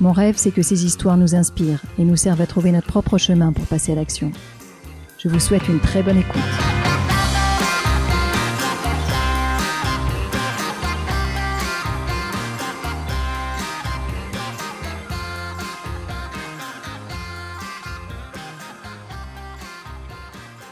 Mon 0.00 0.12
rêve, 0.12 0.36
c'est 0.36 0.52
que 0.52 0.62
ces 0.62 0.84
histoires 0.84 1.16
nous 1.16 1.34
inspirent 1.34 1.82
et 1.98 2.04
nous 2.04 2.14
servent 2.14 2.40
à 2.40 2.46
trouver 2.46 2.70
notre 2.70 2.86
propre 2.86 3.18
chemin 3.18 3.52
pour 3.52 3.66
passer 3.66 3.90
à 3.90 3.94
l'action. 3.96 4.30
Je 5.18 5.28
vous 5.28 5.40
souhaite 5.40 5.66
une 5.66 5.80
très 5.80 6.04
bonne 6.04 6.18
écoute. 6.18 6.40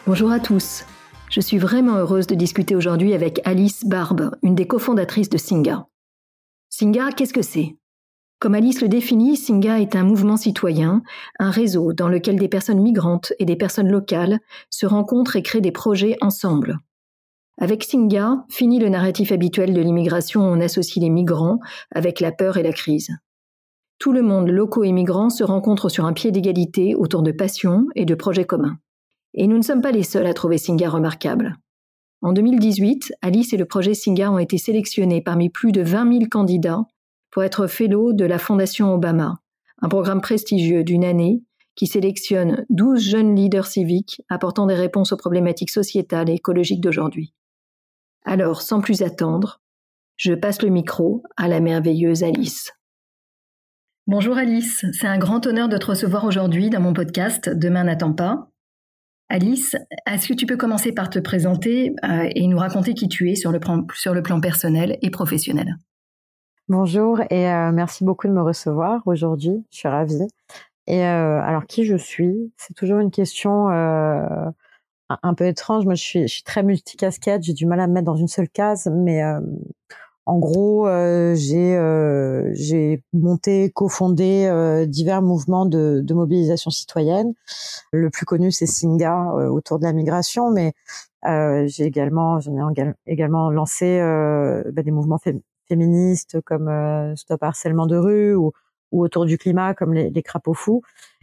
Bonjour 0.06 0.30
à 0.30 0.38
tous. 0.38 0.84
Je 1.30 1.40
suis 1.40 1.58
vraiment 1.58 1.96
heureuse 1.96 2.28
de 2.28 2.36
discuter 2.36 2.76
aujourd'hui 2.76 3.12
avec 3.12 3.40
Alice 3.45 3.84
Barbe, 3.84 4.36
une 4.45 4.54
des 4.54 4.68
cofondatrices 4.68 5.30
de 5.30 5.36
Singa. 5.36 5.88
Singa, 6.70 7.10
qu'est-ce 7.10 7.32
que 7.32 7.42
c'est? 7.42 7.74
Comme 8.38 8.54
Alice 8.54 8.82
le 8.82 8.88
définit, 8.88 9.37
Singa 9.37 9.80
est 9.80 9.96
un 9.96 10.04
mouvement 10.04 10.37
citoyen, 10.37 11.02
un 11.38 11.51
réseau 11.51 11.95
dans 11.95 12.09
lequel 12.09 12.38
des 12.38 12.48
personnes 12.48 12.82
migrantes 12.82 13.32
et 13.38 13.46
des 13.46 13.56
personnes 13.56 13.90
locales 13.90 14.40
se 14.68 14.84
rencontrent 14.84 15.37
et 15.37 15.42
créent 15.42 15.62
des 15.62 15.73
projets 15.73 16.16
ensemble. 16.20 16.79
Avec 17.59 17.82
Singa, 17.82 18.45
fini 18.51 18.79
le 18.79 18.90
narratif 18.90 19.32
habituel 19.32 19.73
de 19.73 19.80
l'immigration 19.80 20.42
où 20.42 20.52
on 20.52 20.60
associe 20.60 21.02
les 21.02 21.09
migrants 21.09 21.59
avec 21.90 22.20
la 22.20 22.30
peur 22.30 22.59
et 22.59 22.62
la 22.62 22.73
crise. 22.73 23.09
Tout 23.98 24.12
le 24.12 24.20
monde, 24.20 24.51
locaux 24.51 24.84
et 24.84 24.92
migrants, 24.92 25.30
se 25.30 25.42
rencontre 25.42 25.88
sur 25.88 26.04
un 26.04 26.12
pied 26.12 26.30
d'égalité 26.30 26.95
autour 26.95 27.23
de 27.23 27.32
passions 27.32 27.87
et 27.95 28.04
de 28.04 28.14
projets 28.14 28.45
communs. 28.45 28.76
Et 29.32 29.46
nous 29.46 29.57
ne 29.57 29.62
sommes 29.62 29.80
pas 29.80 29.92
les 29.92 30.02
seuls 30.02 30.26
à 30.26 30.34
trouver 30.34 30.59
Singa 30.59 30.90
remarquable. 30.90 31.57
En 32.20 32.34
2018, 32.34 33.14
Alice 33.23 33.54
et 33.54 33.57
le 33.57 33.64
projet 33.64 33.95
Singa 33.95 34.30
ont 34.30 34.38
été 34.38 34.59
sélectionnés 34.59 35.23
parmi 35.23 35.48
plus 35.48 35.73
de 35.73 35.80
20 35.80 36.12
000 36.12 36.24
candidats 36.30 36.84
pour 37.37 37.45
être 37.45 37.66
fellow 37.66 38.15
de 38.15 38.24
la 38.24 38.38
Fondation 38.38 38.95
Obama, 38.95 39.34
un 39.82 39.90
programme 39.90 40.23
prestigieux 40.23 40.84
d'une 40.84 41.04
année 41.04 41.42
qui 41.74 41.87
sélectionne 41.87 42.65
12 42.70 42.98
jeunes 42.98 43.37
leaders 43.37 43.66
civiques 43.66 44.23
apportant 44.30 44.65
des 44.65 44.74
réponses 44.74 45.12
aux 45.12 45.18
problématiques 45.18 45.68
sociétales 45.68 46.30
et 46.30 46.32
écologiques 46.32 46.80
d'aujourd'hui. 46.80 47.34
Alors, 48.24 48.62
sans 48.62 48.80
plus 48.80 49.02
attendre, 49.02 49.60
je 50.16 50.32
passe 50.32 50.62
le 50.62 50.70
micro 50.70 51.24
à 51.37 51.46
la 51.46 51.60
merveilleuse 51.60 52.24
Alice. 52.24 52.73
Bonjour 54.07 54.38
Alice, 54.38 54.87
c'est 54.98 55.07
un 55.07 55.18
grand 55.18 55.46
honneur 55.46 55.68
de 55.68 55.76
te 55.76 55.88
recevoir 55.88 56.24
aujourd'hui 56.24 56.70
dans 56.70 56.80
mon 56.80 56.95
podcast 56.95 57.51
Demain 57.51 57.84
n'attend 57.84 58.14
pas. 58.14 58.48
Alice, 59.29 59.76
est-ce 60.10 60.29
que 60.29 60.32
tu 60.32 60.46
peux 60.46 60.57
commencer 60.57 60.92
par 60.92 61.10
te 61.10 61.18
présenter 61.18 61.92
euh, 62.02 62.30
et 62.34 62.46
nous 62.46 62.57
raconter 62.57 62.95
qui 62.95 63.09
tu 63.09 63.30
es 63.30 63.34
sur 63.34 63.52
le, 63.52 63.60
plan, 63.60 63.87
sur 63.92 64.14
le 64.14 64.22
plan 64.22 64.41
personnel 64.41 64.97
et 65.03 65.10
professionnel? 65.10 65.76
Bonjour 66.69 67.20
et 67.31 67.50
euh, 67.50 67.70
merci 67.72 68.04
beaucoup 68.04 68.26
de 68.26 68.32
me 68.32 68.42
recevoir 68.42 69.02
aujourd'hui. 69.06 69.64
Je 69.70 69.78
suis 69.78 69.88
ravie. 69.88 70.26
Et 70.86 71.04
euh, 71.04 71.41
alors 71.42 71.66
qui 71.66 71.84
je 71.84 71.96
suis? 71.96 72.52
C'est 72.56 72.74
toujours 72.74 72.98
une 72.98 73.10
question 73.10 73.68
un 73.68 75.34
peu 75.34 75.46
étrange. 75.46 75.84
Moi, 75.84 75.94
je 75.94 76.02
suis, 76.02 76.22
je 76.22 76.32
suis 76.34 76.42
très 76.42 76.62
multicasquette. 76.62 77.42
J'ai 77.44 77.52
du 77.52 77.66
mal 77.66 77.80
à 77.80 77.86
me 77.86 77.92
mettre 77.92 78.06
dans 78.06 78.16
une 78.16 78.28
seule 78.28 78.48
case, 78.48 78.91
mais 78.92 79.22
en 80.26 80.38
gros, 80.41 80.88
euh, 80.88 81.36
j'ai 81.36 81.76
euh, 81.76 82.50
j'ai 82.52 83.02
monté, 83.12 83.70
cofondé 83.70 84.46
euh, 84.46 84.84
divers 84.84 85.22
mouvements 85.22 85.66
de, 85.66 86.00
de, 86.02 86.14
mobilisation 86.14 86.70
citoyenne. 86.70 87.32
Le 87.92 88.10
plus 88.10 88.26
connu, 88.26 88.50
c'est 88.50 88.66
Singa 88.66 89.34
autour 89.50 89.78
de 89.78 89.84
la 89.84 89.92
migration, 89.92 90.50
mais 90.50 90.72
j'ai 91.68 91.84
également 91.84 92.41
j'en 92.41 92.72
ai 92.74 92.92
également 93.06 93.50
lancé 93.50 94.00
bah, 94.72 94.82
des 94.82 94.91
mouvements 94.91 95.18
féministes 95.18 95.46
comme 96.44 97.15
Stop 97.16 97.43
harcèlement 97.43 97.87
de 97.87 97.97
rue 97.97 98.34
ou, 98.34 98.53
ou 98.93 99.03
autour 99.03 99.27
du 99.27 99.38
climat 99.38 99.75
comme 99.75 99.93
les, 99.93 100.10
les 100.10 100.22
crapauds 100.22 100.54
fous. 100.54 100.82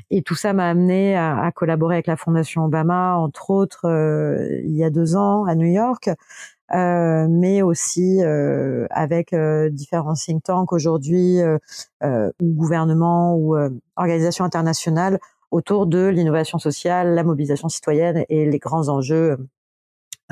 Et 0.09 0.21
tout 0.21 0.35
ça 0.35 0.53
m'a 0.53 0.69
amené 0.69 1.15
à, 1.15 1.39
à, 1.39 1.51
collaborer 1.51 1.95
avec 1.95 2.07
la 2.07 2.17
Fondation 2.17 2.65
Obama, 2.65 3.15
entre 3.17 3.49
autres, 3.49 3.85
il 4.63 4.75
y 4.75 4.83
a 4.83 4.89
deux 4.89 5.15
ans 5.15 5.45
à 5.45 5.55
New 5.55 5.67
York, 5.67 6.09
euh, 6.73 7.27
mais 7.29 7.61
aussi 7.61 8.23
euh, 8.23 8.87
avec 8.89 9.31
euh, 9.33 9.69
différents 9.69 10.15
think 10.15 10.43
tanks 10.43 10.73
aujourd'hui 10.73 11.37
ou 12.01 12.53
gouvernements 12.53 13.35
ou 13.35 13.55
organisations 13.95 14.45
internationales 14.45 15.19
autour 15.51 15.85
de 15.85 16.07
l'innovation 16.07 16.57
sociale, 16.57 17.13
la 17.13 17.23
mobilisation 17.23 17.69
citoyenne 17.69 18.25
et 18.29 18.49
les 18.49 18.59
grands 18.59 18.89
enjeux, 18.89 19.37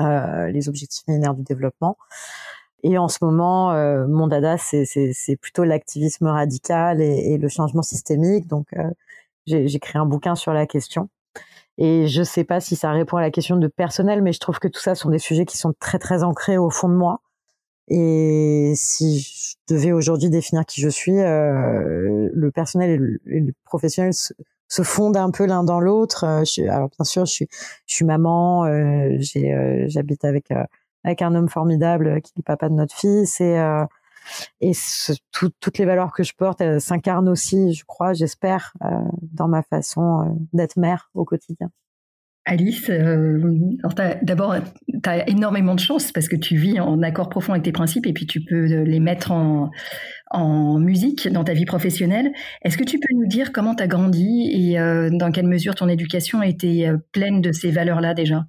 les 0.00 0.68
objectifs 0.68 1.06
millénaires 1.06 1.34
du 1.34 1.42
développement. 1.42 1.96
Et 2.82 2.98
en 2.98 3.08
ce 3.08 3.18
moment, 3.22 3.72
mon 4.08 4.26
dada, 4.26 4.56
c'est 4.58 5.36
plutôt 5.40 5.64
l'activisme 5.64 6.26
radical 6.26 7.00
et, 7.00 7.32
et, 7.32 7.38
le 7.38 7.48
changement 7.48 7.82
systémique. 7.82 8.48
Donc, 8.48 8.68
j'ai 9.46 9.64
écrit 9.74 9.98
un 9.98 10.06
bouquin 10.06 10.34
sur 10.34 10.52
la 10.52 10.66
question. 10.66 11.08
Et 11.78 12.06
je 12.06 12.22
sais 12.22 12.44
pas 12.44 12.60
si 12.60 12.76
ça 12.76 12.90
répond 12.92 13.16
à 13.16 13.22
la 13.22 13.30
question 13.30 13.56
de 13.56 13.66
personnel, 13.66 14.22
mais 14.22 14.32
je 14.32 14.40
trouve 14.40 14.58
que 14.58 14.68
tout 14.68 14.80
ça 14.80 14.94
sont 14.94 15.10
des 15.10 15.18
sujets 15.18 15.46
qui 15.46 15.56
sont 15.56 15.72
très 15.78 15.98
très 15.98 16.22
ancrés 16.22 16.58
au 16.58 16.70
fond 16.70 16.88
de 16.88 16.94
moi. 16.94 17.20
Et 17.88 18.72
si 18.76 19.20
je 19.20 19.74
devais 19.74 19.92
aujourd'hui 19.92 20.30
définir 20.30 20.64
qui 20.66 20.80
je 20.80 20.88
suis, 20.88 21.18
euh, 21.18 22.28
le 22.32 22.50
personnel 22.50 23.18
et 23.26 23.40
le, 23.40 23.52
professionnel 23.64 24.12
se, 24.14 24.82
fondent 24.82 25.16
un 25.16 25.30
peu 25.30 25.46
l'un 25.46 25.64
dans 25.64 25.80
l'autre. 25.80 26.24
Euh, 26.24 26.44
alors 26.70 26.90
bien 26.90 27.04
sûr, 27.04 27.24
je 27.26 27.32
suis, 27.32 27.48
je 27.86 27.94
suis 27.94 28.04
maman, 28.04 28.64
euh, 28.66 29.18
euh, 29.36 29.84
j'habite 29.88 30.24
avec 30.24 30.48
avec 31.04 31.22
un 31.22 31.34
homme 31.34 31.48
formidable 31.48 32.20
qui 32.22 32.32
est 32.38 32.42
papa 32.42 32.68
de 32.68 32.74
notre 32.74 32.94
fils 32.94 33.40
et 33.40 33.58
et 34.60 34.72
toutes 35.32 35.78
les 35.78 35.84
valeurs 35.84 36.12
que 36.12 36.22
je 36.22 36.32
porte 36.34 36.62
s'incarnent 36.78 37.28
aussi, 37.28 37.74
je 37.74 37.84
crois, 37.84 38.12
j'espère, 38.12 38.72
euh, 38.84 38.88
dans 39.32 39.48
ma 39.48 39.62
façon 39.62 40.20
euh, 40.20 40.32
d'être 40.52 40.76
mère 40.76 41.10
au 41.14 41.24
quotidien. 41.24 41.70
Alice, 42.44 42.90
euh, 42.90 43.40
d'abord, 44.22 44.56
tu 44.88 45.08
as 45.08 45.28
énormément 45.28 45.76
de 45.76 45.80
chance 45.80 46.10
parce 46.10 46.26
que 46.26 46.34
tu 46.34 46.56
vis 46.56 46.80
en 46.80 47.00
accord 47.02 47.28
profond 47.28 47.52
avec 47.52 47.62
tes 47.62 47.70
principes 47.70 48.04
et 48.04 48.12
puis 48.12 48.26
tu 48.26 48.40
peux 48.40 48.64
les 48.64 48.98
mettre 48.98 49.30
en, 49.30 49.70
musique 50.80 51.28
dans 51.28 51.44
ta 51.44 51.52
vie 51.52 51.66
professionnelle. 51.66 52.32
Est-ce 52.62 52.76
que 52.76 52.82
tu 52.82 52.98
peux 52.98 53.14
nous 53.14 53.26
dire 53.26 53.52
comment 53.52 53.76
tu 53.76 53.82
as 53.84 53.86
grandi 53.86 54.50
et 54.50 54.76
dans 54.76 55.30
quelle 55.30 55.46
mesure 55.46 55.74
ton 55.76 55.88
éducation 55.88 56.42
était 56.42 56.88
pleine 57.12 57.42
de 57.42 57.52
ces 57.52 57.70
valeurs-là 57.70 58.14
déjà? 58.14 58.46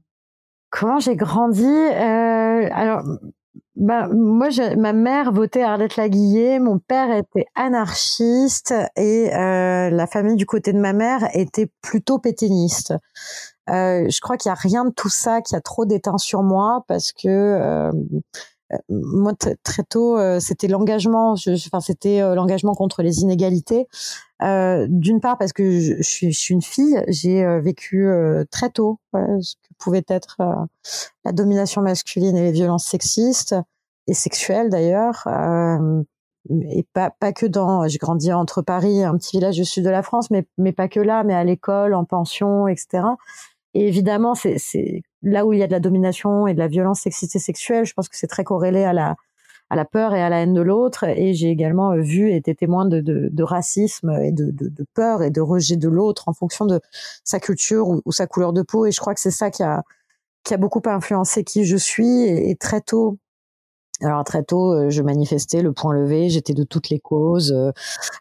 Comment 0.76 1.00
j'ai 1.00 1.16
grandi 1.16 1.68
Alors, 1.68 3.04
bah, 3.76 4.08
moi, 4.08 4.50
ma 4.76 4.92
mère 4.92 5.32
votait 5.32 5.62
Arlette 5.62 5.98
Laguillet, 5.98 6.58
mon 6.60 6.80
père 6.80 7.16
était 7.16 7.46
anarchiste 7.54 8.74
et 8.96 9.32
euh, 9.36 9.92
la 9.92 10.08
famille 10.08 10.36
du 10.36 10.48
côté 10.48 10.74
de 10.74 10.80
ma 10.80 10.94
mère 10.94 11.28
était 11.34 11.70
plutôt 11.84 12.18
pétainiste. 12.18 12.94
Euh, 13.70 14.10
je 14.10 14.20
crois 14.20 14.36
qu'il 14.38 14.50
y 14.50 14.52
a 14.52 14.56
rien 14.56 14.86
de 14.86 14.92
tout 14.92 15.10
ça 15.10 15.42
qui 15.42 15.56
a 15.56 15.62
trop 15.62 15.86
d'éteint 15.86 16.18
sur 16.18 16.42
moi 16.42 16.84
parce 16.88 17.14
que 17.14 17.28
euh, 17.28 17.92
euh 17.92 17.92
moi 18.90 19.34
très 19.64 19.84
tôt 19.84 20.18
euh, 20.18 20.40
c'était 20.40 20.68
l'engagement, 20.68 21.34
enfin 21.34 21.80
c'était 21.80 22.22
euh, 22.22 22.36
l'engagement 22.36 22.76
contre 22.76 23.02
les 23.04 23.22
inégalités. 23.22 23.88
D'une 24.42 25.22
part 25.22 25.38
parce 25.38 25.54
que 25.54 25.80
je, 25.80 26.02
suis, 26.02 26.36
une 26.50 26.62
fille, 26.62 27.02
j'ai 27.08 27.46
vécu 27.62 28.10
très 28.52 28.70
tôt 28.70 29.00
ce 29.14 29.56
que 29.56 29.74
pouvait 29.78 30.04
être 30.10 30.36
la 31.24 31.32
domination 31.32 31.82
masculine 31.82 32.36
et 32.36 32.42
les 32.42 32.52
violences 32.52 32.86
sexistes 32.86 33.56
et 34.08 34.14
sexuelles 34.14 34.70
d'ailleurs. 34.70 35.24
Euh, 35.28 36.04
et 36.60 36.86
pas 36.92 37.10
pas 37.10 37.32
que 37.32 37.46
dans 37.46 37.88
j'ai 37.88 37.98
grandi 37.98 38.34
entre 38.34 38.62
Paris 38.62 39.00
et 39.00 39.04
un 39.06 39.16
petit 39.18 39.38
village 39.38 39.56
du 39.56 39.64
sud 39.64 39.86
de 39.86 39.90
la 39.90 40.04
France 40.04 40.30
mais 40.30 40.46
mais 40.58 40.74
pas 40.74 40.90
que 40.90 41.00
là 41.00 41.24
mais 41.24 41.34
à 41.34 41.46
l'école 41.46 41.94
en 41.94 42.04
pension 42.04 42.68
etc 42.68 43.04
et 43.74 43.88
évidemment 43.88 44.36
c'est 44.36 45.02
là 45.22 45.46
où 45.46 45.54
il 45.54 45.60
y 45.60 45.64
a 45.64 45.68
de 45.68 45.72
la 45.72 45.80
domination 45.80 46.48
et 46.48 46.54
de 46.54 46.60
la 46.60 46.68
violence 46.68 47.02
sexiste 47.02 47.36
et 47.36 47.40
sexuelle. 47.40 47.86
Je 47.86 47.94
pense 47.94 48.10
que 48.10 48.18
c'est 48.18 48.28
très 48.28 48.44
corrélé 48.44 48.84
à 48.84 48.94
la 48.94 49.16
à 49.70 49.76
la 49.76 49.86
peur 49.86 50.14
et 50.14 50.22
à 50.22 50.30
la 50.30 50.42
haine 50.42 50.54
de 50.54 50.62
l'autre. 50.62 51.04
Et 51.06 51.34
j'ai 51.34 51.50
également 51.50 51.96
vu 51.96 52.30
et 52.30 52.36
été 52.36 52.54
témoin 52.54 52.86
de, 52.86 53.02
de, 53.02 53.30
de 53.32 53.44
racisme 53.44 54.12
et 54.22 54.32
de, 54.32 54.52
de, 54.52 54.86
peur 54.94 55.24
et 55.24 55.32
de 55.32 55.42
rejet 55.42 55.78
de 55.78 55.90
l'autre 55.90 56.30
en 56.30 56.34
fonction 56.34 56.66
de 56.66 56.80
sa 57.24 57.40
culture 57.40 57.88
ou, 58.06 58.12
sa 58.12 58.28
couleur 58.28 58.54
de 58.54 58.62
peau. 58.62 58.86
Et 58.86 58.92
je 58.92 59.00
crois 59.00 59.16
que 59.16 59.20
c'est 59.20 59.32
ça 59.32 59.50
qui 59.50 59.64
a 59.64 59.84
qui 60.44 60.54
a 60.54 60.58
beaucoup 60.58 60.82
influencé 60.86 61.44
qui 61.44 61.66
je 61.66 61.78
suis. 61.78 62.24
Et 62.24 62.56
très 62.56 62.82
tôt 62.82 63.18
Alors 64.02 64.24
très 64.24 64.44
tôt, 64.44 64.90
je 64.90 65.02
manifestais 65.02 65.62
le 65.62 65.72
point 65.72 65.94
levé, 65.94 66.28
j'étais 66.28 66.54
de 66.54 66.64
toutes 66.64 66.90
les 66.90 67.00
causes. 67.00 67.56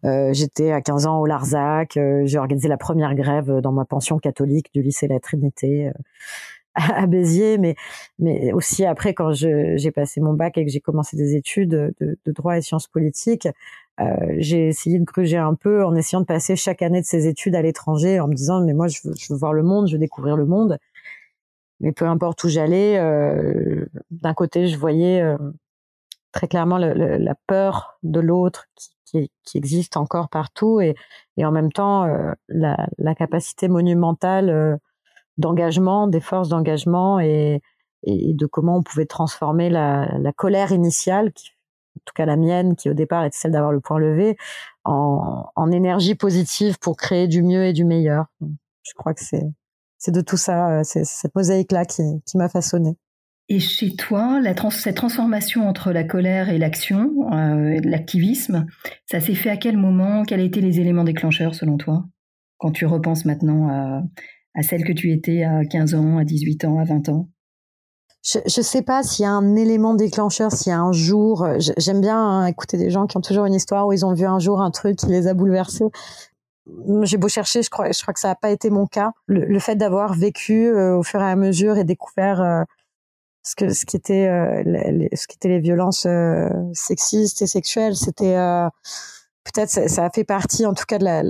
j'étais 0.05 0.71
à 0.71 0.81
15 0.81 1.07
ans 1.07 1.21
au 1.21 1.27
Larzac, 1.27 1.99
j'ai 2.25 2.39
organisé 2.39 2.69
la 2.69 2.77
première 2.77 3.15
grève 3.15 3.61
dans 3.61 3.73
ma 3.73 3.85
pension 3.85 4.19
catholique 4.19 4.73
du 4.75 4.83
lycée 4.83 5.09
La 5.09 5.19
Trinité 5.19 5.91
à 6.75 7.07
Béziers, 7.07 7.59
mais 7.59 7.75
mais 8.19 8.53
aussi 8.53 8.85
après 8.85 9.15
quand 9.15 9.33
j'ai 9.33 9.91
passé 9.95 10.21
mon 10.21 10.33
bac 10.35 10.57
et 10.59 10.65
que 10.65 10.71
j'ai 10.71 10.81
commencé 10.81 11.17
des 11.17 11.37
études 11.37 11.71
de, 11.71 11.95
de, 12.01 12.33
droit 12.33 12.57
et 12.57 12.63
sciences 12.63 12.87
politiques, 12.87 13.49
euh, 14.01 14.05
j'ai 14.39 14.69
essayé 14.69 14.99
de 14.99 15.05
gruger 15.05 15.37
un 15.37 15.55
peu 15.55 15.85
en 15.85 15.95
essayant 15.95 16.21
de 16.21 16.27
passer 16.27 16.57
chaque 16.57 16.83
année 16.83 17.01
de 17.01 17.07
ces 17.07 17.27
études 17.27 17.55
à 17.55 17.63
l'étranger 17.63 18.21
en 18.21 18.29
me 18.29 18.35
disant 18.35 18.65
mais 18.65 18.73
moi 18.75 18.89
je 18.89 19.01
veux, 19.05 19.15
je 19.19 19.33
veux 19.33 19.39
voir 19.39 19.53
le 19.53 19.63
monde, 19.63 19.89
je 19.89 19.95
veux 19.95 19.99
découvrir 19.99 20.37
le 20.37 20.47
monde. 20.47 20.79
Mais 21.81 21.93
peu 21.93 22.07
importe 22.07 22.45
où 22.45 22.49
j'allais, 22.49 22.99
euh, 22.99 23.87
d'un 24.11 24.35
côté 24.35 24.69
je 24.69 24.77
voyais 24.79 25.21
euh, 25.21 25.37
très 26.33 26.49
clairement 26.49 26.79
la 26.79 27.35
peur 27.47 27.99
de 28.03 28.21
l'autre 28.21 28.67
qui, 29.45 29.59
existe 29.59 29.97
encore 29.97 30.29
partout 30.29 30.81
et, 30.81 30.95
en 31.39 31.51
même 31.51 31.73
temps 31.73 32.05
euh, 32.05 32.33
la, 32.49 33.15
capacité 33.15 33.69
monumentale 33.69 34.49
euh, 34.49 34.77
d'engagement, 35.37 36.07
des 36.07 36.21
forces 36.21 36.49
d'engagement 36.49 37.21
et, 37.21 37.61
de 38.05 38.47
comment 38.47 38.79
on 38.79 38.83
pouvait 38.83 39.07
transformer 39.07 39.71
la, 39.71 40.33
colère 40.37 40.73
initiale, 40.73 41.33
qui, 41.33 41.51
en 41.97 42.01
tout 42.05 42.15
cas 42.15 42.27
la 42.27 42.37
mienne, 42.37 42.75
qui 42.75 42.91
au 42.91 42.95
départ 42.95 43.25
était 43.25 43.37
celle 43.37 43.53
d'avoir 43.53 43.71
le 43.71 43.81
point 43.81 43.99
levé, 43.99 44.37
en, 44.85 45.71
énergie 45.71 46.15
positive 46.15 46.79
pour 46.79 46.97
créer 46.97 47.29
du 47.29 47.43
mieux 47.43 47.65
et 47.65 47.73
du 47.73 47.85
meilleur. 47.85 48.27
je 48.41 48.93
crois 48.97 49.15
que 49.15 49.21
c'est 49.23 50.11
de 50.11 50.21
tout 50.21 50.37
ça, 50.37 50.81
euh, 50.81 50.81
c'est 50.83 51.05
cette 51.05 51.35
mosaïque-là 51.35 51.85
qui, 51.85 52.03
qui 52.27 52.37
m'a 52.37 52.49
façonné. 52.49 52.97
Et 53.49 53.59
chez 53.59 53.95
toi, 53.97 54.41
cette 54.71 54.97
transformation 54.97 55.69
entre 55.69 55.93
la 55.93 56.05
colère 56.05 56.49
et 56.49 56.59
l'action, 56.59 57.11
euh, 57.33 57.81
l'activisme, 57.85 58.67
ça 59.07 59.21
s'est 59.21 59.35
fait 59.35 59.51
à 59.51 59.57
quel 59.57 59.77
moment? 59.77 60.23
Quels 60.23 60.41
étaient 60.41 60.61
les 60.61 60.81
éléments 60.81 61.05
déclencheurs 61.05 61.55
selon 61.55 61.77
toi? 61.77 62.05
Quand 62.59 62.71
tu 62.71 62.87
repenses 62.87 63.25
maintenant 63.25 63.69
à, 64.55 64.63
celle 64.63 64.85
que 64.85 64.93
tu 64.93 65.13
étais 65.13 65.43
à 65.43 65.65
15 65.65 65.95
ans, 65.95 66.19
à 66.19 66.25
18 66.25 66.65
ans, 66.65 66.79
à 66.79 66.85
20 66.85 67.09
ans? 67.09 67.29
Je 68.25 68.39
ne 68.39 68.63
sais 68.63 68.83
pas 68.83 69.03
s'il 69.03 69.25
y 69.25 69.27
a 69.27 69.33
un 69.33 69.57
élément 69.57 69.95
déclencheur, 69.95 70.53
s'il 70.53 70.71
y 70.71 70.73
a 70.73 70.81
un 70.81 70.93
jour. 70.93 71.45
J'aime 71.77 72.01
bien 72.01 72.17
hein, 72.17 72.47
écouter 72.47 72.79
des 72.79 72.89
gens 72.89 73.09
qui 73.09 73.17
ont 73.17 73.21
toujours 73.21 73.47
une 73.47 73.55
histoire 73.55 73.89
où 73.89 73.93
ils 73.93 74.07
ont 74.07 74.15
vu 74.15 74.25
un 74.25 74.39
jour 74.39 74.61
un 74.61 74.71
truc 74.71 74.97
qui 74.97 75.07
les 75.07 75.27
a 75.27 75.35
bouleversés. 75.35 75.87
J'ai 77.03 77.17
beau 77.17 77.27
chercher, 77.27 77.63
je 77.63 77.71
crois, 77.71 77.91
je 77.91 78.01
crois 78.01 78.15
que 78.15 78.21
ça 78.21 78.29
n'a 78.29 78.37
pas 78.37 78.51
été 78.51 78.71
mon 78.71 78.87
cas. 78.87 79.11
Le, 79.27 79.59
fait 79.59 79.75
d'avoir 79.75 80.15
vécu 80.15 80.69
euh, 80.69 80.97
au 80.97 81.03
fur 81.03 81.21
et 81.21 81.29
à 81.29 81.35
mesure 81.35 81.77
et 81.77 81.85
découvert 81.85 82.41
euh, 82.41 82.63
ce 83.43 83.57
que 83.57 83.73
ce 83.73 83.85
qui 83.85 83.97
était 83.97 84.29
euh, 84.29 84.63
les, 84.65 85.09
ce 85.15 85.27
qui 85.27 85.37
était 85.37 85.49
les 85.49 85.61
violences 85.61 86.07
sexistes 86.73 87.43
et 87.43 87.47
sexuelles, 87.47 87.97
c'était 87.97 88.37
peut-être 89.45 89.71
ça, 89.71 89.89
ça, 89.89 90.05
a 90.05 90.11
fait 90.11 90.25
partie, 90.25 90.67
en 90.67 90.75
tout 90.75 90.85
cas 90.87 90.99
de 90.99 91.05
la 91.05 91.23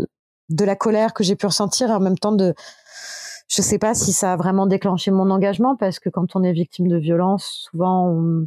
de 0.53 0.64
la 0.64 0.76
colère 0.76 1.14
que 1.14 1.25
j'ai 1.25 1.37
pu 1.37 1.47
ressentir 1.47 1.91
en 1.91 2.00
même 2.00 2.19
temps 2.19 2.32
de 2.32 2.55
je 3.49 3.61
sais 3.61 3.79
pas 3.79 3.94
si 3.94 4.12
ça 4.12 4.32
a 4.32 4.37
vraiment 4.37 4.67
déclenché 4.67 5.11
mon 5.11 5.31
engagement 5.31 5.76
parce 5.76 5.99
que 5.99 6.09
quand 6.09 6.37
on 6.37 6.43
est 6.43 6.53
victime 6.53 6.88
de 6.88 6.97
violence, 6.97 7.69
souvent 7.70 8.09
on, 8.09 8.47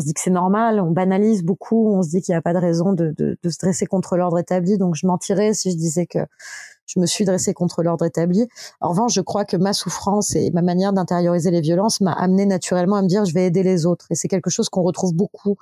se 0.00 0.06
dit 0.06 0.14
que 0.14 0.20
c'est 0.20 0.30
normal, 0.30 0.80
on 0.80 0.90
banalise 0.90 1.42
beaucoup, 1.42 1.92
on 1.92 2.02
se 2.02 2.10
dit 2.10 2.22
qu'il 2.22 2.32
n'y 2.32 2.36
a 2.36 2.42
pas 2.42 2.52
de 2.52 2.58
raison 2.58 2.92
de, 2.92 3.12
de, 3.16 3.36
de 3.42 3.50
se 3.50 3.58
dresser 3.58 3.86
contre 3.86 4.16
l'ordre 4.16 4.38
établi. 4.38 4.78
Donc 4.78 4.94
je 4.94 5.06
mentirais 5.06 5.54
si 5.54 5.72
je 5.72 5.76
disais 5.76 6.06
que 6.06 6.20
je 6.86 7.00
me 7.00 7.06
suis 7.06 7.24
dressée 7.24 7.54
contre 7.54 7.82
l'ordre 7.82 8.04
établi. 8.04 8.46
En 8.80 8.90
revanche, 8.90 9.14
je 9.14 9.20
crois 9.20 9.44
que 9.44 9.56
ma 9.56 9.72
souffrance 9.72 10.34
et 10.36 10.50
ma 10.50 10.62
manière 10.62 10.92
d'intérioriser 10.92 11.50
les 11.50 11.60
violences 11.60 12.00
m'a 12.00 12.12
amené 12.12 12.46
naturellement 12.46 12.96
à 12.96 13.02
me 13.02 13.08
dire 13.08 13.24
je 13.24 13.34
vais 13.34 13.46
aider 13.46 13.62
les 13.62 13.86
autres. 13.86 14.06
Et 14.10 14.14
c'est 14.14 14.28
quelque 14.28 14.50
chose 14.50 14.68
qu'on 14.68 14.82
retrouve 14.82 15.14
beaucoup 15.14 15.56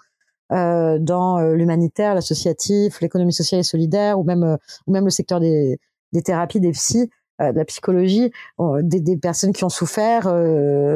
euh, 0.53 0.99
dans 0.99 1.39
euh, 1.39 1.55
l'humanitaire, 1.55 2.15
l'associatif, 2.15 3.01
l'économie 3.01 3.33
sociale 3.33 3.61
et 3.61 3.65
solidaire, 3.65 4.19
ou 4.19 4.25
même 4.25 4.43
euh, 4.43 4.57
ou 4.87 4.93
même 4.93 5.05
le 5.05 5.11
secteur 5.11 5.41
des, 5.41 5.79
thérapies, 6.25 6.61
des 6.61 6.73
psys. 6.73 7.11
Euh, 7.41 7.51
de 7.51 7.57
la 7.57 7.65
psychologie, 7.65 8.31
des, 8.83 9.17
personnes 9.17 9.55
qui 9.55 9.65
ont 9.65 9.71
souffert 9.71 10.31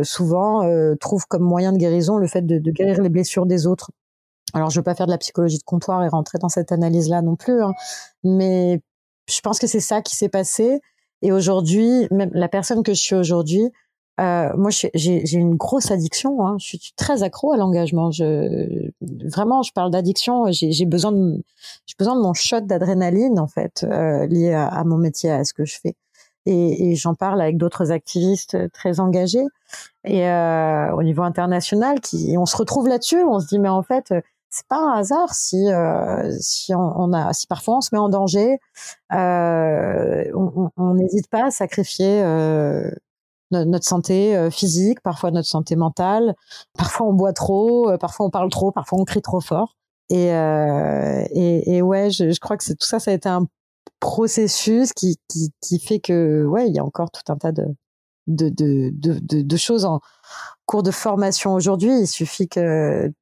souvent 0.03 0.69
trouvent 1.01 1.27
comme 1.27 1.43
moyen 1.43 1.73
de 1.73 1.79
guérison 1.79 2.19
le 2.19 2.27
fait 2.27 2.43
de, 2.43 2.59
de, 2.59 2.71
guérir 2.71 3.01
les 3.01 3.09
blessures 3.09 3.47
des 3.47 3.67
autres. 3.67 3.91
Alors 4.53 4.69
je 4.69 4.79
veux 4.79 4.85
pas 4.85 4.95
faire 4.95 5.07
de 5.07 5.13
la 5.13 5.19
psychologie 5.19 5.59
de 5.59 5.65
comptoir 5.65 6.05
et 6.05 6.09
rentrer 6.09 6.39
dans 6.39 6.51
cette 6.51 6.73
analyse-là 6.73 7.23
non 7.23 7.37
plus, 7.37 7.63
hein, 7.63 7.73
mais 8.23 8.81
je 9.29 9.41
pense 9.41 9.59
que 9.59 9.67
c'est 9.67 9.81
ça 9.81 10.03
qui 10.03 10.17
s'est 10.17 10.29
passé. 10.29 10.81
Et 11.23 11.33
aujourd'hui, 11.33 12.07
même 12.11 12.31
la 12.35 12.49
personne 12.49 12.83
que 12.83 12.95
je 12.95 13.01
suis 13.01 13.15
aujourd'hui, 13.15 13.71
euh, 14.19 14.51
moi, 14.57 14.71
j'ai 14.71 15.33
une 15.35 15.57
grosse 15.57 15.91
addiction. 15.91 16.47
Hein. 16.47 16.57
Je 16.59 16.67
suis 16.67 16.93
très 16.97 17.23
accro 17.23 17.53
à 17.53 17.57
l'engagement. 17.57 18.11
Je, 18.11 18.91
vraiment, 19.01 19.63
je 19.63 19.73
parle 19.73 19.91
d'addiction. 19.91 20.45
J'ai 20.51 20.87
besoin 20.87 21.13
de, 21.13 21.43
j'ai 21.87 21.95
besoin 21.99 22.17
de 22.17 22.23
mon 22.23 22.33
shot 22.33 22.61
d'adrénaline 22.61 23.39
en 23.39 23.47
fait 23.47 23.85
euh, 23.85 24.27
lié 24.27 24.53
à, 24.53 24.69
à, 24.69 24.85
mon 24.85 24.97
métier, 24.97 25.31
à 25.31 25.45
ce 25.45 25.53
que 25.53 25.65
je 25.65 25.79
fais 25.81 25.95
et, 26.47 26.91
et 26.91 26.95
j'en 26.95 27.15
parle 27.15 27.41
avec 27.41 27.57
d'autres 27.59 27.91
activistes 27.91 28.57
très 28.73 29.01
engagés 29.01 29.45
et 30.05 30.27
euh, 30.29 30.93
au 30.93 31.03
niveau 31.03 31.23
international 31.23 32.01
qui 32.01 32.37
on 32.39 32.47
se 32.47 32.57
retrouve 32.57 32.89
là-dessus 32.89 33.23
on 33.23 33.41
se 33.41 33.47
dit 33.47 33.59
mais 33.59 33.69
en 33.69 33.83
fait 33.83 34.15
c'est 34.51 34.67
pas 34.69 34.79
un 34.79 34.99
hasard 34.99 35.35
si 35.35 35.71
euh, 35.73 36.31
si 36.41 36.75
on, 36.75 37.13
a 37.13 37.33
si 37.33 37.47
parfois 37.47 37.79
on 37.79 37.81
se 37.81 37.91
met 37.93 37.99
en 37.99 38.09
danger 38.09 38.59
euh, 39.13 40.25
on 40.35 40.95
n'hésite 40.95 41.29
pas 41.29 41.47
à 41.47 41.51
sacrifier 41.51 42.23
euh, 42.23 42.91
notre 43.51 43.87
santé 43.87 44.49
physique 44.51 45.01
parfois 45.03 45.31
notre 45.31 45.49
santé 45.49 45.77
mentale 45.77 46.35
parfois 46.77 47.07
on 47.07 47.13
boit 47.13 47.33
trop 47.33 47.97
parfois 47.99 48.27
on 48.27 48.31
parle 48.31 48.51
trop 48.51 48.73
parfois 48.73 48.99
on 48.99 49.05
crie 49.05 49.23
trop 49.23 49.41
fort 49.41 49.77
et, 50.09 50.29
et, 51.67 51.83
ouais, 51.83 52.11
je, 52.11 52.31
je 52.31 52.41
crois 52.41 52.57
que 52.57 52.65
tout 52.65 52.87
ça, 52.87 53.01
ça 53.01 53.11
a 53.11 53.15
été 53.15 53.29
un 53.29 53.47
processus 54.01 54.93
qui, 54.93 55.17
qui, 55.29 55.53
qui 55.61 55.79
fait 55.79 56.01
que 56.01 56.45
ouais, 56.45 56.69
il 56.69 56.75
y 56.75 56.79
a 56.79 56.85
encore 56.85 57.11
tout 57.11 57.33
un 57.33 57.37
tas 57.37 57.53
de, 57.53 57.65
de, 58.27 58.49
de, 58.49 59.19
de 59.43 59.57
choses 59.57 59.85
en 59.85 60.01
cours 60.67 60.83
de 60.83 60.91
formation 60.91 61.55
aujourd'hui. 61.55 62.01
Il 62.01 62.07
suffit 62.07 62.49
que 62.49 63.13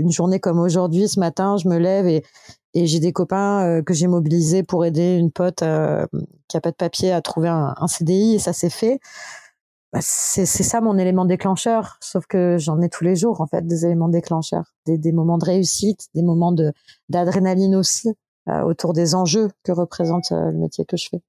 une 0.00 0.10
journée 0.10 0.40
comme 0.40 0.58
aujourd'hui, 0.58 1.08
ce 1.08 1.20
matin, 1.20 1.56
je 1.56 1.68
me 1.68 1.78
lève 1.78 2.06
et, 2.06 2.24
et 2.74 2.86
j'ai 2.86 3.00
des 3.00 3.12
copains 3.12 3.64
euh, 3.66 3.82
que 3.82 3.94
j'ai 3.94 4.06
mobilisés 4.06 4.62
pour 4.62 4.84
aider 4.84 5.16
une 5.16 5.30
pote 5.30 5.62
euh, 5.62 6.06
qui 6.48 6.56
a 6.56 6.60
pas 6.60 6.70
de 6.70 6.76
papier 6.76 7.12
à 7.12 7.22
trouver 7.22 7.48
un, 7.48 7.74
un 7.76 7.86
CDI 7.86 8.34
et 8.34 8.38
ça 8.38 8.52
s'est 8.52 8.70
fait. 8.70 9.00
Bah, 9.92 9.98
c'est 10.02 10.46
ça 10.46 10.80
mon 10.80 10.98
élément 10.98 11.24
déclencheur, 11.24 11.96
sauf 12.00 12.24
que 12.26 12.56
j'en 12.58 12.80
ai 12.80 12.88
tous 12.88 13.02
les 13.02 13.16
jours 13.16 13.40
en 13.40 13.46
fait 13.46 13.66
des 13.66 13.84
éléments 13.86 14.08
déclencheurs, 14.08 14.72
des, 14.86 14.98
des 14.98 15.10
moments 15.10 15.36
de 15.36 15.44
réussite, 15.44 16.06
des 16.14 16.22
moments 16.22 16.52
de 16.52 16.72
d'adrénaline 17.08 17.74
aussi. 17.74 18.10
Euh, 18.48 18.62
autour 18.62 18.94
des 18.94 19.14
enjeux 19.14 19.50
que 19.64 19.70
représente 19.70 20.32
euh, 20.32 20.50
le 20.50 20.58
métier 20.58 20.86
que 20.86 20.96
je 20.96 21.08
fais. 21.10 21.20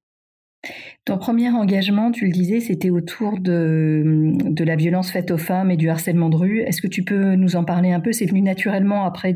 Ton 1.05 1.17
premier 1.17 1.49
engagement, 1.49 2.11
tu 2.11 2.25
le 2.25 2.31
disais, 2.31 2.59
c'était 2.59 2.91
autour 2.91 3.39
de, 3.39 4.03
de 4.35 4.63
la 4.63 4.75
violence 4.75 5.11
faite 5.11 5.31
aux 5.31 5.37
femmes 5.37 5.71
et 5.71 5.77
du 5.77 5.89
harcèlement 5.89 6.29
de 6.29 6.35
rue. 6.35 6.59
Est-ce 6.59 6.81
que 6.81 6.87
tu 6.87 7.03
peux 7.03 7.35
nous 7.35 7.55
en 7.55 7.63
parler 7.63 7.91
un 7.91 7.99
peu? 7.99 8.11
C'est 8.11 8.27
venu 8.27 8.41
naturellement 8.41 9.05
après, 9.05 9.35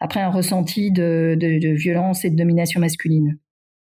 après 0.00 0.20
un 0.20 0.30
ressenti 0.30 0.90
de, 0.90 1.36
violence 1.76 2.24
et 2.24 2.30
de 2.30 2.36
domination 2.36 2.80
masculine 2.80 3.38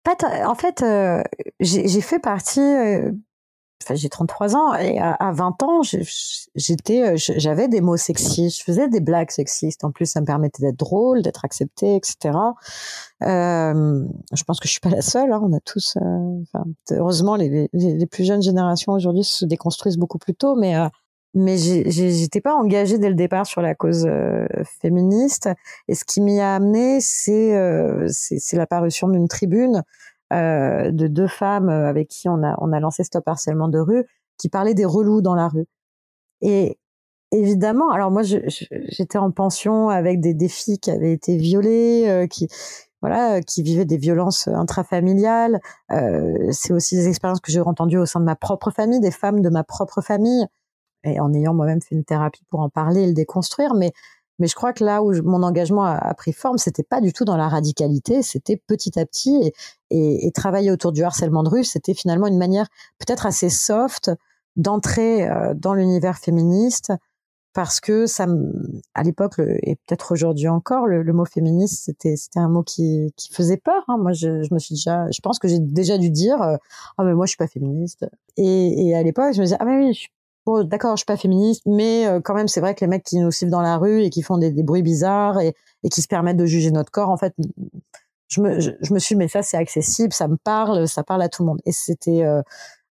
En 0.07 0.55
fait, 0.55 0.83
euh, 0.83 1.23
j'ai 1.61 2.01
fait 2.01 2.21
partie 2.21 2.61
enfin, 3.83 3.95
j'ai 3.95 4.09
33 4.09 4.57
ans 4.57 4.75
et 4.75 4.99
à, 4.99 5.33
20 5.33 5.63
ans, 5.63 5.83
j'étais, 6.55 7.03
euh, 7.03 7.15
j'avais 7.17 7.69
des 7.69 7.81
mots 7.81 7.97
sexistes, 7.97 8.59
je 8.59 8.65
faisais 8.65 8.89
des 8.89 9.01
blagues 9.01 9.31
sexistes. 9.31 9.85
En 9.85 9.91
plus, 9.91 10.07
ça 10.07 10.21
me 10.21 10.27
permettait 10.27 10.63
d'être 10.63 10.79
drôle, 10.79 11.23
d'être 11.23 11.45
accepté, 11.45 11.97
etc. 11.97 12.37
Euh, 13.23 14.05
je 14.33 14.45
pense 14.45 14.61
que 14.61 14.69
je 14.69 14.73
suis 14.73 14.81
pas 14.81 14.91
la 14.91 15.03
seule. 15.03 15.33
Hein, 15.33 15.41
on 15.43 15.53
a 15.53 15.61
tous, 15.61 15.97
euh, 15.97 16.43
enfin, 16.43 16.65
heureusement, 16.91 17.37
les, 17.37 17.69
plus 18.11 18.25
jeunes 18.25 18.43
générations 18.43 18.93
aujourd'hui 18.93 19.25
se 19.25 19.45
déconstruisent 19.45 19.99
beaucoup 19.99 20.19
plus 20.19 20.35
tôt, 20.35 20.55
mais 20.57 20.77
euh, 20.77 20.89
mais 21.35 21.59
j'étais 21.59 22.41
pas 22.41 22.55
engagée 22.55 22.99
dès 22.99 23.11
le 23.11 23.15
départ 23.15 23.47
sur 23.47 23.61
la 23.61 23.75
cause 23.75 24.07
euh, 24.09 24.47
féministe. 24.81 25.49
Et 25.87 25.95
ce 25.95 26.05
qui 26.05 26.23
m'y 26.23 26.41
a 26.41 26.55
amené, 26.55 27.01
c'est 27.01 27.55
c'est 28.09 28.57
l'apparition 28.57 29.09
d'une 29.09 29.29
tribune 29.29 29.83
euh, 30.33 30.91
de 30.91 31.07
deux 31.07 31.27
femmes 31.27 31.69
euh, 31.69 31.89
avec 31.89 32.09
qui 32.09 32.29
on 32.29 32.43
a, 32.43 32.55
on 32.59 32.73
a 32.73 32.81
lancé 32.81 33.05
Stop 33.05 33.27
harcèlement 33.29 33.69
de 33.69 33.79
rue, 33.79 34.05
qui 34.39 34.49
parlaient 34.49 34.75
des 34.75 34.85
relous 34.85 35.23
dans 35.23 35.35
la 35.35 35.49
rue. 35.49 35.67
Et 36.41 36.79
évidemment, 37.33 37.91
alors 37.91 38.11
moi, 38.11 38.23
j'étais 38.23 39.19
en 39.19 39.31
pension 39.31 39.89
avec 39.89 40.21
des, 40.21 40.35
des 40.35 40.49
filles 40.49 40.79
qui 40.79 40.91
avaient 40.91 41.13
été 41.13 41.37
violées, 41.37 42.05
euh, 42.09 42.27
qui 42.27 42.49
voilà, 43.01 43.41
qui 43.43 43.63
vivaient 43.63 43.85
des 43.85 43.97
violences 43.97 44.49
intrafamiliales. 44.49 45.61
Euh, 45.93 46.35
c'est 46.51 46.73
aussi 46.73 46.97
des 46.97 47.09
expériences 47.09 47.41
que 47.41 47.53
j'ai 47.53 47.61
entendues 47.61 47.99
au 47.99 48.07
sein 48.07 48.21
de 48.21 48.25
ma 48.25 48.37
propre 48.37 48.71
famille, 48.71 49.01
des 49.01 49.13
femmes 49.13 49.41
de 49.41 49.49
ma 49.51 49.63
propre 49.63 50.01
famille, 50.01 50.47
et 51.05 51.21
en 51.21 51.33
ayant 51.33 51.55
moi-même 51.55 51.81
fait 51.81 51.95
une 51.95 52.05
thérapie 52.05 52.45
pour 52.51 52.61
en 52.61 52.69
parler 52.69 53.03
et 53.03 53.07
le 53.07 53.13
déconstruire. 53.13 53.75
Mais 53.75 53.93
mais 54.39 54.47
je 54.47 54.55
crois 54.55 54.73
que 54.73 54.85
là 54.85 55.03
où 55.03 55.13
mon 55.23 55.43
engagement 55.43 55.85
a, 55.85 56.15
pris 56.15 56.33
forme, 56.33 56.59
c'était 56.59 56.83
pas 56.83 57.01
du 57.01 57.13
tout 57.13 57.25
dans 57.25 57.37
la 57.37 57.49
radicalité, 57.49 58.23
c'était 58.23 58.57
petit 58.57 58.99
à 58.99 59.07
petit 59.07 59.53
et, 59.91 60.31
travailler 60.35 60.71
autour 60.71 60.93
du 60.93 61.03
harcèlement 61.03 61.43
de 61.43 61.49
rue, 61.49 61.65
c'était 61.65 61.95
finalement 61.95 62.27
une 62.27 62.39
manière 62.39 62.67
peut-être 62.99 63.27
assez 63.27 63.49
soft 63.51 64.11
d'entrer 64.57 65.29
euh, 65.29 65.55
dans 65.55 65.75
l'univers 65.75 66.19
féministe 66.19 66.93
parce 67.55 67.81
que 67.81 68.07
ça, 68.07 68.27
à 68.95 69.03
l'époque 69.03 69.39
et 69.39 69.77
peut-être 69.87 70.13
aujourd'hui 70.13 70.49
encore, 70.49 70.87
le, 70.87 71.13
mot 71.13 71.25
féministe 71.25 71.85
c'était 71.87 72.15
un 72.37 72.49
mot 72.49 72.63
qui 72.63 73.13
faisait 73.33 73.57
peur. 73.57 73.83
Hein. 73.89 73.97
Moi, 73.99 74.13
je, 74.13 74.53
me 74.53 74.59
suis 74.59 74.75
déjà, 74.75 75.11
je 75.11 75.21
pense 75.21 75.39
que 75.41 75.49
j'ai 75.49 75.59
déjà 75.59 75.99
dû 75.99 76.11
dire, 76.11 76.37
ah 76.41 76.59
oh, 76.99 77.03
mais 77.03 77.15
moi 77.15 77.27
je 77.27 77.31
suis 77.31 77.37
pas 77.37 77.49
féministe. 77.49 78.07
Et, 78.37 78.89
et 78.89 78.95
à 78.95 79.03
l'époque, 79.03 79.33
je 79.33 79.41
me 79.41 79.45
disais 79.45 79.57
ah 79.59 79.65
mais 79.65 79.79
oui, 79.79 79.93
je 79.93 80.01
suis 80.01 80.11
d'accord, 80.65 80.93
je 80.93 80.99
suis 80.99 81.07
pas 81.07 81.17
féministe, 81.17 81.63
mais 81.67 82.07
quand 82.25 82.35
même 82.35 82.49
c'est 82.49 82.61
vrai 82.61 82.75
que 82.75 82.81
les 82.81 82.87
mecs 82.87 83.05
qui 83.05 83.19
nous 83.19 83.31
suivent 83.31 83.51
dans 83.51 83.61
la 83.61 83.77
rue 83.77 84.03
et 84.03 84.11
qui 84.11 84.23
font 84.23 84.39
des, 84.39 84.51
bruits 84.63 84.83
bizarres 84.83 85.41
et, 85.41 85.55
qui 85.91 86.03
se 86.03 86.09
permettent 86.09 86.37
de 86.37 86.47
juger 86.47 86.71
notre 86.71 86.91
corps, 86.91 87.11
en 87.11 87.17
fait, 87.17 87.35
je 88.29 88.41
me, 88.41 88.61
je, 88.61 88.93
me 88.93 88.99
suis 88.99 89.15
mais 89.15 89.29
ça 89.29 89.43
c'est 89.43 89.57
accessible, 89.57 90.13
ça 90.13 90.29
me 90.29 90.37
parle, 90.37 90.87
ça 90.89 91.03
parle 91.03 91.23
à 91.23 91.29
tout 91.29 91.43
le 91.43 91.49
monde. 91.49 91.61
Et 91.67 91.73
c'était 91.73 92.25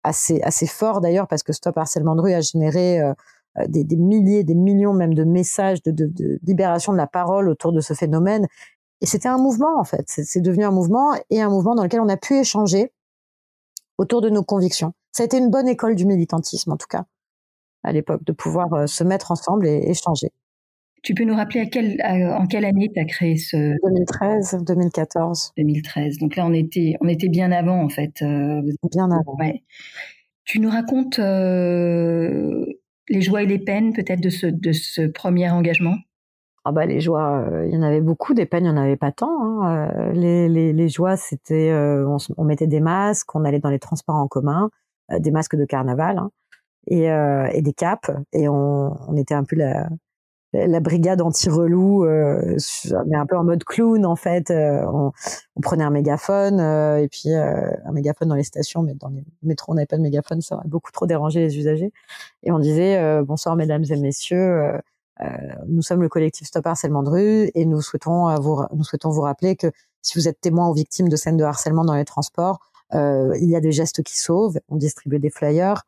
assez 0.02 0.40
assez 0.42 0.66
fort 0.66 1.00
d'ailleurs 1.00 1.28
parce 1.28 1.42
que 1.42 1.52
Stop 1.52 1.78
harcèlement 1.78 2.14
de 2.14 2.20
rue 2.20 2.32
a 2.32 2.40
généré 2.40 3.00
euh, 3.58 3.66
des, 3.68 3.96
milliers, 3.96 4.42
des 4.42 4.54
millions 4.54 4.94
même 4.94 5.14
de 5.14 5.22
messages 5.22 5.82
de, 5.82 5.92
de, 5.92 6.40
libération 6.42 6.92
de 6.92 6.96
la 6.96 7.06
parole 7.06 7.48
autour 7.48 7.72
de 7.72 7.80
ce 7.80 7.94
phénomène. 7.94 8.48
Et 9.00 9.06
c'était 9.06 9.28
un 9.28 9.38
mouvement 9.38 9.78
en 9.78 9.84
fait. 9.84 10.04
C'est 10.06 10.40
devenu 10.40 10.64
un 10.64 10.70
mouvement 10.70 11.14
et 11.30 11.40
un 11.40 11.50
mouvement 11.50 11.74
dans 11.74 11.84
lequel 11.84 12.00
on 12.00 12.08
a 12.08 12.16
pu 12.16 12.34
échanger 12.38 12.92
autour 13.98 14.20
de 14.22 14.30
nos 14.30 14.42
convictions. 14.42 14.92
Ça 15.12 15.22
a 15.22 15.26
été 15.26 15.38
une 15.38 15.50
bonne 15.50 15.68
école 15.68 15.94
du 15.94 16.04
militantisme 16.04 16.72
en 16.72 16.76
tout 16.76 16.88
cas 16.88 17.04
à 17.84 17.92
l'époque 17.92 18.24
de 18.24 18.32
pouvoir 18.32 18.72
euh, 18.72 18.86
se 18.86 19.04
mettre 19.04 19.30
ensemble 19.30 19.66
et 19.66 19.90
échanger. 19.90 20.30
Tu 21.04 21.12
peux 21.12 21.24
nous 21.24 21.34
rappeler 21.34 21.60
à 21.60 21.66
quelle, 21.66 22.00
en 22.02 22.46
quelle 22.46 22.64
année 22.64 22.90
tu 22.92 22.98
as 22.98 23.04
créé 23.04 23.36
ce 23.36 23.76
2013, 23.84 24.64
2014. 24.66 25.52
2013. 25.58 26.16
Donc 26.16 26.34
là, 26.34 26.46
on 26.46 26.54
était, 26.54 26.96
on 27.02 27.08
était 27.08 27.28
bien 27.28 27.52
avant 27.52 27.82
en 27.82 27.90
fait. 27.90 28.22
Euh, 28.22 28.62
bien 28.90 29.10
avant. 29.10 29.36
Ouais. 29.38 29.62
Tu 30.44 30.60
nous 30.60 30.70
racontes 30.70 31.18
euh, 31.18 32.64
les 33.10 33.20
joies 33.20 33.42
et 33.42 33.46
les 33.46 33.58
peines 33.58 33.92
peut-être 33.92 34.20
de 34.20 34.30
ce, 34.30 34.46
de 34.46 34.72
ce 34.72 35.02
premier 35.02 35.50
engagement? 35.50 35.96
Ah 36.64 36.72
bah 36.72 36.86
les 36.86 37.00
joies, 37.00 37.44
euh, 37.52 37.66
il 37.66 37.74
y 37.74 37.76
en 37.76 37.82
avait 37.82 38.00
beaucoup, 38.00 38.32
des 38.32 38.46
peines, 38.46 38.64
il 38.64 38.72
n'y 38.72 38.78
en 38.78 38.82
avait 38.82 38.96
pas 38.96 39.12
tant. 39.12 39.62
Hein. 39.62 40.12
Les, 40.14 40.48
les, 40.48 40.72
les, 40.72 40.88
joies, 40.88 41.18
c'était, 41.18 41.70
on, 41.74 42.16
on, 42.38 42.44
mettait 42.44 42.66
des 42.66 42.80
masques, 42.80 43.34
on 43.34 43.44
allait 43.44 43.58
dans 43.58 43.68
les 43.68 43.78
transports 43.78 44.16
en 44.16 44.26
commun, 44.26 44.70
des 45.18 45.30
masques 45.30 45.56
de 45.56 45.66
carnaval 45.66 46.16
hein, 46.16 46.30
et, 46.86 47.04
et, 47.04 47.62
des 47.62 47.72
capes, 47.72 48.10
et 48.32 48.48
on, 48.48 48.96
on, 49.08 49.16
était 49.16 49.34
un 49.34 49.44
peu 49.44 49.56
la, 49.56 49.88
la 50.54 50.80
brigade 50.80 51.20
anti-relou, 51.20 52.04
euh, 52.04 52.56
mais 53.06 53.16
un 53.16 53.26
peu 53.26 53.36
en 53.36 53.44
mode 53.44 53.64
clown 53.64 54.06
en 54.06 54.16
fait. 54.16 54.50
Euh, 54.50 54.84
on, 54.86 55.12
on, 55.56 55.60
prenait 55.60 55.84
un 55.84 55.90
mégaphone 55.90 56.60
euh, 56.60 56.98
et 56.98 57.08
puis 57.08 57.32
un 57.32 57.92
mégaphone 57.92 58.28
dans 58.28 58.34
les 58.34 58.44
stations, 58.44 58.82
mais 58.82 58.94
dans 58.94 59.08
les 59.08 59.24
métros 59.42 59.72
on 59.72 59.74
n'avait 59.74 59.86
pas 59.86 59.96
de 59.96 60.02
mégaphone, 60.02 60.40
ça 60.40 60.56
aurait 60.56 60.68
beaucoup 60.68 60.92
trop 60.92 61.06
dérangé 61.06 61.40
les 61.40 61.58
usagers. 61.58 61.92
Et 62.42 62.52
on 62.52 62.58
disait 62.58 63.22
bonsoir 63.22 63.56
mesdames 63.56 63.84
et 63.88 63.96
messieurs, 63.96 64.80
nous 65.66 65.82
sommes 65.82 66.02
le 66.02 66.08
collectif 66.08 66.46
Stop 66.46 66.66
Harcèlement 66.66 67.02
de 67.02 67.10
rue 67.10 67.50
et 67.54 67.64
nous 67.66 67.80
souhaitons 67.80 68.34
vous 68.40 68.62
nous 68.74 68.84
souhaitons 68.84 69.10
vous 69.10 69.22
rappeler 69.22 69.56
que 69.56 69.70
si 70.02 70.18
vous 70.18 70.28
êtes 70.28 70.40
témoin 70.40 70.68
ou 70.68 70.74
victime 70.74 71.08
de 71.08 71.16
scènes 71.16 71.36
de 71.36 71.44
harcèlement 71.44 71.84
dans 71.84 71.94
les 71.94 72.04
transports, 72.04 72.58
il 72.92 73.48
y 73.48 73.56
a 73.56 73.60
des 73.60 73.72
gestes 73.72 74.02
qui 74.02 74.18
sauvent. 74.18 74.60
On 74.68 74.76
distribuait 74.76 75.18
des 75.18 75.30
flyers. 75.30 75.82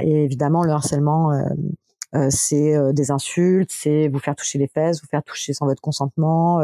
Et 0.00 0.24
évidemment, 0.24 0.62
le 0.62 0.72
harcèlement 0.72 1.32
euh, 2.14 2.28
c'est 2.30 2.74
euh, 2.74 2.92
des 2.92 3.10
insultes, 3.10 3.70
c'est 3.70 4.08
vous 4.08 4.18
faire 4.18 4.34
toucher 4.34 4.58
les 4.58 4.68
fesses, 4.68 5.02
vous 5.02 5.08
faire 5.08 5.22
toucher 5.22 5.52
sans 5.52 5.66
votre 5.66 5.82
consentement. 5.82 6.60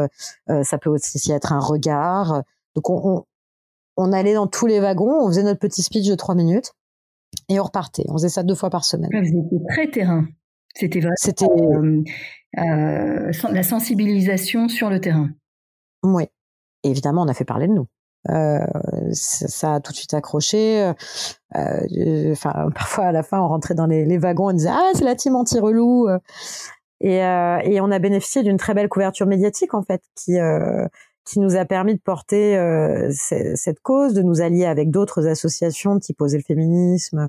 Euh, 0.49 0.63
ça 0.63 0.77
peut 0.77 0.89
aussi 0.89 1.31
être 1.31 1.53
un 1.53 1.59
regard. 1.59 2.41
Donc 2.75 2.89
on, 2.89 3.01
on, 3.03 3.25
on, 3.97 4.11
allait 4.11 4.33
dans 4.33 4.47
tous 4.47 4.65
les 4.65 4.79
wagons, 4.79 5.23
on 5.23 5.27
faisait 5.27 5.43
notre 5.43 5.59
petit 5.59 5.83
speech 5.83 6.07
de 6.07 6.15
trois 6.15 6.33
minutes 6.33 6.73
et 7.49 7.59
on 7.59 7.63
repartait. 7.63 8.05
On 8.09 8.13
faisait 8.13 8.29
ça 8.29 8.43
deux 8.43 8.55
fois 8.55 8.71
par 8.71 8.85
semaine. 8.85 9.09
C'était 9.11 9.65
très 9.69 9.91
terrain. 9.91 10.25
C'était 10.73 10.99
vrai. 10.99 11.13
C'était 11.17 11.45
euh, 11.45 13.31
la 13.51 13.63
sensibilisation 13.63 14.67
sur 14.67 14.89
le 14.89 14.99
terrain. 14.99 15.29
Oui. 16.03 16.23
évidemment, 16.83 17.21
on 17.21 17.27
a 17.27 17.33
fait 17.33 17.45
parler 17.45 17.67
de 17.67 17.73
nous. 17.73 17.87
Euh, 18.29 18.59
ça, 19.11 19.75
a 19.75 19.79
tout 19.79 19.91
de 19.91 19.97
suite 19.97 20.13
accroché. 20.13 20.81
Euh, 20.83 20.93
euh, 21.55 22.31
enfin, 22.31 22.69
parfois 22.75 23.05
à 23.05 23.11
la 23.11 23.23
fin, 23.23 23.39
on 23.39 23.47
rentrait 23.47 23.75
dans 23.75 23.85
les, 23.85 24.05
les 24.05 24.17
wagons, 24.17 24.49
on 24.49 24.53
disait 24.53 24.69
ah 24.71 24.91
c'est 24.95 25.03
la 25.03 25.15
team 25.15 25.35
anti-relou. 25.35 26.07
Et, 27.01 27.17
et, 27.17 27.81
on 27.81 27.91
a 27.91 27.99
bénéficié 27.99 28.41
d'une 28.41 28.57
très 28.57 28.73
belle 28.73 28.89
couverture 28.89 29.27
médiatique 29.27 29.73
en 29.73 29.83
fait, 29.83 30.01
qui 30.15 30.37
qui 31.25 31.39
nous 31.39 31.55
a 31.55 31.65
permis 31.65 31.95
de 31.95 31.99
porter 31.99 32.57
cette 33.11 33.79
cause, 33.81 34.13
de 34.13 34.21
nous 34.21 34.41
allier 34.41 34.65
avec 34.65 34.91
d'autres 34.91 35.27
associations 35.27 35.99
type 35.99 36.21
Oser 36.21 36.37
le 36.37 36.43
féminisme 36.43 37.27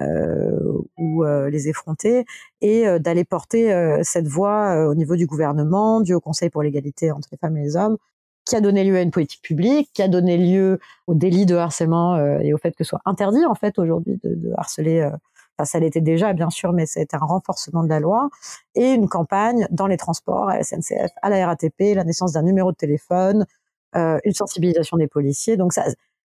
euh, 0.00 0.58
ou 0.96 1.24
les 1.24 1.68
effronter, 1.68 2.24
et 2.60 2.86
d'aller 3.00 3.24
porter 3.24 3.98
cette 4.04 4.28
voix 4.28 4.86
au 4.86 4.94
niveau 4.94 5.16
du 5.16 5.26
gouvernement, 5.26 6.00
du 6.00 6.14
Haut 6.14 6.20
Conseil 6.20 6.48
pour 6.48 6.62
l'égalité 6.62 7.10
entre 7.10 7.28
les 7.32 7.38
femmes 7.38 7.56
et 7.56 7.62
les 7.62 7.76
hommes, 7.76 7.98
qui 8.44 8.56
a 8.56 8.60
donné 8.60 8.84
lieu 8.84 8.96
à 8.96 9.02
une 9.02 9.10
politique 9.10 9.42
publique, 9.42 9.90
qui 9.92 10.02
a 10.02 10.08
donné 10.08 10.36
lieu 10.36 10.80
au 11.06 11.14
délit 11.14 11.46
de 11.46 11.56
harcèlement 11.56 12.16
euh, 12.16 12.38
et 12.40 12.52
au 12.52 12.58
fait 12.58 12.72
que 12.72 12.84
ce 12.84 12.90
soit 12.90 13.00
interdit 13.04 13.44
en 13.44 13.54
fait 13.54 13.78
aujourd'hui 13.78 14.18
de, 14.22 14.34
de, 14.34 14.52
harceler. 14.56 15.00
Euh, 15.00 15.10
enfin, 15.56 15.64
ça 15.64 15.78
l'était 15.78 16.00
déjà 16.00 16.32
bien 16.32 16.50
sûr, 16.50 16.72
mais 16.72 16.86
c'était 16.86 17.16
un 17.16 17.26
renforcement 17.26 17.82
de 17.84 17.88
la 17.88 18.00
loi 18.00 18.30
et 18.74 18.92
une 18.92 19.08
campagne 19.08 19.66
dans 19.70 19.86
les 19.86 19.96
transports, 19.96 20.48
à 20.48 20.56
la 20.56 20.64
SNCF, 20.64 21.10
à 21.22 21.30
la 21.30 21.46
RATP, 21.46 21.94
la 21.94 22.04
naissance 22.04 22.32
d'un 22.32 22.42
numéro 22.42 22.72
de 22.72 22.76
téléphone, 22.76 23.46
euh, 23.96 24.18
une 24.24 24.34
sensibilisation 24.34 24.96
des 24.96 25.08
policiers. 25.08 25.56
Donc 25.56 25.72
ça, 25.72 25.84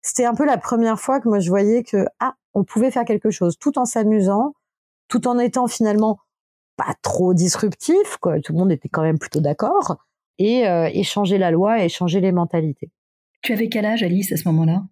c'était 0.02 0.26
un 0.26 0.34
peu 0.34 0.44
la 0.44 0.58
première 0.58 1.00
fois 1.00 1.20
que 1.20 1.28
moi 1.28 1.40
je 1.40 1.48
voyais 1.48 1.82
que 1.82 2.06
ah, 2.20 2.34
on 2.52 2.64
pouvait 2.64 2.90
faire 2.90 3.04
quelque 3.04 3.30
chose 3.30 3.58
tout 3.58 3.78
en 3.78 3.84
s'amusant, 3.84 4.54
tout 5.08 5.26
en 5.26 5.38
étant 5.38 5.66
finalement 5.66 6.18
pas 6.76 6.94
trop 7.02 7.34
disruptif, 7.34 8.16
quoi. 8.20 8.40
Tout 8.40 8.52
le 8.52 8.58
monde 8.58 8.72
était 8.72 8.88
quand 8.88 9.02
même 9.02 9.18
plutôt 9.18 9.40
d'accord 9.40 9.96
et 10.38 10.66
euh, 10.66 10.88
échanger 10.92 11.38
la 11.38 11.50
loi 11.50 11.82
et 11.82 11.86
échanger 11.86 12.20
les 12.20 12.32
mentalités. 12.32 12.90
Tu 13.42 13.52
avais 13.52 13.68
quel 13.68 13.84
âge, 13.84 14.02
Alice, 14.02 14.32
à 14.32 14.36
ce 14.36 14.48
moment-là? 14.48 14.84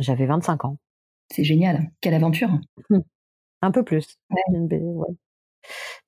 J'avais 0.00 0.26
25 0.26 0.64
ans. 0.64 0.78
C'est 1.30 1.44
génial. 1.44 1.90
Quelle 2.00 2.14
aventure 2.14 2.50
hum. 2.90 3.02
Un 3.62 3.70
peu 3.70 3.82
plus. 3.82 4.18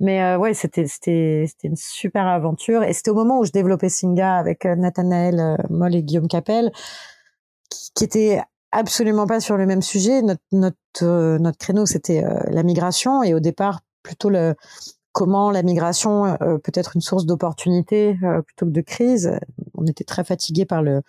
Mais 0.01 0.23
euh, 0.23 0.39
ouais, 0.39 0.55
c'était 0.55 0.87
c'était 0.87 1.47
c'était 1.49 1.69
une 1.69 1.77
super 1.77 2.27
aventure 2.27 2.83
et 2.83 2.93
c'était 2.93 3.11
au 3.11 3.15
moment 3.15 3.39
où 3.39 3.45
je 3.45 3.53
développais 3.53 3.89
Singa 3.89 4.37
avec 4.37 4.67
euh, 4.67 4.77
Nathanaël 4.77 5.41
euh, 5.41 5.57
Moll 5.71 5.95
et 5.95 6.03
Guillaume 6.03 6.29
Capel, 6.29 6.71
qui, 7.71 7.91
qui 7.95 8.05
étaient 8.05 8.43
absolument 8.73 9.27
pas 9.27 9.41
sur 9.41 9.57
le 9.57 9.67
même 9.67 9.83
sujet. 9.83 10.23
Notre 10.23 10.43
notre 10.53 11.39
notre 11.39 11.59
créneau 11.59 11.87
c'était 11.87 12.23
la 12.51 12.63
migration 12.63 13.23
et 13.23 13.35
au 13.35 13.41
départ 13.41 13.81
plutôt 14.03 14.31
le 14.31 14.55
comment 15.17 15.51
la 15.51 15.63
migration 15.63 16.27
euh, 16.27 16.59
peut 16.59 16.73
être 16.75 16.95
une 16.95 17.01
source 17.01 17.25
d'opportunité 17.25 18.19
euh, 18.23 18.43
plutôt 18.43 18.67
que 18.67 18.71
de 18.71 18.83
crise. 18.83 19.33
On 19.75 19.87
était 19.87 20.05
très 20.05 20.25
fatigué 20.25 20.67
par 20.67 20.83
le, 20.83 21.01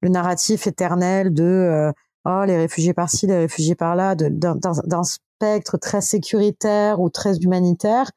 le 0.00 0.08
narratif 0.08 0.66
éternel 0.66 1.34
de 1.34 1.44
euh, 1.44 1.92
oh 2.24 2.44
les 2.46 2.56
réfugiés 2.56 2.94
par-ci, 2.94 3.26
les 3.26 3.36
réfugiés 3.36 3.74
par-là, 3.74 4.14
d'un 4.14 5.02
spectre 5.02 5.76
très 5.76 6.00
sécuritaire 6.00 6.98
ou 6.98 7.10
très 7.10 7.36
humanitaire. 7.36 8.10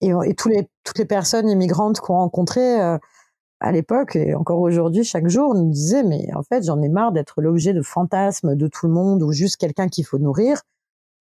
Et, 0.00 0.08
et 0.08 0.34
les, 0.46 0.68
toutes 0.84 0.98
les 0.98 1.04
personnes 1.04 1.50
immigrantes 1.50 2.00
qu'on 2.00 2.14
rencontrait 2.14 2.98
à 3.60 3.72
l'époque 3.72 4.16
et 4.16 4.34
encore 4.34 4.60
aujourd'hui, 4.60 5.04
chaque 5.04 5.28
jour, 5.28 5.54
nous 5.54 5.70
disaient 5.70 6.02
mais 6.02 6.30
en 6.34 6.42
fait 6.42 6.64
j'en 6.64 6.80
ai 6.80 6.88
marre 6.88 7.12
d'être 7.12 7.42
l'objet 7.42 7.74
de 7.74 7.82
fantasmes 7.82 8.56
de 8.56 8.68
tout 8.68 8.86
le 8.86 8.92
monde 8.94 9.22
ou 9.22 9.32
juste 9.32 9.58
quelqu'un 9.58 9.88
qu'il 9.88 10.06
faut 10.06 10.18
nourrir 10.18 10.62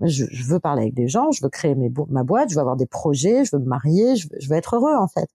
je, 0.01 0.25
veux 0.45 0.59
parler 0.59 0.83
avec 0.83 0.93
des 0.93 1.07
gens, 1.07 1.31
je 1.31 1.43
veux 1.43 1.49
créer 1.49 1.75
ma 1.75 2.23
boîte, 2.23 2.49
je 2.49 2.55
veux 2.55 2.61
avoir 2.61 2.77
des 2.77 2.85
projets, 2.85 3.43
je 3.43 3.55
veux 3.55 3.61
me 3.61 3.67
marier, 3.67 4.15
je 4.15 4.49
veux, 4.49 4.55
être 4.55 4.75
heureux 4.75 4.95
en 4.95 5.07
fait. 5.07 5.29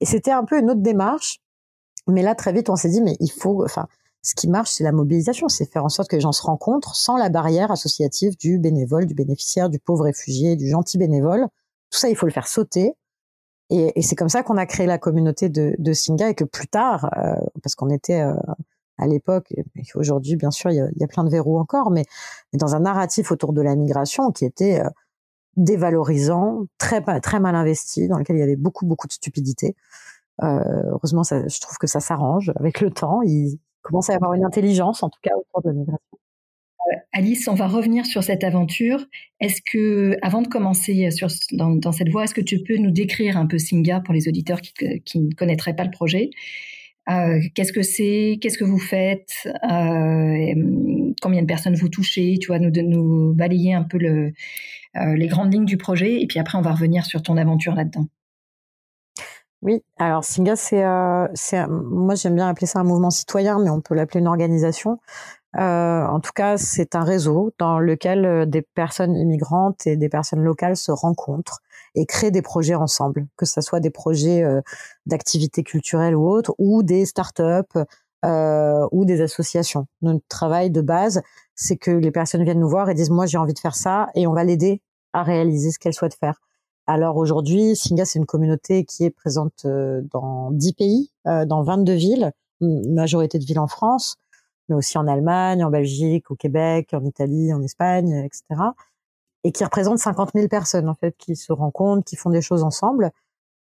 Et 0.00 0.06
c'était 0.06 0.30
un 0.30 0.44
peu 0.44 0.58
une 0.58 0.70
autre 0.70 0.80
démarche. 0.80 1.40
Mais 2.06 2.22
là, 2.22 2.34
très 2.34 2.52
vite, 2.52 2.70
on 2.70 2.76
s'est 2.76 2.88
dit, 2.88 3.02
mais 3.02 3.16
il 3.20 3.30
faut, 3.30 3.62
enfin, 3.64 3.86
ce 4.22 4.34
qui 4.34 4.48
marche, 4.48 4.70
c'est 4.70 4.84
la 4.84 4.92
mobilisation, 4.92 5.48
c'est 5.48 5.70
faire 5.70 5.84
en 5.84 5.90
sorte 5.90 6.08
que 6.08 6.16
les 6.16 6.20
gens 6.20 6.32
se 6.32 6.42
rencontrent 6.42 6.96
sans 6.96 7.16
la 7.16 7.28
barrière 7.28 7.70
associative 7.70 8.36
du 8.38 8.58
bénévole, 8.58 9.06
du 9.06 9.14
bénéficiaire, 9.14 9.68
du 9.68 9.78
pauvre 9.78 10.04
réfugié, 10.04 10.56
du 10.56 10.68
gentil 10.68 10.96
bénévole. 10.96 11.46
Tout 11.90 11.98
ça, 11.98 12.08
il 12.08 12.16
faut 12.16 12.26
le 12.26 12.32
faire 12.32 12.48
sauter. 12.48 12.94
Et, 13.70 14.02
c'est 14.02 14.16
comme 14.16 14.28
ça 14.28 14.42
qu'on 14.42 14.56
a 14.56 14.66
créé 14.66 14.86
la 14.86 14.98
communauté 14.98 15.48
de, 15.48 15.76
de 15.78 15.92
Singa 15.92 16.30
et 16.30 16.34
que 16.34 16.44
plus 16.44 16.66
tard, 16.66 17.08
euh, 17.16 17.34
parce 17.62 17.76
qu'on 17.76 17.88
était 17.88 18.20
euh, 18.20 18.34
à 19.00 19.06
l'époque, 19.06 19.52
et 19.52 19.64
aujourd'hui, 19.94 20.36
bien 20.36 20.50
sûr, 20.50 20.70
il 20.70 20.76
y, 20.76 21.04
a, 21.04 21.06
plein 21.08 21.24
de 21.24 21.30
verrous 21.30 21.58
encore, 21.58 21.90
mais, 21.90 22.04
dans 22.52 22.74
un 22.74 22.80
narratif 22.80 23.32
autour 23.32 23.52
de 23.52 23.62
la 23.62 23.74
migration 23.76 24.30
qui 24.30 24.44
était 24.44 24.80
euh, 24.80 24.88
dévalorisant, 25.56 26.66
très 26.78 27.02
très 27.20 27.40
mal 27.40 27.54
investi, 27.54 28.08
dans 28.08 28.18
lequel 28.18 28.36
il 28.36 28.40
y 28.40 28.42
avait 28.42 28.56
beaucoup 28.56 28.86
beaucoup 28.86 29.06
de 29.06 29.12
stupidité. 29.12 29.74
Euh, 30.42 30.60
heureusement, 30.92 31.22
je 31.22 31.60
trouve 31.60 31.78
que 31.78 31.86
ça 31.86 32.00
s'arrange 32.00 32.52
avec 32.56 32.80
le 32.80 32.90
temps. 32.90 33.22
Il 33.22 33.58
commence 33.82 34.10
à 34.10 34.14
y 34.14 34.16
avoir 34.16 34.34
une 34.34 34.44
intelligence, 34.44 35.02
en 35.02 35.10
tout 35.10 35.20
cas, 35.22 35.32
autour 35.36 35.62
de 35.62 35.68
la 35.68 35.74
migration. 35.74 36.18
Euh, 36.92 36.96
Alice, 37.12 37.46
on 37.48 37.54
va 37.54 37.66
revenir 37.66 38.06
sur 38.06 38.22
cette 38.22 38.44
aventure. 38.44 39.04
Est-ce 39.40 39.60
que, 39.62 40.16
avant 40.22 40.42
de 40.42 40.48
commencer 40.48 41.08
dans, 41.52 41.92
cette 41.92 42.08
voie, 42.08 42.24
est-ce 42.24 42.34
que 42.34 42.40
tu 42.40 42.62
peux 42.62 42.76
nous 42.76 42.90
décrire 42.90 43.36
un 43.36 43.46
peu 43.46 43.58
Singa 43.58 44.00
pour 44.00 44.14
les 44.14 44.28
auditeurs 44.28 44.60
qui 44.60 45.18
ne 45.18 45.34
connaîtraient 45.34 45.76
pas 45.76 45.84
le 45.84 45.90
projet? 45.90 46.30
Qu'est-ce 47.06 47.72
que 47.72 47.82
c'est? 47.82 48.38
Qu'est-ce 48.40 48.58
que 48.58 48.64
vous 48.64 48.78
faites? 48.78 49.48
Combien 49.62 51.42
de 51.42 51.46
personnes 51.46 51.74
vous 51.74 51.88
touchez? 51.88 52.38
Tu 52.40 52.48
vois, 52.48 52.58
nous, 52.58 53.34
balayer 53.34 53.74
un 53.74 53.82
peu 53.82 53.98
le, 53.98 54.32
les 54.94 55.26
grandes 55.28 55.52
lignes 55.52 55.64
du 55.64 55.76
projet, 55.76 56.22
et 56.22 56.26
puis 56.26 56.38
après, 56.38 56.58
on 56.58 56.62
va 56.62 56.72
revenir 56.72 57.04
sur 57.04 57.22
ton 57.22 57.36
aventure 57.36 57.74
là-dedans. 57.74 58.06
Oui, 59.62 59.82
alors 59.98 60.24
Singa, 60.24 60.56
c'est, 60.56 60.82
moi 61.68 62.14
j'aime 62.14 62.34
bien 62.34 62.48
appeler 62.48 62.66
ça 62.66 62.80
un 62.80 62.84
mouvement 62.84 63.10
citoyen, 63.10 63.58
mais 63.58 63.68
on 63.68 63.82
peut 63.82 63.94
l'appeler 63.94 64.20
une 64.20 64.28
organisation. 64.28 64.98
Euh, 65.56 66.06
en 66.06 66.20
tout 66.20 66.30
cas, 66.34 66.56
c'est 66.56 66.94
un 66.94 67.02
réseau 67.02 67.52
dans 67.58 67.80
lequel 67.80 68.24
euh, 68.24 68.46
des 68.46 68.62
personnes 68.62 69.16
immigrantes 69.16 69.84
et 69.86 69.96
des 69.96 70.08
personnes 70.08 70.42
locales 70.42 70.76
se 70.76 70.92
rencontrent 70.92 71.60
et 71.94 72.06
créent 72.06 72.30
des 72.30 72.42
projets 72.42 72.74
ensemble, 72.74 73.26
que 73.36 73.46
ce 73.46 73.60
soit 73.60 73.80
des 73.80 73.90
projets 73.90 74.42
euh, 74.42 74.60
d'activités 75.06 75.62
culturelles 75.62 76.14
ou 76.14 76.28
autres, 76.28 76.54
ou 76.58 76.82
des 76.82 77.06
startups 77.06 77.78
euh, 78.24 78.86
ou 78.92 79.04
des 79.04 79.20
associations. 79.20 79.86
Notre 80.02 80.24
travail 80.28 80.70
de 80.70 80.80
base, 80.80 81.22
c'est 81.54 81.76
que 81.76 81.90
les 81.90 82.10
personnes 82.10 82.44
viennent 82.44 82.60
nous 82.60 82.68
voir 82.68 82.90
et 82.90 82.94
disent 82.94 83.10
moi 83.10 83.26
j'ai 83.26 83.38
envie 83.38 83.54
de 83.54 83.58
faire 83.58 83.74
ça 83.74 84.08
et 84.14 84.26
on 84.26 84.32
va 84.32 84.44
l'aider 84.44 84.82
à 85.12 85.22
réaliser 85.22 85.70
ce 85.70 85.78
qu'elle 85.78 85.94
souhaite 85.94 86.14
faire. 86.14 86.40
Alors 86.86 87.16
aujourd'hui, 87.16 87.76
Singa, 87.76 88.04
c'est 88.04 88.18
une 88.18 88.26
communauté 88.26 88.84
qui 88.84 89.04
est 89.04 89.10
présente 89.10 89.64
dans 89.64 90.50
10 90.50 90.72
pays, 90.72 91.12
dans 91.24 91.62
22 91.62 91.92
villes, 91.92 92.32
majorité 92.60 93.38
de 93.38 93.44
villes 93.44 93.60
en 93.60 93.68
France 93.68 94.16
mais 94.70 94.76
aussi 94.76 94.96
en 94.96 95.06
Allemagne, 95.06 95.62
en 95.64 95.70
Belgique, 95.70 96.30
au 96.30 96.36
Québec, 96.36 96.90
en 96.92 97.04
Italie, 97.04 97.52
en 97.52 97.62
Espagne, 97.62 98.24
etc. 98.24 98.62
Et 99.44 99.52
qui 99.52 99.64
représente 99.64 99.98
50 99.98 100.32
000 100.34 100.48
personnes 100.48 100.88
en 100.88 100.94
fait 100.94 101.14
qui 101.18 101.36
se 101.36 101.52
rencontrent, 101.52 102.04
qui 102.04 102.16
font 102.16 102.30
des 102.30 102.42
choses 102.42 102.62
ensemble. 102.62 103.10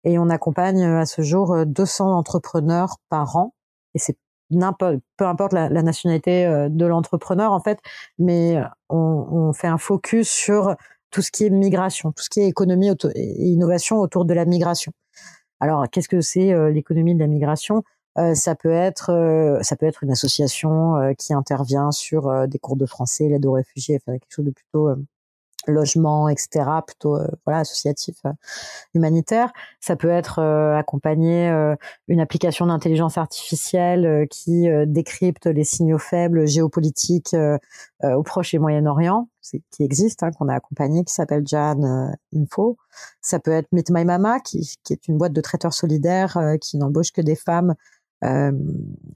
Et 0.04 0.18
on 0.20 0.30
accompagne 0.30 0.84
à 0.84 1.06
ce 1.06 1.22
jour 1.22 1.66
200 1.66 2.18
entrepreneurs 2.18 2.98
par 3.10 3.36
an. 3.36 3.54
Et 3.94 4.00
c'est 4.00 4.18
peu 4.50 5.26
importe 5.26 5.52
la, 5.52 5.70
nationalité 5.70 6.46
euh, 6.46 6.70
de 6.70 6.86
l'entrepreneur 6.86 7.52
en 7.52 7.60
fait, 7.60 7.80
mais 8.18 8.56
on, 8.88 8.98
on, 8.98 9.52
fait 9.52 9.68
un 9.68 9.78
focus 9.78 10.30
sur 10.30 10.76
tout 11.12 11.22
ce 11.22 11.32
qui 11.32 11.46
est 11.46 11.50
migration, 11.50 12.14
tout 12.14 12.24
ce 12.24 12.30
qui 12.30 12.40
est 12.40 12.48
économie 12.48 12.90
et 13.16 13.46
innovation 13.46 13.98
autour 13.98 14.24
de 14.24 14.34
la 14.34 14.46
migration. 14.46 14.94
Alors, 15.60 15.86
qu'est-ce 15.90 16.08
que 16.08 16.22
c'est 16.22 16.54
euh, 16.54 16.70
l'économie 16.72 17.14
de 17.14 17.20
la 17.20 17.28
migration? 17.28 17.84
Euh, 18.18 18.34
ça 18.34 18.56
peut 18.56 18.72
être 18.72 19.12
euh, 19.12 19.62
ça 19.62 19.76
peut 19.76 19.86
être 19.86 20.04
une 20.04 20.12
association 20.12 20.98
euh, 20.98 21.14
qui 21.14 21.34
intervient 21.34 21.92
sur 21.92 22.48
des 22.48 22.58
cours 22.58 22.76
de 22.76 22.86
français, 22.86 23.28
l'aide 23.30 23.46
aux 23.46 23.54
réfugiés, 23.54 24.00
enfin 24.02 24.18
quelque 24.18 24.34
chose 24.34 24.46
de 24.46 24.52
plutôt 24.52 24.90
logement, 25.68 26.30
etc., 26.30 26.66
plutôt 26.86 27.18
voilà 27.46 27.60
associatif 27.60 28.16
humanitaire. 28.94 29.52
Ça 29.80 29.96
peut 29.96 30.10
être 30.10 30.40
accompagner 30.78 31.50
une 32.08 32.20
application 32.20 32.68
d'intelligence 32.68 33.18
artificielle 33.18 34.28
qui 34.30 34.68
décrypte 34.86 35.46
les 35.46 35.64
signaux 35.64 35.98
faibles 35.98 36.48
géopolitiques 36.48 37.36
au 38.04 38.24
Proche 38.24 38.54
et 38.54 38.60
Moyen-Orient, 38.60 39.28
qui 39.42 39.84
existe, 39.84 40.24
hein, 40.24 40.32
qu'on 40.32 40.50
a 40.50 40.56
accompagné, 40.56 41.04
qui 41.04 41.14
s'appelle 41.14 41.44
Jan 41.46 42.12
Info. 42.36 42.78
Ça 43.22 43.40
peut 43.40 43.52
être 43.52 43.68
Meet 43.72 43.90
My 43.92 44.06
Mama, 44.06 44.40
qui, 44.40 44.76
qui 44.84 44.94
est 44.94 45.08
une 45.08 45.18
boîte 45.18 45.34
de 45.34 45.42
traiteurs 45.42 45.74
solidaires 45.74 46.38
qui 46.62 46.78
n'embauche 46.78 47.12
que 47.12 47.22
des 47.22 47.36
femmes 47.36 47.76
euh, 48.24 48.52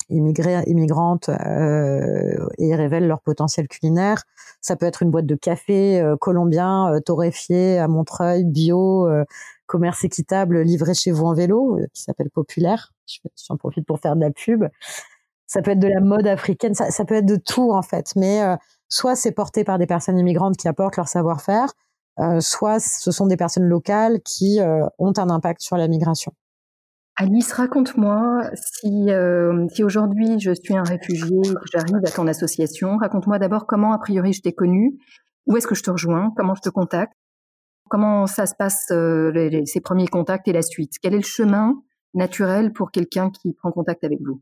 immigrés, 0.10 0.62
immigrantes 0.68 1.30
euh, 1.30 2.48
et 2.60 2.76
révèlent 2.76 3.08
leur 3.08 3.22
potentiel 3.22 3.68
culinaire. 3.68 4.24
Ça 4.62 4.76
peut 4.76 4.86
être 4.86 5.02
une 5.02 5.10
boîte 5.10 5.26
de 5.26 5.34
café 5.34 6.00
euh, 6.00 6.16
colombien 6.18 7.00
torréfié 7.04 7.80
à 7.80 7.88
Montreuil, 7.88 8.44
bio, 8.44 9.10
commerce 9.66 10.04
équitable 10.04 10.62
livré 10.62 10.94
chez 10.94 11.12
vous 11.12 11.26
en 11.26 11.34
vélo, 11.34 11.80
qui 11.94 12.04
s'appelle 12.04 12.30
Populaire. 12.30 12.94
J'en 13.48 13.58
profite 13.58 13.88
pour 13.88 14.00
faire 14.00 14.16
de 14.16 14.22
la 14.22 14.30
pub. 14.30 14.66
Ça 15.48 15.62
peut 15.62 15.72
être 15.72 15.80
de 15.80 15.88
la 15.88 16.00
mode 16.00 16.28
africaine, 16.28 16.76
ça, 16.76 16.92
ça 16.92 17.04
peut 17.04 17.16
être 17.16 17.26
de 17.26 17.38
tout 17.38 17.72
en 17.72 17.82
fait. 17.82 18.14
Mais 18.16 18.42
soit 18.88 19.16
c'est 19.16 19.32
porté 19.32 19.64
par 19.64 19.80
des 19.80 19.88
personnes 19.88 20.20
immigrantes 20.20 20.58
qui 20.58 20.68
apportent 20.68 20.98
leur 20.98 21.08
savoir-faire, 21.08 21.74
soit 22.40 22.80
ce 22.80 23.12
sont 23.12 23.28
des 23.28 23.38
personnes 23.38 23.66
locales 23.66 24.22
qui 24.22 24.60
ont 25.00 25.14
un 25.18 25.30
impact 25.30 25.62
sur 25.62 25.78
la 25.78 25.88
migration. 25.88 26.34
Alice, 27.18 27.52
raconte-moi 27.52 28.50
si, 28.56 29.12
euh, 29.12 29.68
si 29.70 29.84
aujourd'hui 29.84 30.40
je 30.40 30.52
suis 30.54 30.76
un 30.76 30.84
réfugié 30.84 31.42
que 31.42 31.68
j'arrive 31.72 32.04
à 32.06 32.10
ton 32.10 32.26
association, 32.28 32.98
raconte-moi 32.98 33.38
d'abord 33.38 33.68
comment 33.68 33.94
a 33.94 34.00
priori 34.00 34.34
je 34.34 34.42
t'ai 34.42 34.54
connu, 34.54 34.98
où 35.46 35.58
est-ce 35.58 35.68
que 35.68 35.76
je 35.76 35.84
te 35.84 35.92
rejoins, 35.92 36.32
comment 36.36 36.56
je 36.56 36.62
te 36.62 36.70
contacte, 36.70 37.14
comment 37.90 38.28
ça 38.28 38.46
se 38.46 38.56
passe 38.56 38.88
euh, 38.92 39.62
ces 39.66 39.82
premiers 39.82 40.08
contacts 40.08 40.48
et 40.48 40.54
la 40.54 40.62
suite? 40.62 40.94
Quel 41.02 41.14
est 41.14 41.18
le 41.18 41.24
chemin 41.24 41.76
naturel 42.14 42.74
pour 42.74 42.92
quelqu'un 42.92 43.30
qui 43.30 43.54
prend 43.54 43.72
contact 43.72 44.04
avec 44.04 44.20
vous? 44.22 44.42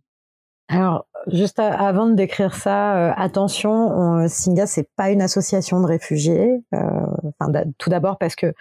Alors, 0.71 1.08
juste 1.25 1.58
avant 1.58 2.05
de 2.05 2.13
décrire 2.13 2.53
ça, 2.53 3.10
euh, 3.10 3.13
attention, 3.17 3.71
on, 3.71 4.27
Singa 4.27 4.67
c'est 4.67 4.88
pas 4.95 5.10
une 5.10 5.21
association 5.23 5.82
de 5.82 5.88
réfugiés. 5.88 6.63
Euh, 6.75 7.62
tout 7.79 7.89
d'abord 7.89 8.19
parce 8.19 8.36
que 8.36 8.53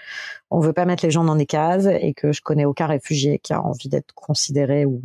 on 0.51 0.59
veut 0.59 0.73
pas 0.73 0.87
mettre 0.87 1.05
les 1.05 1.11
gens 1.11 1.23
dans 1.25 1.37
des 1.37 1.45
cases 1.45 1.85
et 1.85 2.15
que 2.15 2.33
je 2.33 2.41
connais 2.41 2.65
aucun 2.65 2.87
réfugié 2.87 3.39
qui 3.41 3.53
a 3.53 3.63
envie 3.63 3.91
d'être 3.91 4.15
considéré 4.15 4.87
ou, 4.87 5.03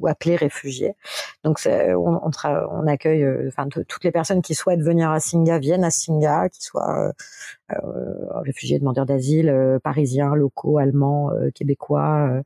ou, 0.00 0.06
appelé 0.06 0.36
réfugié. 0.36 0.94
Donc, 1.42 1.58
on, 1.66 2.20
on, 2.22 2.30
on, 2.44 2.86
accueille, 2.86 3.24
euh, 3.24 3.50
toutes 3.88 4.04
les 4.04 4.12
personnes 4.12 4.40
qui 4.40 4.54
souhaitent 4.54 4.82
venir 4.82 5.10
à 5.10 5.18
Singa 5.18 5.58
viennent 5.58 5.84
à 5.84 5.90
Singa, 5.90 6.48
qui 6.50 6.62
soient 6.62 7.12
réfugiés, 8.44 8.78
demandeurs 8.78 9.06
d'asile, 9.06 9.80
parisiens, 9.82 10.36
locaux, 10.36 10.78
allemands, 10.78 11.30
québécois. 11.54 12.42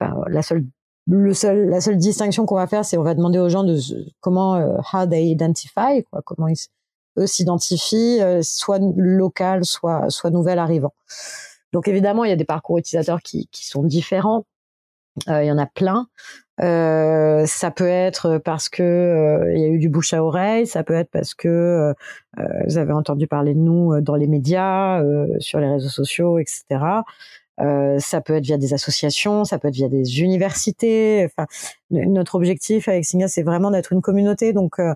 la 0.00 0.42
seule 0.42 0.64
le 1.08 1.34
seul, 1.34 1.68
la 1.68 1.80
seule 1.80 1.96
distinction 1.98 2.46
qu'on 2.46 2.56
va 2.56 2.66
faire, 2.66 2.84
c'est 2.84 2.98
on 2.98 3.02
va 3.02 3.14
demander 3.14 3.38
aux 3.38 3.48
gens 3.48 3.64
de 3.64 3.78
comment 4.20 4.56
euh, 4.56 4.76
how 4.92 5.06
they 5.06 5.28
identify, 5.30 6.02
quoi, 6.10 6.20
comment 6.24 6.48
ils 6.48 6.56
eux 7.18 7.26
s'identifient, 7.26 8.20
euh, 8.20 8.40
soit 8.42 8.78
local, 8.96 9.64
soit 9.64 10.10
soit 10.10 10.30
nouvel 10.30 10.58
arrivant. 10.58 10.94
Donc 11.72 11.88
évidemment, 11.88 12.24
il 12.24 12.30
y 12.30 12.32
a 12.32 12.36
des 12.36 12.44
parcours 12.44 12.78
utilisateurs 12.78 13.20
qui, 13.22 13.48
qui 13.50 13.66
sont 13.66 13.82
différents. 13.82 14.46
Euh, 15.28 15.42
il 15.42 15.46
y 15.46 15.52
en 15.52 15.58
a 15.58 15.66
plein. 15.66 16.08
Euh, 16.60 17.44
ça 17.46 17.70
peut 17.70 17.88
être 17.88 18.38
parce 18.38 18.68
que 18.68 19.50
il 19.54 19.60
y 19.60 19.64
a 19.64 19.68
eu 19.68 19.78
du 19.78 19.88
bouche 19.88 20.12
à 20.14 20.22
oreille, 20.22 20.66
ça 20.66 20.84
peut 20.84 20.94
être 20.94 21.10
parce 21.10 21.34
que 21.34 21.94
vous 22.66 22.78
avez 22.78 22.92
entendu 22.92 23.26
parler 23.26 23.54
de 23.54 23.60
nous 23.60 24.00
dans 24.00 24.14
les 24.14 24.26
médias, 24.26 25.02
sur 25.38 25.60
les 25.60 25.68
réseaux 25.68 25.88
sociaux, 25.88 26.38
etc. 26.38 26.80
Euh, 27.60 27.98
ça 27.98 28.20
peut 28.20 28.34
être 28.36 28.44
via 28.44 28.58
des 28.58 28.74
associations, 28.74 29.44
ça 29.44 29.58
peut 29.58 29.68
être 29.68 29.74
via 29.74 29.88
des 29.88 30.20
universités. 30.20 31.24
Enfin, 31.26 31.46
notre 31.90 32.34
objectif 32.34 32.88
avec 32.88 33.04
Singa, 33.04 33.28
c'est 33.28 33.42
vraiment 33.42 33.70
d'être 33.70 33.92
une 33.92 34.02
communauté. 34.02 34.52
Donc, 34.52 34.78
euh, 34.78 34.94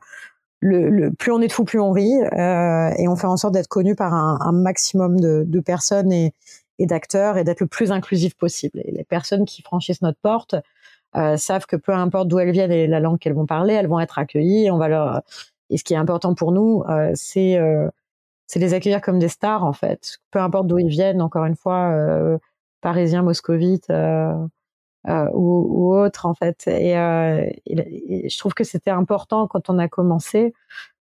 le, 0.60 0.90
le, 0.90 1.10
plus 1.12 1.32
on 1.32 1.40
est 1.40 1.48
de 1.48 1.52
fous, 1.52 1.64
plus 1.64 1.80
on 1.80 1.90
rit, 1.90 2.12
euh, 2.22 2.90
et 2.98 3.08
on 3.08 3.16
fait 3.16 3.26
en 3.26 3.36
sorte 3.38 3.54
d'être 3.54 3.68
connu 3.68 3.94
par 3.94 4.12
un, 4.12 4.38
un 4.40 4.52
maximum 4.52 5.18
de, 5.18 5.44
de, 5.46 5.60
personnes 5.60 6.12
et, 6.12 6.34
et 6.78 6.86
d'acteurs, 6.86 7.38
et 7.38 7.44
d'être 7.44 7.60
le 7.60 7.66
plus 7.66 7.92
inclusif 7.92 8.34
possible. 8.36 8.80
Et 8.84 8.92
les 8.92 9.04
personnes 9.04 9.46
qui 9.46 9.62
franchissent 9.62 10.02
notre 10.02 10.18
porte 10.20 10.54
euh, 11.16 11.36
savent 11.38 11.66
que 11.66 11.76
peu 11.76 11.92
importe 11.92 12.28
d'où 12.28 12.38
elles 12.38 12.52
viennent 12.52 12.72
et 12.72 12.86
la 12.86 13.00
langue 13.00 13.18
qu'elles 13.18 13.34
vont 13.34 13.46
parler, 13.46 13.74
elles 13.74 13.88
vont 13.88 14.00
être 14.00 14.18
accueillies. 14.18 14.70
On 14.70 14.78
va 14.78 14.88
leur 14.88 15.22
et 15.70 15.78
ce 15.78 15.84
qui 15.84 15.94
est 15.94 15.96
important 15.96 16.34
pour 16.34 16.50
nous, 16.50 16.82
c'est 17.14 17.56
c'est 18.50 18.58
les 18.58 18.74
accueillir 18.74 19.00
comme 19.00 19.20
des 19.20 19.28
stars 19.28 19.64
en 19.64 19.72
fait. 19.72 20.18
Peu 20.32 20.40
importe 20.40 20.66
d'où 20.66 20.80
ils 20.80 20.88
viennent, 20.88 21.22
encore 21.22 21.44
une 21.44 21.54
fois, 21.54 21.92
euh, 21.92 22.36
parisiens, 22.80 23.22
moscovites 23.22 23.90
euh, 23.90 24.32
euh, 25.08 25.28
ou, 25.32 25.94
autres 25.94 26.26
en 26.26 26.34
fait. 26.34 26.66
Et, 26.66 26.96
euh, 26.98 27.48
je 27.66 28.38
trouve 28.38 28.54
que 28.54 28.64
c'était 28.64 28.90
important 28.90 29.46
quand 29.46 29.70
on 29.70 29.78
a 29.78 29.88
commencé 29.88 30.52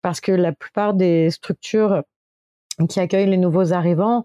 parce 0.03 0.21
que 0.21 0.33
la 0.33 0.53
plupart 0.53 0.95
des 0.95 1.31
structures 1.31 2.03
qui 2.89 3.01
accueillent 3.01 3.29
les 3.29 3.37
nouveaux 3.37 3.73
arrivants, 3.73 4.25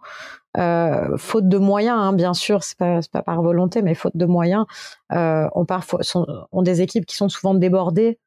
faute 1.17 1.47
de 1.47 1.57
moyens, 1.59 1.99
hein, 1.99 2.13
bien 2.13 2.33
sûr, 2.33 2.63
c'est 2.63 2.77
pas, 2.77 3.01
pas 3.11 3.21
par 3.21 3.43
volonté, 3.43 3.83
mais 3.83 3.93
faute 3.93 4.17
de 4.17 4.25
moyens, 4.25 4.65
ont 5.11 5.65
parfois 5.67 5.99
ont 6.51 6.61
des 6.63 6.81
équipes 6.81 7.05
qui 7.05 7.15
sont 7.15 7.29
souvent 7.29 7.53
débordées 7.53 8.17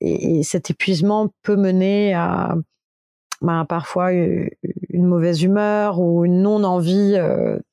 et, 0.00 0.38
et 0.38 0.42
cet 0.42 0.70
épuisement 0.70 1.28
peut 1.42 1.56
mener 1.56 2.14
à 2.14 2.56
ben, 3.42 3.64
parfois 3.66 4.12
une 4.12 5.06
mauvaise 5.06 5.42
humeur 5.42 6.00
ou 6.00 6.24
une 6.24 6.42
non 6.42 6.64
envie 6.64 7.12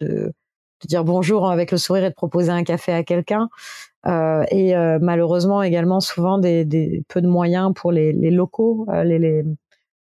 de 0.01 0.34
de 0.81 0.88
dire 0.88 1.03
bonjour 1.03 1.49
avec 1.49 1.71
le 1.71 1.77
sourire 1.77 2.05
et 2.05 2.09
de 2.09 2.15
proposer 2.15 2.51
un 2.51 2.63
café 2.63 2.91
à 2.91 3.03
quelqu'un. 3.03 3.49
Euh, 4.07 4.43
et 4.51 4.75
euh, 4.75 4.99
malheureusement 5.01 5.63
également 5.63 5.99
souvent 5.99 6.38
des, 6.38 6.63
des, 6.63 7.03
peu 7.07 7.21
de 7.21 7.27
moyens 7.27 7.73
pour 7.75 7.91
les, 7.91 8.13
les 8.13 8.29
locaux, 8.29 8.85
euh, 8.89 9.03
les, 9.03 9.17
les, 9.17 9.43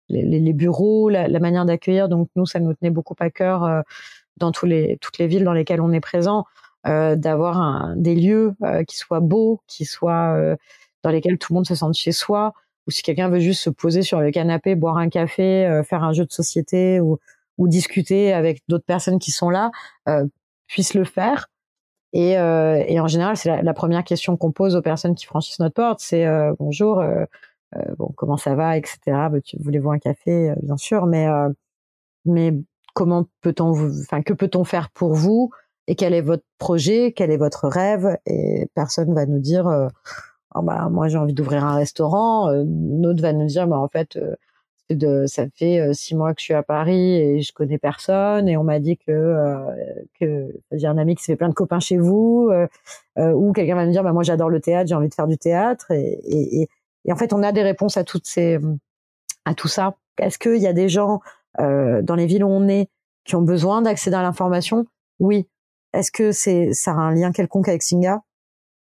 les, 0.10 0.54
bureaux, 0.54 1.10
la, 1.10 1.28
la 1.28 1.40
manière 1.40 1.66
d'accueillir. 1.66 2.10
Donc 2.10 2.30
nous, 2.36 2.46
ça 2.46 2.60
nous 2.60 2.74
tenait 2.74 2.90
beaucoup 2.90 3.16
à 3.20 3.30
cœur 3.30 3.64
euh, 3.64 3.82
dans 4.38 4.52
tous 4.52 4.66
les, 4.66 4.98
toutes 5.02 5.20
les 5.20 5.28
villes 5.28 5.44
dans 5.44 5.54
lesquelles 5.54 5.82
on 5.82 5.92
est 5.92 6.00
présent, 6.00 6.46
euh, 6.88 7.16
d'avoir 7.16 7.94
des 7.96 8.16
lieux 8.16 8.56
qui 8.88 8.98
soient 8.98 9.20
beaux, 9.20 9.62
qui 9.68 9.86
soient 9.86 10.56
dans 11.04 11.12
lesquels 11.12 11.38
tout 11.38 11.54
le 11.54 11.58
monde 11.58 11.68
se 11.68 11.76
sente 11.76 11.94
chez 11.94 12.12
soi. 12.12 12.54
Ou 12.88 12.92
si 12.92 13.04
quelqu'un 13.04 13.30
veut 13.30 13.40
juste 13.40 13.62
se 13.62 13.70
poser 13.70 14.02
sur 14.02 14.20
le 14.20 14.32
canapé, 14.32 14.74
boire 14.74 14.98
un 14.98 15.10
café, 15.10 15.82
faire 15.88 16.04
un 16.04 16.14
jeu 16.14 16.26
de 16.26 16.32
société 16.32 17.00
ou, 17.00 17.20
ou 17.60 17.68
discuter 17.68 18.34
avec 18.34 18.64
d'autres 18.68 18.86
personnes 18.86 19.20
qui 19.20 19.30
sont 19.30 19.52
là, 19.52 19.70
puisse 20.72 20.94
le 20.94 21.04
faire. 21.04 21.50
Et, 22.14 22.38
euh, 22.38 22.84
et 22.88 23.00
en 23.00 23.08
général, 23.08 23.38
c'est 23.38 23.62
la, 23.62 23.74
première 23.74 24.04
question 24.04 24.38
qu'on 24.38 24.52
pose 24.52 24.76
aux 24.76 24.82
personnes 24.82 25.16
qui 25.16 25.26
franchissent 25.26 25.60
notre 25.60 25.76
porte, 25.76 26.00
c'est 26.00 26.26
euh, 26.26 26.54
bonjour, 26.60 27.00
euh, 27.00 27.26
comment 28.16 28.38
ça 28.38 28.56
va, 28.56 28.78
etc. 28.78 29.00
Voulez-vous 29.60 29.92
un 29.92 30.00
café, 30.00 30.54
bien 30.62 30.78
sûr, 30.78 31.06
mais 31.06 31.28
mais 32.26 32.54
comment 32.94 33.28
peut-on, 33.42 33.72
enfin 34.02 34.22
que 34.22 34.34
peut-on 34.34 34.66
faire 34.66 34.90
pour 34.92 35.14
vous 35.14 35.52
et 35.88 35.96
quel 35.96 36.14
est 36.14 36.22
votre 36.22 36.44
projet, 36.58 37.14
quel 37.14 37.32
est 37.32 37.38
votre 37.38 37.68
rêve? 37.68 38.18
Et 38.26 38.68
personne 38.76 39.14
va 39.14 39.26
nous 39.26 39.40
dire 39.40 39.90
oh, 40.56 40.62
bah 40.62 40.90
moi 40.92 41.08
j'ai 41.08 41.18
envie 41.18 41.34
d'ouvrir 41.34 41.64
un 41.64 41.76
restaurant. 41.76 42.52
Une 42.52 43.06
autre 43.06 43.22
va 43.22 43.32
nous 43.32 43.48
dire 43.48 43.68
bah 43.68 43.78
en 43.78 43.88
fait 43.88 44.20
ça 45.28 45.46
fait 45.56 45.80
euh, 45.80 45.94
six 45.94 46.16
mois 46.16 46.34
que 46.34 46.40
je 46.40 46.46
suis 46.46 46.54
à 46.54 46.64
Paris 46.64 47.16
et 47.16 47.42
je 47.42 47.54
connais 47.54 47.78
personne 47.78 48.48
et 48.48 48.58
on 48.58 48.64
m'a 48.64 48.80
dit 48.80 48.98
que 48.98 49.12
euh, 49.12 49.66
que 50.20 50.54
j'ai 50.72 50.88
un 50.88 50.98
ami 50.98 51.16
qui 51.16 51.24
se 51.24 51.32
fait 51.32 51.36
plein 51.36 51.50
de 51.50 51.54
copains 51.54 51.80
chez 51.80 51.98
vous 51.98 52.50
euh, 52.52 52.68
ou 53.34 53.54
quelqu'un 53.54 53.76
va 53.76 53.86
me 53.86 53.92
dire 53.92 54.04
bah 54.04 54.14
moi 54.14 54.24
j'adore 54.24 54.50
le 54.50 54.60
théâtre 54.60 54.88
j'ai 54.90 54.96
envie 54.96 55.10
de 55.10 55.14
faire 55.14 55.28
du 55.28 55.38
théâtre 55.38 55.92
et, 55.92 56.20
et, 56.24 56.70
et, 57.06 57.12
en 57.12 57.16
fait 57.16 57.34
on 57.34 57.44
a 57.44 57.52
des 57.52 57.64
réponses 57.64 57.98
à 57.98 58.04
toutes 58.04 58.28
ces 58.28 58.60
à 59.46 59.54
tout 59.56 59.68
ça. 59.68 59.96
Est-ce 60.20 60.38
qu'il 60.38 60.58
y 60.58 60.68
a 60.68 60.74
des 60.74 60.88
gens 60.88 61.20
dans 61.58 62.16
les 62.16 62.28
villes 62.28 62.44
où 62.44 62.50
on 62.50 62.68
est 62.68 62.90
qui 63.26 63.36
ont 63.36 63.42
besoin 63.42 63.82
d'accéder 63.82 64.16
à 64.16 64.22
l'information? 64.22 64.86
Oui. 65.20 65.48
Est-ce 65.94 66.12
que 66.12 66.32
c'est 66.32 66.74
ça 66.74 66.92
a 66.92 66.96
un 66.96 67.14
lien 67.14 67.32
quelconque 67.32 67.68
avec 67.68 67.82
Singa? 67.82 68.22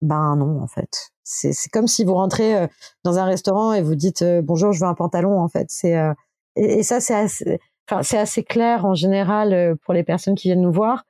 Ben 0.01 0.37
non 0.37 0.63
en 0.63 0.67
fait 0.67 1.11
c'est 1.29 1.71
comme 1.71 1.87
si 1.87 2.05
vous 2.05 2.15
rentrez 2.15 2.57
euh, 2.57 2.67
dans 3.05 3.19
un 3.19 3.25
restaurant 3.25 3.73
et 3.73 3.83
vous 3.83 3.95
dites 3.95 4.23
euh, 4.23 4.41
bonjour, 4.43 4.73
je 4.73 4.81
veux 4.81 4.87
un 4.87 4.95
pantalon. 4.95 5.39
En 5.39 5.49
fait, 5.49 5.67
c'est 5.71 5.97
euh, 5.97 6.15
et, 6.57 6.83
ça 6.83 7.01
c'est 7.01 7.15
assez, 7.15 7.61
enfin 7.89 8.03
c'est 8.03 8.19
assez 8.19 8.43
clair 8.43 8.87
en 8.87 8.95
général 8.95 9.77
pour 9.85 9.95
les 9.95 10.05
personnes 10.05 10.35
qui 10.35 10.49
viennent 10.49 10.63
nous 10.63 10.73
voir. 10.73 11.05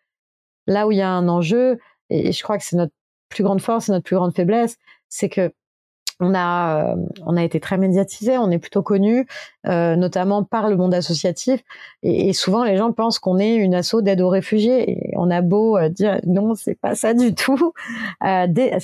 Là 0.67 0.87
où 0.87 0.93
il 0.93 0.99
y 0.99 1.03
a 1.03 1.11
un 1.11 1.29
enjeu, 1.29 1.79
et 2.11 2.33
je 2.33 2.43
crois 2.43 2.59
que 2.59 2.65
c'est 2.65 2.77
notre 2.77 2.93
plus 3.29 3.45
grande 3.45 3.61
force, 3.61 3.89
et 3.89 3.93
notre 3.93 4.05
plus 4.05 4.17
grande 4.17 4.35
faiblesse, 4.35 4.77
c'est 5.09 5.29
que 5.29 5.53
on 6.21 6.35
a, 6.35 6.93
euh, 6.93 6.97
on 7.27 7.37
a 7.37 7.45
été 7.45 7.61
très 7.61 7.79
médiatisé, 7.79 8.39
on 8.39 8.51
est 8.51 8.59
plutôt 8.59 8.83
connu, 8.83 9.27
euh, 9.67 9.97
notamment 9.97 10.45
par 10.45 10.69
le 10.69 10.77
monde 10.77 10.95
associatif. 10.95 11.63
Et, 12.03 12.33
souvent, 12.33 12.65
les 12.65 12.77
gens 12.77 12.93
pensent 12.93 13.19
qu'on 13.19 13.39
est 13.39 13.55
une 13.55 13.75
asso 13.75 14.01
d'aide 14.03 14.21
aux 14.21 14.29
réfugiés. 14.29 14.91
Et 14.91 15.15
on 15.17 15.31
a 15.31 15.41
beau 15.43 15.77
euh, 15.77 15.89
dire 15.89 16.21
non, 16.27 16.55
c'est 16.55 16.79
pas 16.79 16.95
ça 16.95 17.15
du 17.15 17.35
tout. 17.35 17.73
et, 18.25 18.79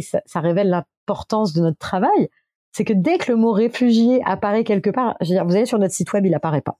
ça, 0.00 0.20
ça, 0.24 0.40
révèle 0.40 0.68
l'importance 0.68 1.52
de 1.52 1.62
notre 1.62 1.78
travail. 1.78 2.28
C'est 2.72 2.84
que 2.84 2.92
dès 2.92 3.18
que 3.18 3.32
le 3.32 3.36
mot 3.36 3.52
réfugié 3.52 4.22
apparaît 4.24 4.62
quelque 4.64 4.90
part, 4.90 5.16
je 5.20 5.28
veux 5.28 5.34
dire, 5.34 5.44
vous 5.44 5.56
allez 5.56 5.66
sur 5.66 5.78
notre 5.78 5.94
site 5.94 6.12
web, 6.12 6.26
il 6.26 6.34
apparaît 6.34 6.60
pas. 6.60 6.78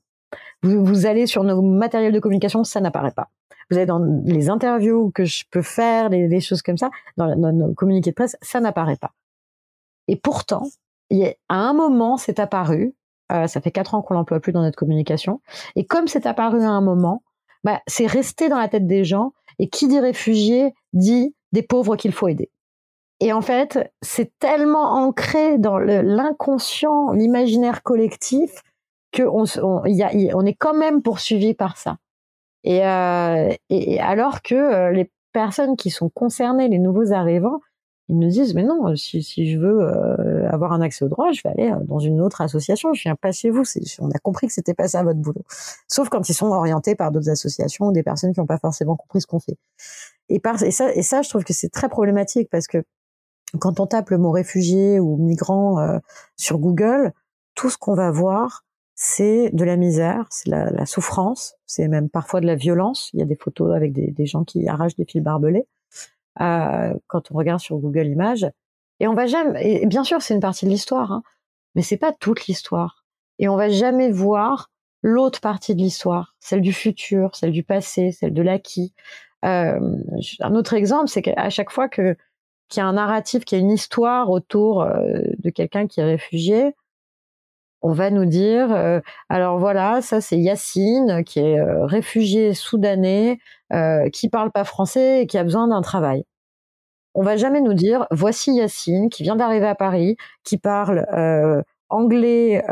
Vous, 0.62 0.84
vous 0.84 1.06
allez 1.06 1.26
sur 1.26 1.42
nos 1.44 1.62
matériels 1.62 2.12
de 2.12 2.20
communication, 2.20 2.62
ça 2.62 2.80
n'apparaît 2.80 3.12
pas. 3.12 3.30
Vous 3.70 3.76
allez 3.76 3.86
dans 3.86 4.02
les 4.24 4.48
interviews 4.48 5.10
que 5.10 5.24
je 5.24 5.44
peux 5.50 5.62
faire, 5.62 6.08
des, 6.08 6.40
choses 6.40 6.62
comme 6.62 6.78
ça, 6.78 6.90
dans 7.16 7.34
nos 7.36 7.74
communiqués 7.74 8.10
de 8.10 8.14
presse, 8.14 8.36
ça 8.40 8.60
n'apparaît 8.60 8.96
pas. 8.96 9.12
Et 10.08 10.16
pourtant, 10.16 10.64
à 11.48 11.56
un 11.56 11.72
moment, 11.72 12.16
c'est 12.16 12.40
apparu. 12.40 12.94
Euh, 13.30 13.46
ça 13.46 13.60
fait 13.60 13.70
quatre 13.70 13.94
ans 13.94 14.02
qu'on 14.02 14.14
l'emploie 14.14 14.40
plus 14.40 14.52
dans 14.52 14.62
notre 14.62 14.78
communication. 14.78 15.40
Et 15.76 15.84
comme 15.84 16.08
c'est 16.08 16.26
apparu 16.26 16.62
à 16.62 16.70
un 16.70 16.80
moment, 16.80 17.22
bah, 17.62 17.80
c'est 17.86 18.06
resté 18.06 18.48
dans 18.48 18.58
la 18.58 18.68
tête 18.68 18.86
des 18.86 19.04
gens. 19.04 19.32
Et 19.58 19.68
qui 19.68 19.88
dit 19.88 20.00
réfugié 20.00 20.74
dit 20.92 21.34
des 21.52 21.62
pauvres 21.62 21.96
qu'il 21.96 22.12
faut 22.12 22.28
aider. 22.28 22.50
Et 23.20 23.32
en 23.32 23.40
fait, 23.40 23.92
c'est 24.00 24.32
tellement 24.38 24.92
ancré 24.92 25.58
dans 25.58 25.78
l'inconscient, 25.78 27.10
l'imaginaire 27.10 27.82
collectif, 27.82 28.62
qu'on 29.14 29.44
on, 29.62 29.82
on, 29.82 30.46
est 30.46 30.54
quand 30.54 30.74
même 30.74 31.02
poursuivi 31.02 31.54
par 31.54 31.76
ça. 31.76 31.96
Et, 32.62 32.86
euh, 32.86 33.52
et 33.70 33.98
alors 34.00 34.42
que 34.42 34.54
euh, 34.54 34.92
les 34.92 35.10
personnes 35.32 35.76
qui 35.76 35.90
sont 35.90 36.08
concernées, 36.10 36.68
les 36.68 36.78
nouveaux 36.78 37.12
arrivants, 37.12 37.60
ils 38.08 38.18
nous 38.18 38.28
disent 38.28 38.54
mais 38.54 38.62
non 38.62 38.96
si, 38.96 39.22
si 39.22 39.50
je 39.50 39.58
veux 39.58 39.80
euh, 39.82 40.48
avoir 40.50 40.72
un 40.72 40.80
accès 40.80 41.04
au 41.04 41.08
droit 41.08 41.30
je 41.32 41.42
vais 41.42 41.50
aller 41.50 41.70
euh, 41.70 41.84
dans 41.84 41.98
une 41.98 42.20
autre 42.20 42.40
association 42.40 42.92
je 42.94 43.02
viens 43.02 43.16
pas 43.16 43.32
chez 43.32 43.50
vous 43.50 43.62
on 44.00 44.10
a 44.10 44.18
compris 44.18 44.46
que 44.46 44.52
c'était 44.52 44.74
pas 44.74 44.88
ça 44.88 45.02
votre 45.02 45.18
boulot 45.18 45.44
sauf 45.88 46.08
quand 46.08 46.28
ils 46.28 46.34
sont 46.34 46.48
orientés 46.48 46.94
par 46.94 47.12
d'autres 47.12 47.30
associations 47.30 47.86
ou 47.86 47.92
des 47.92 48.02
personnes 48.02 48.32
qui 48.32 48.40
n'ont 48.40 48.46
pas 48.46 48.58
forcément 48.58 48.96
compris 48.96 49.20
ce 49.20 49.26
qu'on 49.26 49.40
fait 49.40 49.56
et, 50.28 50.40
par, 50.40 50.62
et 50.62 50.70
ça 50.70 50.92
et 50.94 51.02
ça 51.02 51.22
je 51.22 51.28
trouve 51.28 51.44
que 51.44 51.52
c'est 51.52 51.70
très 51.70 51.88
problématique 51.88 52.48
parce 52.50 52.66
que 52.66 52.82
quand 53.60 53.80
on 53.80 53.86
tape 53.86 54.10
le 54.10 54.18
mot 54.18 54.30
réfugié 54.30 55.00
ou 55.00 55.16
migrant 55.16 55.78
euh, 55.78 55.98
sur 56.36 56.58
Google 56.58 57.12
tout 57.54 57.70
ce 57.70 57.78
qu'on 57.78 57.94
va 57.94 58.10
voir 58.10 58.64
c'est 59.00 59.50
de 59.52 59.62
la 59.62 59.76
misère, 59.76 60.26
c'est 60.28 60.50
la, 60.50 60.72
la, 60.72 60.84
souffrance, 60.84 61.54
c'est 61.66 61.86
même 61.86 62.08
parfois 62.08 62.40
de 62.40 62.46
la 62.46 62.56
violence. 62.56 63.10
Il 63.12 63.20
y 63.20 63.22
a 63.22 63.26
des 63.26 63.36
photos 63.36 63.76
avec 63.76 63.92
des, 63.92 64.10
des 64.10 64.26
gens 64.26 64.42
qui 64.42 64.66
arrachent 64.66 64.96
des 64.96 65.04
fils 65.04 65.22
barbelés. 65.22 65.68
Quand 66.38 67.30
on 67.30 67.34
regarde 67.34 67.60
sur 67.60 67.76
Google 67.78 68.06
Images. 68.06 68.46
Et 69.00 69.06
on 69.06 69.14
va 69.14 69.26
jamais, 69.26 69.82
et 69.82 69.86
bien 69.86 70.04
sûr, 70.04 70.22
c'est 70.22 70.34
une 70.34 70.40
partie 70.40 70.64
de 70.64 70.70
l'histoire, 70.70 71.12
hein, 71.12 71.22
mais 71.74 71.82
c'est 71.82 71.96
pas 71.96 72.12
toute 72.12 72.46
l'histoire. 72.46 73.04
Et 73.38 73.48
on 73.48 73.56
va 73.56 73.68
jamais 73.68 74.10
voir 74.10 74.70
l'autre 75.02 75.40
partie 75.40 75.74
de 75.74 75.80
l'histoire, 75.80 76.34
celle 76.40 76.60
du 76.60 76.72
futur, 76.72 77.34
celle 77.36 77.52
du 77.52 77.62
passé, 77.62 78.12
celle 78.12 78.34
de 78.34 78.42
l'acquis. 78.42 78.92
Euh, 79.44 79.78
un 80.40 80.54
autre 80.54 80.74
exemple, 80.74 81.08
c'est 81.08 81.22
qu'à 81.22 81.50
chaque 81.50 81.70
fois 81.70 81.88
que 81.88 82.16
qu'il 82.68 82.80
y 82.82 82.84
a 82.84 82.86
un 82.86 82.94
narratif, 82.94 83.44
qu'il 83.46 83.56
y 83.58 83.60
a 83.60 83.64
une 83.64 83.70
histoire 83.70 84.30
autour 84.30 84.82
euh, 84.82 85.22
de 85.38 85.50
quelqu'un 85.50 85.86
qui 85.86 86.00
est 86.00 86.04
réfugié, 86.04 86.74
on 87.80 87.92
va 87.92 88.10
nous 88.10 88.26
dire, 88.26 88.72
euh, 88.72 89.00
alors 89.28 89.58
voilà, 89.58 90.02
ça 90.02 90.20
c'est 90.20 90.38
Yacine 90.38 91.24
qui 91.24 91.38
est 91.40 91.62
réfugié 91.84 92.54
soudanais, 92.54 93.38
qui 94.12 94.28
parle 94.28 94.50
pas 94.52 94.64
français 94.64 95.22
et 95.22 95.26
qui 95.26 95.38
a 95.38 95.44
besoin 95.44 95.68
d'un 95.68 95.82
travail. 95.82 96.24
On 97.14 97.22
va 97.22 97.36
jamais 97.36 97.60
nous 97.60 97.74
dire, 97.74 98.06
voici 98.10 98.52
Yacine 98.54 99.08
qui 99.10 99.22
vient 99.22 99.36
d'arriver 99.36 99.66
à 99.66 99.74
Paris, 99.74 100.16
qui 100.44 100.58
parle 100.58 101.06
euh, 101.12 101.62
anglais, 101.88 102.62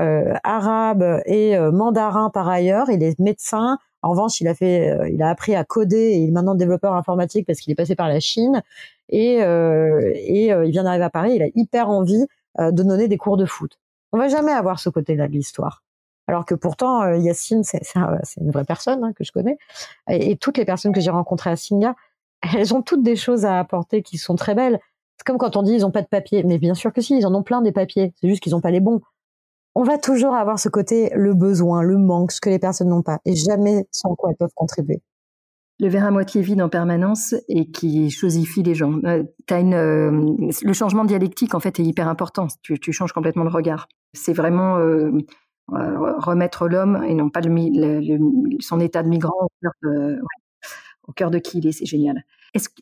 arabe 0.44 1.22
et 1.24 1.58
mandarin 1.58 2.30
par 2.30 2.48
ailleurs. 2.48 2.90
Il 2.90 3.02
est 3.02 3.18
médecin. 3.18 3.78
En 4.02 4.10
revanche, 4.10 4.40
il 4.40 4.48
a 4.48 4.54
fait, 4.54 4.94
il 5.10 5.22
a 5.22 5.30
appris 5.30 5.56
à 5.56 5.64
coder 5.64 5.96
et 5.96 6.16
il 6.16 6.28
est 6.28 6.32
maintenant 6.32 6.54
développeur 6.54 6.94
informatique 6.94 7.46
parce 7.46 7.60
qu'il 7.60 7.72
est 7.72 7.76
passé 7.76 7.96
par 7.96 8.08
la 8.08 8.20
Chine. 8.20 8.62
Et, 9.08 9.36
et 9.38 10.46
il 10.48 10.70
vient 10.70 10.84
d'arriver 10.84 11.04
à 11.04 11.10
Paris. 11.10 11.32
Il 11.34 11.42
a 11.42 11.48
hyper 11.54 11.88
envie 11.88 12.26
de 12.58 12.82
donner 12.82 13.08
des 13.08 13.16
cours 13.16 13.38
de 13.38 13.46
foot. 13.46 13.78
On 14.12 14.18
va 14.18 14.28
jamais 14.28 14.52
avoir 14.52 14.78
ce 14.78 14.90
côté-là 14.90 15.28
de 15.28 15.32
l'histoire. 15.32 15.82
Alors 16.28 16.44
que 16.44 16.54
pourtant, 16.54 17.02
euh, 17.02 17.16
Yacine, 17.16 17.62
c'est 17.62 17.82
une 18.40 18.50
vraie 18.50 18.64
personne 18.64 19.04
hein, 19.04 19.12
que 19.12 19.24
je 19.24 19.32
connais. 19.32 19.58
Et, 20.08 20.36
toutes 20.36 20.58
les 20.58 20.64
personnes 20.64 20.92
que 20.92 21.00
j'ai 21.00 21.10
rencontrées 21.10 21.50
à 21.50 21.56
Singa, 21.56 21.94
elles 22.56 22.74
ont 22.74 22.82
toutes 22.82 23.02
des 23.02 23.16
choses 23.16 23.44
à 23.44 23.58
apporter 23.58 24.02
qui 24.02 24.18
sont 24.18 24.36
très 24.36 24.54
belles. 24.54 24.80
C'est 25.16 25.24
comme 25.24 25.38
quand 25.38 25.56
on 25.56 25.62
dit 25.62 25.72
ils 25.72 25.86
ont 25.86 25.90
pas 25.90 26.02
de 26.02 26.08
papier. 26.08 26.42
Mais 26.44 26.58
bien 26.58 26.74
sûr 26.74 26.92
que 26.92 27.00
si, 27.00 27.16
ils 27.16 27.26
en 27.26 27.34
ont 27.34 27.42
plein 27.42 27.62
des 27.62 27.72
papiers. 27.72 28.12
C'est 28.20 28.28
juste 28.28 28.42
qu'ils 28.42 28.52
n'ont 28.52 28.60
pas 28.60 28.70
les 28.70 28.80
bons. 28.80 29.00
On 29.74 29.82
va 29.82 29.98
toujours 29.98 30.34
avoir 30.34 30.58
ce 30.58 30.68
côté, 30.68 31.10
le 31.14 31.34
besoin, 31.34 31.82
le 31.82 31.98
manque, 31.98 32.32
ce 32.32 32.40
que 32.40 32.48
les 32.48 32.58
personnes 32.58 32.88
n'ont 32.88 33.02
pas. 33.02 33.18
Et 33.26 33.34
jamais 33.34 33.86
sans 33.90 34.14
quoi 34.14 34.30
elles 34.30 34.36
peuvent 34.36 34.54
contribuer 34.54 35.02
le 35.78 35.88
verre 35.88 36.06
à 36.06 36.10
moitié 36.10 36.40
vide 36.40 36.62
en 36.62 36.68
permanence 36.68 37.34
et 37.48 37.70
qui 37.70 38.10
chosifie 38.10 38.62
les 38.62 38.74
gens. 38.74 38.98
Euh, 39.04 39.24
euh, 39.52 40.36
le 40.62 40.72
changement 40.72 41.04
dialectique 41.04 41.54
en 41.54 41.60
fait 41.60 41.78
est 41.80 41.84
hyper 41.84 42.08
important. 42.08 42.46
Tu, 42.62 42.92
changes 42.92 43.12
complètement 43.12 43.44
le 43.44 43.50
regard. 43.50 43.88
C'est 44.14 44.32
vraiment 44.32 44.78
euh, 44.78 45.10
remettre 45.68 46.68
l'homme 46.68 47.02
et 47.06 47.14
non 47.14 47.28
pas 47.28 47.40
son 48.60 48.80
état 48.80 49.02
de 49.02 49.08
migrant 49.08 49.48
cœur 49.60 49.72
de, 49.82 50.18
au 51.08 51.12
cœur 51.12 51.30
de 51.30 51.38
qui 51.38 51.58
il 51.58 51.66
est. 51.66 51.72
C'est 51.72 51.86
génial. 51.86 52.24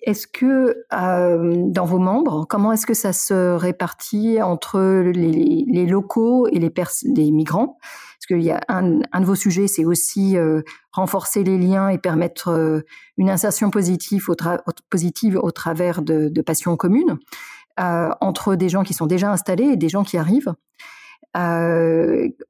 Est-ce 0.02 0.26
que 0.26 0.84
dans 0.90 1.84
vos 1.84 1.98
membres, 1.98 2.46
comment 2.48 2.72
est-ce 2.72 2.87
que 2.87 2.94
ça 2.94 3.12
se 3.12 3.54
répartit 3.54 4.40
entre 4.40 4.80
les, 4.80 5.87
locaux 5.87 6.46
et 6.46 6.58
les, 6.58 7.30
migrants? 7.30 7.78
Parce 7.80 8.26
qu'il 8.40 8.46
y 8.46 8.52
a 8.52 8.60
un, 8.68 9.00
de 9.00 9.24
vos 9.24 9.34
sujets, 9.34 9.66
c'est 9.66 9.84
aussi 9.84 10.37
euh, 10.37 10.62
renforcer 10.92 11.44
les 11.44 11.58
liens 11.58 11.88
et 11.88 11.98
permettre 11.98 12.48
euh, 12.48 12.80
une 13.16 13.28
insertion 13.28 13.70
positive 13.70 14.28
au, 14.30 15.50
travers 15.50 16.02
de, 16.02 16.40
passions 16.40 16.76
communes 16.76 17.18
euh, 17.80 18.10
entre 18.20 18.54
des 18.54 18.68
gens 18.68 18.84
qui 18.84 18.94
sont 18.94 19.06
déjà 19.06 19.30
installés 19.30 19.64
et 19.64 19.76
des 19.76 19.88
gens 19.88 20.04
qui 20.04 20.16
arrivent. 20.16 20.54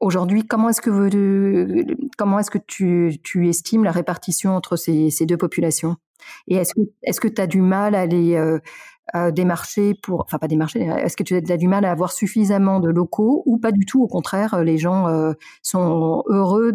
Aujourd'hui, 0.00 0.46
comment 0.46 0.68
est-ce 0.68 0.80
que 0.80 1.84
comment 2.16 2.38
est-ce 2.38 2.50
que 2.50 2.58
tu, 2.58 3.48
estimes 3.48 3.84
la 3.84 3.92
répartition 3.92 4.54
entre 4.54 4.76
ces, 4.76 5.10
deux 5.26 5.36
populations? 5.36 5.96
Et 6.48 6.56
est-ce 6.56 6.74
que 6.74 6.80
est-ce 7.02 7.20
que 7.20 7.28
tu 7.28 7.40
as 7.40 7.46
du 7.46 7.60
mal 7.60 7.94
à 7.94 8.06
les 8.06 8.38
démarcher 9.32 9.94
pour, 10.02 10.22
enfin 10.22 10.38
pas 10.38 10.48
démarcher, 10.48 10.80
est-ce 10.80 11.16
que 11.16 11.22
tu 11.22 11.36
as 11.36 11.56
du 11.56 11.68
mal 11.68 11.84
à 11.84 11.90
avoir 11.90 12.12
suffisamment 12.12 12.80
de 12.80 12.88
locaux 12.88 13.42
ou 13.46 13.58
pas 13.58 13.70
du 13.70 13.84
tout 13.84 14.02
Au 14.02 14.08
contraire, 14.08 14.62
les 14.62 14.78
gens 14.78 15.08
euh, 15.08 15.32
sont 15.62 16.22
heureux 16.26 16.72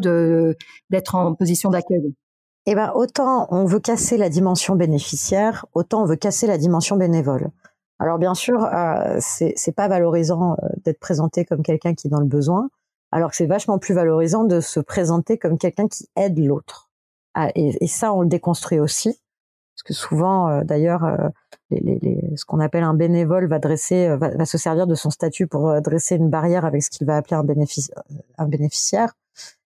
d'être 0.90 1.16
en 1.16 1.34
position 1.34 1.70
d'accueil? 1.70 2.14
Eh 2.66 2.76
ben 2.76 2.92
autant 2.94 3.48
on 3.50 3.66
veut 3.66 3.80
casser 3.80 4.18
la 4.18 4.30
dimension 4.30 4.76
bénéficiaire, 4.76 5.66
autant 5.74 6.04
on 6.04 6.06
veut 6.06 6.18
casser 6.18 6.46
la 6.46 6.58
dimension 6.58 6.98
bénévole. 6.98 7.50
Alors 8.00 8.18
bien 8.18 8.34
sûr, 8.34 8.64
euh, 8.64 9.18
c'est 9.20 9.76
pas 9.76 9.88
valorisant 9.88 10.54
euh, 10.54 10.68
d'être 10.86 11.00
présenté 11.00 11.46
comme 11.46 11.64
quelqu'un 11.64 11.94
qui 11.94 12.08
est 12.08 12.10
dans 12.10 12.22
le 12.22 12.26
besoin, 12.26 12.70
alors 13.12 13.32
que 13.32 13.36
c'est 13.36 13.46
vachement 13.46 13.78
plus 13.78 13.94
valorisant 13.94 14.46
de 14.46 14.62
se 14.62 14.80
présenter 14.80 15.38
comme 15.38 15.58
quelqu'un 15.58 15.88
qui 15.88 16.08
aide 16.16 16.40
l'autre. 16.40 16.90
Ah, 17.34 17.50
et, 17.56 17.84
et, 17.84 17.88
ça, 17.88 18.14
on 18.14 18.22
le 18.22 18.28
déconstruit 18.28 18.80
aussi 18.80 19.20
parce 19.76 19.84
que 19.84 19.94
souvent, 19.94 20.62
d'ailleurs, 20.64 21.06
les, 21.70 21.80
les, 21.80 22.36
ce 22.36 22.44
qu'on 22.44 22.60
appelle 22.60 22.84
un 22.84 22.94
bénévole 22.94 23.48
va 23.48 23.60
dresser, 23.60 24.10
va, 24.18 24.36
va, 24.36 24.46
se 24.46 24.58
servir 24.58 24.88
de 24.88 24.96
son 24.96 25.10
statut 25.10 25.48
pour 25.48 25.82
dresser 25.82 26.18
une 26.18 26.30
barrière 26.30 26.66
avec 26.66 26.84
ce 26.84 26.90
qu'il 26.90 27.08
va 27.08 27.16
appeler 27.16 27.38
un 27.38 28.48
bénéficiaire. 28.48 29.14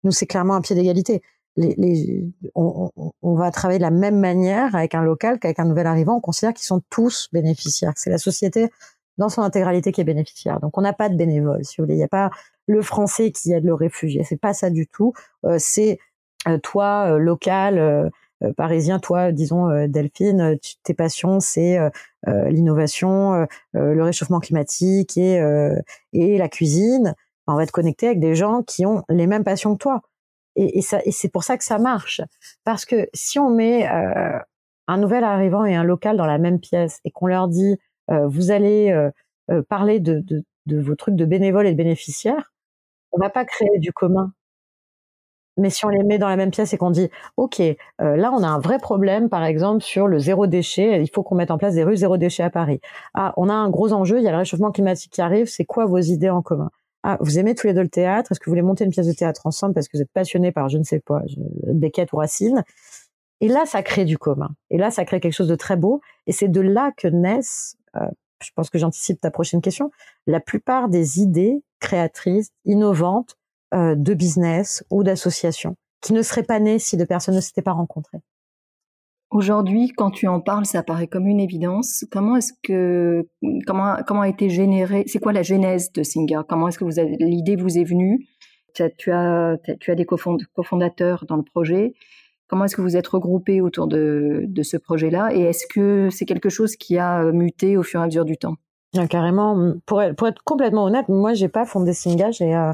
Nous, 0.02 0.12
c'est 0.12 0.26
clairement 0.26 0.54
un 0.54 0.60
pied 0.60 0.76
d'égalité. 0.76 1.22
Les, 1.56 1.74
les, 1.78 2.24
on, 2.54 2.90
on, 3.22 3.34
va 3.34 3.50
travailler 3.52 3.78
de 3.78 3.84
la 3.84 3.92
même 3.92 4.18
manière 4.18 4.74
avec 4.74 4.94
un 4.94 5.02
local 5.02 5.38
qu'avec 5.38 5.60
un 5.60 5.66
nouvel 5.66 5.86
arrivant. 5.86 6.16
On 6.16 6.20
considère 6.20 6.52
qu'ils 6.52 6.66
sont 6.66 6.82
tous 6.90 7.28
bénéficiaires. 7.32 7.92
C'est 7.94 8.10
la 8.10 8.18
société 8.18 8.70
dans 9.18 9.28
son 9.28 9.42
intégralité 9.42 9.92
qui 9.92 10.00
est 10.00 10.04
bénéficiaire. 10.04 10.60
Donc 10.60 10.76
on 10.78 10.80
n'a 10.80 10.92
pas 10.92 11.08
de 11.08 11.16
bénévole, 11.16 11.64
si 11.64 11.76
vous 11.76 11.84
voulez. 11.84 11.94
Il 11.94 11.98
n'y 11.98 12.04
a 12.04 12.08
pas 12.08 12.30
le 12.66 12.82
français 12.82 13.30
qui 13.30 13.52
aide 13.52 13.64
le 13.64 13.74
réfugié. 13.74 14.24
C'est 14.24 14.40
pas 14.40 14.54
ça 14.54 14.70
du 14.70 14.86
tout. 14.86 15.12
Euh, 15.44 15.56
c'est 15.58 15.98
euh, 16.48 16.58
toi 16.58 17.12
euh, 17.12 17.18
local 17.18 18.10
parisien, 18.58 18.98
toi 18.98 19.32
disons 19.32 19.86
Delphine, 19.86 20.58
tes 20.82 20.92
passions 20.92 21.40
c'est 21.40 21.78
l'innovation, 22.26 23.46
le 23.72 24.02
réchauffement 24.02 24.40
climatique 24.40 25.16
et 25.16 25.40
et 26.12 26.36
la 26.36 26.48
cuisine. 26.50 27.14
On 27.46 27.54
va 27.54 27.64
te 27.64 27.72
connecter 27.72 28.06
avec 28.06 28.20
des 28.20 28.34
gens 28.34 28.62
qui 28.62 28.84
ont 28.84 29.02
les 29.08 29.26
mêmes 29.26 29.44
passions 29.44 29.74
que 29.74 29.78
toi. 29.78 30.02
Et, 30.56 30.82
c'est 30.82 31.28
pour 31.32 31.44
ça 31.44 31.56
que 31.58 31.64
ça 31.64 31.78
marche. 31.78 32.20
Parce 32.64 32.84
que 32.84 33.08
si 33.12 33.38
on 33.38 33.50
met 33.50 33.86
un 34.86 34.98
nouvel 34.98 35.24
arrivant 35.24 35.64
et 35.64 35.74
un 35.74 35.84
local 35.84 36.16
dans 36.16 36.26
la 36.26 36.38
même 36.38 36.60
pièce 36.60 37.00
et 37.04 37.10
qu'on 37.10 37.26
leur 37.26 37.48
dit 37.48 37.78
euh, 38.10 38.26
vous 38.28 38.50
allez 38.50 38.90
euh, 38.90 39.10
euh, 39.50 39.62
parler 39.62 40.00
de, 40.00 40.20
de, 40.20 40.44
de, 40.66 40.80
vos 40.80 40.94
trucs 40.94 41.16
de 41.16 41.24
bénévoles 41.24 41.66
et 41.66 41.72
de 41.72 41.76
bénéficiaires, 41.76 42.52
on 43.12 43.18
va 43.20 43.30
pas 43.30 43.44
créer 43.44 43.78
du 43.78 43.92
commun. 43.92 44.32
Mais 45.56 45.70
si 45.70 45.84
on 45.84 45.88
les 45.88 46.02
met 46.02 46.18
dans 46.18 46.28
la 46.28 46.36
même 46.36 46.50
pièce 46.50 46.72
et 46.72 46.78
qu'on 46.78 46.90
dit, 46.90 47.08
OK, 47.36 47.60
là, 48.00 48.32
on 48.32 48.42
a 48.42 48.48
un 48.48 48.58
vrai 48.58 48.78
problème, 48.80 49.28
par 49.28 49.44
exemple, 49.44 49.82
sur 49.84 50.08
le 50.08 50.18
zéro 50.18 50.48
déchet, 50.48 51.00
il 51.00 51.08
faut 51.08 51.22
qu'on 51.22 51.36
mette 51.36 51.52
en 51.52 51.58
place 51.58 51.74
des 51.74 51.84
rues 51.84 51.96
zéro 51.96 52.16
déchet 52.16 52.42
à 52.42 52.50
Paris. 52.50 52.80
Ah, 53.14 53.32
on 53.36 53.48
a 53.48 53.54
un 53.54 53.70
gros 53.70 53.92
enjeu, 53.92 54.18
il 54.18 54.24
y 54.24 54.28
a 54.28 54.32
le 54.32 54.38
réchauffement 54.38 54.72
climatique 54.72 55.12
qui 55.12 55.20
arrive, 55.22 55.46
c'est 55.46 55.64
quoi 55.64 55.86
vos 55.86 55.98
idées 55.98 56.30
en 56.30 56.42
commun? 56.42 56.70
Ah, 57.04 57.18
vous 57.20 57.38
aimez 57.38 57.54
tous 57.54 57.66
les 57.66 57.74
deux 57.74 57.82
le 57.82 57.88
théâtre? 57.88 58.32
Est-ce 58.32 58.40
que 58.40 58.46
vous 58.46 58.52
voulez 58.52 58.62
monter 58.62 58.84
une 58.84 58.90
pièce 58.90 59.06
de 59.06 59.12
théâtre 59.12 59.46
ensemble 59.46 59.74
parce 59.74 59.88
que 59.88 59.96
vous 59.96 60.02
êtes 60.02 60.12
passionné 60.12 60.52
par 60.52 60.68
je 60.68 60.78
ne 60.78 60.84
sais 60.84 61.00
pas, 61.00 61.20
Beckett 61.66 62.12
ou 62.12 62.16
Racine? 62.16 62.64
Et 63.40 63.48
là, 63.48 63.66
ça 63.66 63.82
crée 63.82 64.04
du 64.04 64.16
commun. 64.16 64.50
Et 64.70 64.78
là, 64.78 64.90
ça 64.90 65.04
crée 65.04 65.20
quelque 65.20 65.34
chose 65.34 65.48
de 65.48 65.54
très 65.54 65.76
beau. 65.76 66.00
Et 66.26 66.32
c'est 66.32 66.48
de 66.48 66.60
là 66.60 66.92
que 66.96 67.08
naissent 67.08 67.76
euh, 67.96 68.08
je 68.42 68.50
pense 68.54 68.70
que 68.70 68.78
j'anticipe 68.78 69.20
ta 69.20 69.30
prochaine 69.30 69.60
question, 69.60 69.90
la 70.26 70.40
plupart 70.40 70.88
des 70.88 71.20
idées 71.20 71.62
créatrices, 71.80 72.50
innovantes 72.64 73.36
euh, 73.74 73.94
de 73.94 74.14
business 74.14 74.84
ou 74.90 75.02
d'associations 75.02 75.76
qui 76.00 76.12
ne 76.12 76.22
seraient 76.22 76.42
pas 76.42 76.60
nées 76.60 76.78
si 76.78 76.96
deux 76.96 77.06
personnes 77.06 77.34
ne 77.34 77.40
s'étaient 77.40 77.62
pas 77.62 77.72
rencontrées. 77.72 78.20
Aujourd'hui, 79.34 79.88
quand 79.88 80.12
tu 80.12 80.28
en 80.28 80.38
parles, 80.38 80.64
ça 80.64 80.84
paraît 80.84 81.08
comme 81.08 81.26
une 81.26 81.40
évidence. 81.40 82.04
Comment 82.12 82.36
est-ce 82.36 82.52
que 82.62 83.26
comment 83.66 83.96
comment 84.06 84.20
a 84.20 84.28
été 84.28 84.48
généré 84.48 85.02
C'est 85.08 85.18
quoi 85.18 85.32
la 85.32 85.42
genèse 85.42 85.90
de 85.92 86.04
Singer? 86.04 86.42
Comment 86.48 86.68
est-ce 86.68 86.78
que 86.78 86.84
vous 86.84 87.00
l'idée 87.18 87.56
vous 87.56 87.76
est 87.76 87.82
venue? 87.82 88.28
Tu 88.74 88.84
as, 88.84 88.90
tu 88.90 89.10
as, 89.10 89.94
des 89.96 90.04
cofondateurs 90.04 91.24
dans 91.26 91.34
le 91.34 91.42
projet. 91.42 91.94
Comment 92.46 92.66
est-ce 92.66 92.76
que 92.76 92.82
vous 92.82 92.96
êtes 92.96 93.08
regroupés 93.08 93.60
autour 93.60 93.88
de, 93.88 94.44
de 94.46 94.62
ce 94.62 94.76
projet-là? 94.76 95.34
Et 95.34 95.40
est-ce 95.40 95.66
que 95.66 96.10
c'est 96.12 96.26
quelque 96.26 96.48
chose 96.48 96.76
qui 96.76 96.96
a 96.98 97.24
muté 97.32 97.76
au 97.76 97.82
fur 97.82 97.98
et 97.98 98.02
à 98.04 98.06
mesure 98.06 98.24
du 98.24 98.36
temps? 98.36 98.54
Ah, 98.96 99.07
carrément. 99.07 99.74
Pour 99.87 100.02
être, 100.02 100.16
pour 100.16 100.28
être 100.28 100.42
complètement 100.44 100.85
honnête, 100.85 101.09
moi, 101.09 101.35
j'ai 101.35 101.48
pas 101.48 101.64
fondé 101.64 101.92
Singa. 101.92 102.30
J'ai 102.30 102.54
euh, 102.54 102.72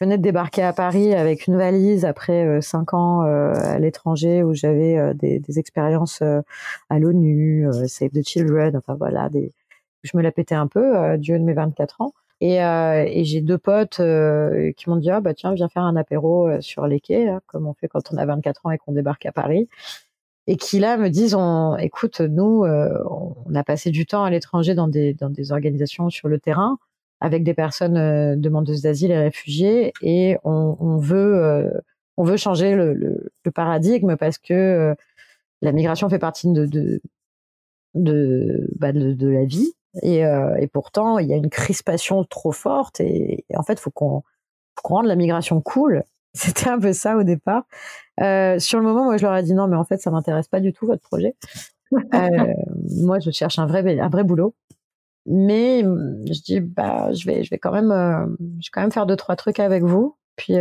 venais 0.00 0.18
de 0.18 0.22
débarquer 0.22 0.62
à 0.62 0.72
Paris 0.72 1.14
avec 1.14 1.46
une 1.46 1.56
valise 1.56 2.04
après 2.04 2.44
euh, 2.46 2.60
cinq 2.60 2.94
ans 2.94 3.24
euh, 3.24 3.52
à 3.54 3.78
l'étranger 3.78 4.42
où 4.42 4.54
j'avais 4.54 5.14
des, 5.14 5.38
des, 5.38 5.58
expériences 5.58 6.22
à 6.22 6.98
l'ONU, 6.98 7.66
Save 7.86 8.10
the 8.10 8.26
Children. 8.26 8.76
Enfin 8.76 8.94
voilà, 8.94 9.28
des, 9.28 9.52
je 10.02 10.16
me 10.16 10.22
la 10.22 10.32
pétais 10.32 10.54
un 10.54 10.66
peu 10.66 11.18
du 11.18 11.34
haut 11.34 11.38
de 11.38 11.44
mes 11.44 11.54
24 11.54 12.00
ans. 12.00 12.12
Et, 12.40 12.62
euh, 12.64 13.04
et 13.06 13.24
j'ai 13.24 13.42
deux 13.42 13.58
potes 13.58 14.00
euh, 14.00 14.72
qui 14.72 14.88
m'ont 14.88 14.96
dit 14.96 15.10
ah 15.10 15.20
bah 15.20 15.34
tiens 15.34 15.52
viens 15.52 15.68
faire 15.68 15.82
un 15.82 15.94
apéro 15.96 16.48
euh, 16.48 16.60
sur 16.62 16.86
les 16.86 16.98
quais 16.98 17.28
hein, 17.28 17.40
comme 17.46 17.66
on 17.66 17.74
fait 17.74 17.86
quand 17.86 18.00
on 18.12 18.16
a 18.16 18.24
24 18.24 18.64
ans 18.64 18.70
et 18.70 18.78
qu'on 18.78 18.92
débarque 18.92 19.26
à 19.26 19.32
Paris 19.32 19.68
et 20.46 20.56
qui 20.56 20.78
là 20.80 20.96
me 20.96 21.08
disent 21.10 21.34
on 21.34 21.76
écoute 21.76 22.20
nous 22.20 22.64
on 22.64 23.54
a 23.54 23.64
passé 23.64 23.90
du 23.90 24.06
temps 24.06 24.24
à 24.24 24.30
l'étranger 24.30 24.74
dans 24.74 24.88
des 24.88 25.14
dans 25.14 25.30
des 25.30 25.52
organisations 25.52 26.10
sur 26.10 26.28
le 26.28 26.38
terrain 26.38 26.78
avec 27.20 27.44
des 27.44 27.54
personnes 27.54 28.40
demandeuses 28.40 28.82
d'asile 28.82 29.10
et 29.10 29.18
réfugiés 29.18 29.92
et 30.02 30.38
on, 30.44 30.76
on 30.80 30.96
veut 30.96 31.70
on 32.16 32.24
veut 32.24 32.36
changer 32.36 32.74
le, 32.74 32.94
le, 32.94 33.30
le, 33.44 33.50
paradigme 33.50 34.16
parce 34.16 34.38
que 34.38 34.94
la 35.62 35.72
migration 35.72 36.08
fait 36.08 36.18
partie 36.18 36.50
de 36.52 36.66
de 36.66 37.00
de, 37.94 38.68
bah 38.78 38.92
de, 38.92 39.12
de 39.12 39.28
la 39.28 39.44
vie 39.44 39.72
et, 40.02 40.24
euh, 40.24 40.56
et, 40.56 40.66
pourtant, 40.66 41.18
il 41.18 41.28
y 41.28 41.32
a 41.32 41.36
une 41.36 41.50
crispation 41.50 42.24
trop 42.24 42.52
forte. 42.52 43.00
Et, 43.00 43.44
en 43.56 43.62
fait, 43.62 43.80
faut 43.80 43.90
qu'on 43.90 44.22
qu 44.76 44.92
rende 44.92 45.06
la 45.06 45.16
migration 45.16 45.60
cool. 45.60 46.04
C'était 46.34 46.68
un 46.68 46.78
peu 46.78 46.92
ça 46.92 47.16
au 47.16 47.22
départ. 47.22 47.64
Euh, 48.20 48.58
sur 48.58 48.78
le 48.78 48.84
moment, 48.84 49.04
moi, 49.04 49.16
je 49.16 49.22
leur 49.24 49.36
ai 49.36 49.42
dit 49.42 49.54
non, 49.54 49.66
mais 49.66 49.76
en 49.76 49.84
fait, 49.84 49.98
ça 49.98 50.10
m'intéresse 50.10 50.48
pas 50.48 50.60
du 50.60 50.72
tout 50.72 50.86
votre 50.86 51.02
projet. 51.02 51.34
euh, 52.14 52.54
moi, 53.02 53.18
je 53.18 53.30
cherche 53.30 53.58
un 53.58 53.66
vrai, 53.66 53.98
un 53.98 54.08
vrai 54.08 54.24
boulot. 54.24 54.54
Mais 55.26 55.82
je 55.82 56.42
dis, 56.42 56.60
bah, 56.60 57.12
je 57.12 57.26
vais, 57.26 57.44
je 57.44 57.50
vais 57.50 57.58
quand 57.58 57.72
même, 57.72 57.90
euh, 57.90 58.26
je 58.38 58.68
vais 58.68 58.70
quand 58.72 58.80
même 58.80 58.92
faire 58.92 59.06
deux 59.06 59.16
trois 59.16 59.36
trucs 59.36 59.60
avec 59.60 59.82
vous. 59.82 60.16
Puis, 60.36 60.54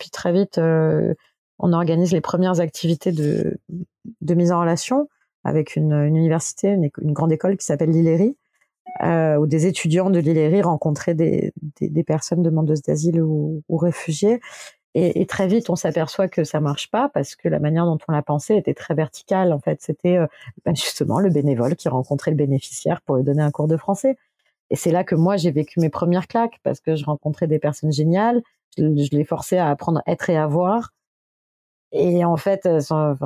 puis 0.00 0.10
très 0.10 0.32
vite, 0.32 0.58
on 0.58 1.72
organise 1.72 2.12
les 2.12 2.20
premières 2.20 2.58
activités 2.58 3.12
de, 3.12 3.60
de 4.20 4.34
mise 4.34 4.50
en 4.50 4.60
relation 4.60 5.08
avec 5.44 5.76
une, 5.76 5.92
une 5.92 6.16
université, 6.16 6.70
une, 6.70 6.90
une, 7.00 7.12
grande 7.12 7.30
école 7.30 7.56
qui 7.56 7.64
s'appelle 7.64 7.90
l'Ilérie, 7.90 8.36
où 9.04 9.46
des 9.46 9.66
étudiants 9.66 10.10
de 10.10 10.18
l'Ilérie 10.18 10.62
rencontraient 10.62 11.14
des, 11.14 11.52
des, 11.80 11.88
des, 11.88 12.02
personnes 12.02 12.42
demandeuses 12.42 12.82
d'asile 12.82 13.22
ou, 13.22 13.62
ou, 13.68 13.76
réfugiés. 13.76 14.40
Et, 14.94 15.20
et, 15.20 15.26
très 15.26 15.46
vite, 15.46 15.70
on 15.70 15.76
s'aperçoit 15.76 16.28
que 16.28 16.42
ça 16.42 16.60
marche 16.60 16.90
pas 16.90 17.08
parce 17.08 17.36
que 17.36 17.48
la 17.48 17.60
manière 17.60 17.84
dont 17.84 17.98
on 18.08 18.12
l'a 18.12 18.22
pensé 18.22 18.56
était 18.56 18.74
très 18.74 18.94
verticale. 18.94 19.52
En 19.52 19.60
fait, 19.60 19.80
c'était 19.80 20.18
ben 20.64 20.74
justement 20.74 21.20
le 21.20 21.30
bénévole 21.30 21.76
qui 21.76 21.88
rencontrait 21.88 22.32
le 22.32 22.36
bénéficiaire 22.36 23.00
pour 23.02 23.16
lui 23.16 23.24
donner 23.24 23.42
un 23.42 23.50
cours 23.50 23.68
de 23.68 23.76
français. 23.76 24.16
Et 24.70 24.76
c'est 24.76 24.90
là 24.92 25.04
que 25.04 25.14
moi, 25.14 25.36
j'ai 25.36 25.50
vécu 25.50 25.80
mes 25.80 25.90
premières 25.90 26.28
claques 26.28 26.60
parce 26.62 26.80
que 26.80 26.96
je 26.96 27.04
rencontrais 27.04 27.46
des 27.46 27.58
personnes 27.58 27.92
géniales. 27.92 28.42
Je, 28.78 28.84
je 28.84 29.16
les 29.16 29.24
forçais 29.24 29.58
à 29.58 29.68
apprendre 29.68 30.02
être 30.06 30.30
et 30.30 30.36
à 30.36 30.46
voir. 30.46 30.92
Et 31.92 32.24
en 32.24 32.36
fait, 32.36 32.66
enfin, 32.66 33.16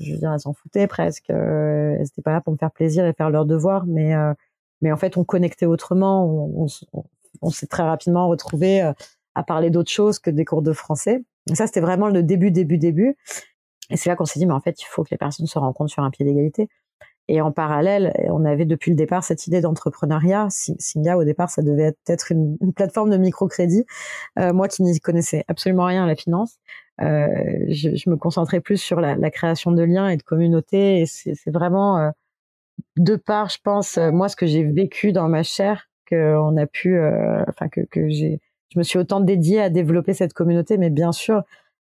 je 0.00 0.12
veux 0.12 0.18
dire, 0.18 0.32
elles 0.32 0.40
s'en 0.40 0.52
foutaient 0.52 0.88
presque. 0.88 1.30
Euh, 1.30 1.94
elles 1.94 2.02
n'étaient 2.02 2.22
pas 2.22 2.32
là 2.32 2.40
pour 2.40 2.52
me 2.52 2.58
faire 2.58 2.72
plaisir 2.72 3.06
et 3.06 3.12
faire 3.12 3.30
leur 3.30 3.44
devoir, 3.46 3.86
mais 3.86 4.14
euh, 4.14 4.34
mais 4.80 4.92
en 4.92 4.96
fait, 4.96 5.16
on 5.16 5.24
connectait 5.24 5.66
autrement. 5.66 6.24
On, 6.24 6.66
on, 7.42 7.50
s'est 7.50 7.66
très 7.66 7.82
rapidement 7.84 8.28
retrouvé 8.28 8.82
euh, 8.82 8.92
à 9.38 9.44
parler 9.44 9.70
d'autre 9.70 9.90
chose 9.90 10.18
que 10.18 10.30
des 10.30 10.44
cours 10.44 10.62
de 10.62 10.72
français. 10.72 11.22
Ça, 11.54 11.68
c'était 11.68 11.80
vraiment 11.80 12.08
le 12.08 12.24
début, 12.24 12.50
début, 12.50 12.76
début. 12.76 13.16
Et 13.88 13.96
c'est 13.96 14.10
là 14.10 14.16
qu'on 14.16 14.24
s'est 14.24 14.40
dit, 14.40 14.46
mais 14.46 14.52
en 14.52 14.60
fait, 14.60 14.82
il 14.82 14.86
faut 14.86 15.04
que 15.04 15.10
les 15.12 15.16
personnes 15.16 15.46
se 15.46 15.60
rencontrent 15.60 15.92
sur 15.92 16.02
un 16.02 16.10
pied 16.10 16.24
d'égalité. 16.24 16.68
Et 17.28 17.40
en 17.40 17.52
parallèle, 17.52 18.12
on 18.30 18.44
avait 18.44 18.64
depuis 18.64 18.90
le 18.90 18.96
départ 18.96 19.22
cette 19.22 19.46
idée 19.46 19.60
d'entrepreneuriat. 19.60 20.48
Singa, 20.50 21.16
au 21.16 21.22
départ, 21.22 21.50
ça 21.50 21.62
devait 21.62 21.94
être 22.08 22.32
une, 22.32 22.56
plateforme 22.74 23.10
de 23.10 23.16
microcrédit. 23.16 23.84
Euh, 24.40 24.52
moi 24.52 24.66
qui 24.66 24.82
n'y 24.82 24.98
connaissais 24.98 25.44
absolument 25.46 25.84
rien 25.84 26.02
à 26.02 26.06
la 26.08 26.16
finance, 26.16 26.58
euh, 27.00 27.28
je, 27.68 28.10
me 28.10 28.16
concentrais 28.16 28.60
plus 28.60 28.78
sur 28.78 29.00
la, 29.00 29.30
création 29.30 29.70
de 29.70 29.84
liens 29.84 30.08
et 30.08 30.16
de 30.16 30.22
communautés. 30.24 31.02
Et 31.02 31.06
c'est 31.06 31.50
vraiment 31.52 31.98
euh, 31.98 32.10
de 32.96 33.14
part, 33.14 33.50
je 33.50 33.58
pense, 33.62 33.98
moi, 33.98 34.28
ce 34.28 34.34
que 34.34 34.46
j'ai 34.46 34.64
vécu 34.64 35.12
dans 35.12 35.28
ma 35.28 35.44
chair, 35.44 35.88
qu'on 36.08 36.56
a 36.56 36.66
pu, 36.66 36.98
enfin 37.48 37.68
que, 37.68 37.82
que 37.82 38.08
j'ai, 38.08 38.40
je 38.70 38.78
me 38.78 38.84
suis 38.84 38.98
autant 38.98 39.20
dédiée 39.20 39.60
à 39.60 39.70
développer 39.70 40.14
cette 40.14 40.32
communauté, 40.32 40.78
mais 40.78 40.90
bien 40.90 41.12
sûr, 41.12 41.42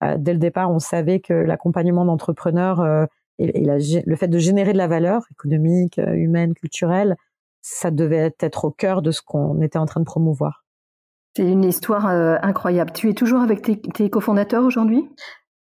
euh, 0.03 0.15
dès 0.17 0.33
le 0.33 0.39
départ, 0.39 0.71
on 0.71 0.79
savait 0.79 1.19
que 1.19 1.33
l'accompagnement 1.33 2.05
d'entrepreneurs 2.05 3.07
et, 3.37 3.61
et 3.61 4.03
le 4.05 4.15
fait 4.15 4.27
de 4.27 4.37
générer 4.37 4.73
de 4.73 4.77
la 4.77 4.87
valeur 4.87 5.23
économique, 5.31 5.97
humaine, 5.97 6.53
culturelle, 6.53 7.15
ça 7.61 7.91
devait 7.91 8.33
être 8.39 8.65
au 8.65 8.71
cœur 8.71 9.01
de 9.01 9.11
ce 9.11 9.21
qu'on 9.21 9.61
était 9.61 9.77
en 9.77 9.85
train 9.85 9.99
de 9.99 10.05
promouvoir. 10.05 10.63
C'est 11.35 11.43
une 11.43 11.63
histoire 11.63 12.07
incroyable. 12.07 12.91
Tu 12.93 13.09
es 13.09 13.13
toujours 13.13 13.41
avec 13.41 13.61
tes 13.61 14.09
cofondateurs 14.09 14.63
aujourd'hui? 14.63 15.07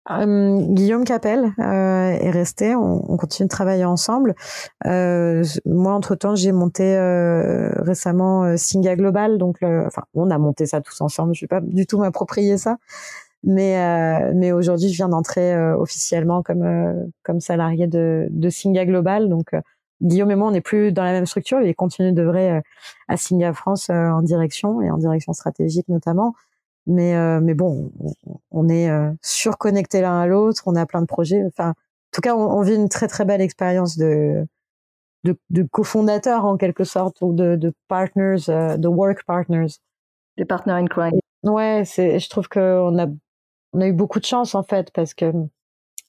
Euh, 0.09 0.57
Guillaume 0.69 1.03
Capel 1.03 1.53
euh, 1.59 2.09
est 2.09 2.31
resté. 2.31 2.75
On, 2.75 3.11
on, 3.11 3.17
continue 3.17 3.47
de 3.47 3.51
travailler 3.51 3.85
ensemble. 3.85 4.35
Euh, 4.85 5.43
moi, 5.65 5.93
entre 5.93 6.15
temps, 6.15 6.35
j'ai 6.35 6.51
monté 6.51 6.95
euh, 6.95 7.69
récemment 7.81 8.43
euh, 8.43 8.57
Singa 8.57 8.95
Global. 8.95 9.37
Donc, 9.37 9.57
le, 9.61 9.85
enfin, 9.85 10.03
on 10.13 10.29
a 10.31 10.37
monté 10.37 10.65
ça 10.65 10.81
tous 10.81 11.01
ensemble. 11.01 11.33
Je 11.33 11.41
vais 11.41 11.47
pas 11.47 11.61
du 11.61 11.85
tout 11.85 11.97
m'approprier 11.97 12.57
ça, 12.57 12.77
mais 13.43 14.33
mais 14.33 14.51
aujourd'hui, 14.51 14.89
je 14.89 14.95
viens 14.95 15.09
d'entrer 15.09 15.55
officiellement 15.73 16.41
comme 16.43 17.11
comme 17.23 17.39
salarié 17.39 17.87
de 17.87 18.27
de 18.29 18.49
Singa 18.49 18.85
Global. 18.85 19.29
Donc 19.29 19.51
Guillaume 20.01 20.31
et 20.31 20.35
moi, 20.35 20.47
on 20.49 20.51
n'est 20.51 20.61
plus 20.61 20.91
dans 20.91 21.03
la 21.03 21.11
même 21.11 21.25
structure. 21.25 21.61
Il 21.61 21.75
continue 21.75 22.13
de 22.13 22.23
vrai 22.23 22.61
à 23.07 23.17
Singa 23.17 23.53
France 23.53 23.89
en 23.89 24.21
direction 24.21 24.81
et 24.81 24.89
en 24.91 24.97
direction 24.97 25.33
stratégique 25.33 25.87
notamment. 25.89 26.33
Mais, 26.87 27.15
euh, 27.15 27.41
mais 27.41 27.53
bon, 27.53 27.91
on, 28.49 28.69
est 28.69 28.89
euh, 28.89 29.11
surconnectés 29.21 29.99
l'un 29.99 30.21
à 30.21 30.25
l'autre, 30.25 30.63
on 30.67 30.75
a 30.75 30.85
plein 30.85 31.01
de 31.01 31.05
projets. 31.05 31.43
Enfin, 31.45 31.73
tout 32.11 32.21
cas, 32.21 32.33
on, 32.33 32.61
vit 32.61 32.75
une 32.75 32.87
très 32.87 33.09
très 33.09 33.25
belle 33.25 33.41
expérience 33.41 33.97
de, 33.97 34.47
de, 35.25 35.37
de 35.49 35.63
cofondateur 35.63 36.45
en 36.45 36.55
quelque 36.55 36.85
sorte 36.85 37.17
ou 37.21 37.33
de, 37.33 37.57
de 37.57 37.73
partners, 37.89 38.37
de 38.47 38.87
work 38.87 39.25
partners. 39.25 39.67
De 40.37 40.45
partners 40.45 40.73
in 40.73 40.87
crime. 40.87 41.19
Ouais, 41.43 41.83
c'est, 41.85 42.19
je 42.19 42.29
trouve 42.29 42.47
qu'on 42.47 42.97
a, 42.97 43.07
on 43.73 43.81
a 43.81 43.87
eu 43.87 43.93
beaucoup 43.93 44.19
de 44.19 44.25
chance 44.25 44.55
en 44.55 44.63
fait 44.63 44.91
parce 44.91 45.13
que 45.13 45.31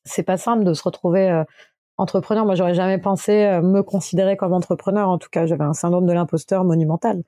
c'est 0.05 0.23
pas 0.23 0.37
simple 0.37 0.63
de 0.63 0.75
se 0.75 0.83
retrouver 0.85 1.43
entrepreneur. 1.97 2.45
Moi, 2.45 2.55
j'aurais 2.55 2.75
jamais 2.75 2.99
pensé 2.99 3.61
me 3.63 3.83
considérer 3.83 4.37
comme 4.37 4.53
entrepreneur. 4.53 5.09
En 5.09 5.19
tout 5.19 5.29
cas, 5.31 5.45
j'avais 5.47 5.65
un 5.65 5.75
syndrome 5.75 6.07
de 6.07 6.13
l'imposteur 6.13 6.65
monumental. 6.65 7.25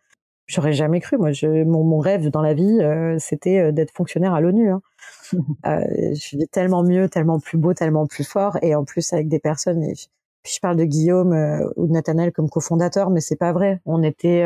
J'aurais 0.51 0.73
jamais 0.73 1.01
cru. 1.01 1.17
Moi, 1.17 1.33
je, 1.33 1.65
mon, 1.65 1.85
mon, 1.85 1.99
rêve 1.99 2.29
dans 2.29 2.43
la 2.43 2.55
vie, 2.55 2.79
c'était 3.19 3.73
d'être 3.73 3.93
fonctionnaire 3.93 4.35
à 4.35 4.41
l'ONU. 4.41 4.71
Hein. 4.71 4.83
euh, 5.67 5.81
je 6.15 6.37
vis 6.37 6.49
tellement 6.49 6.83
mieux, 6.83 7.09
tellement 7.09 7.39
plus 7.39 7.57
beau, 7.57 7.73
tellement 7.73 8.07
plus 8.07 8.25
fort, 8.25 8.59
et 8.63 8.75
en 8.75 8.85
plus 8.85 9.13
avec 9.13 9.29
des 9.29 9.39
personnes. 9.39 9.81
puis 10.43 10.53
je 10.53 10.61
parle 10.61 10.77
de 10.77 10.85
Guillaume 10.85 11.33
ou 11.77 11.87
de 11.87 11.93
Nathanaël 11.93 12.33
comme 12.33 12.49
cofondateur, 12.51 13.11
mais 13.11 13.21
c'est 13.21 13.37
pas 13.37 13.53
vrai. 13.53 13.81
On 13.87 14.03
était, 14.03 14.45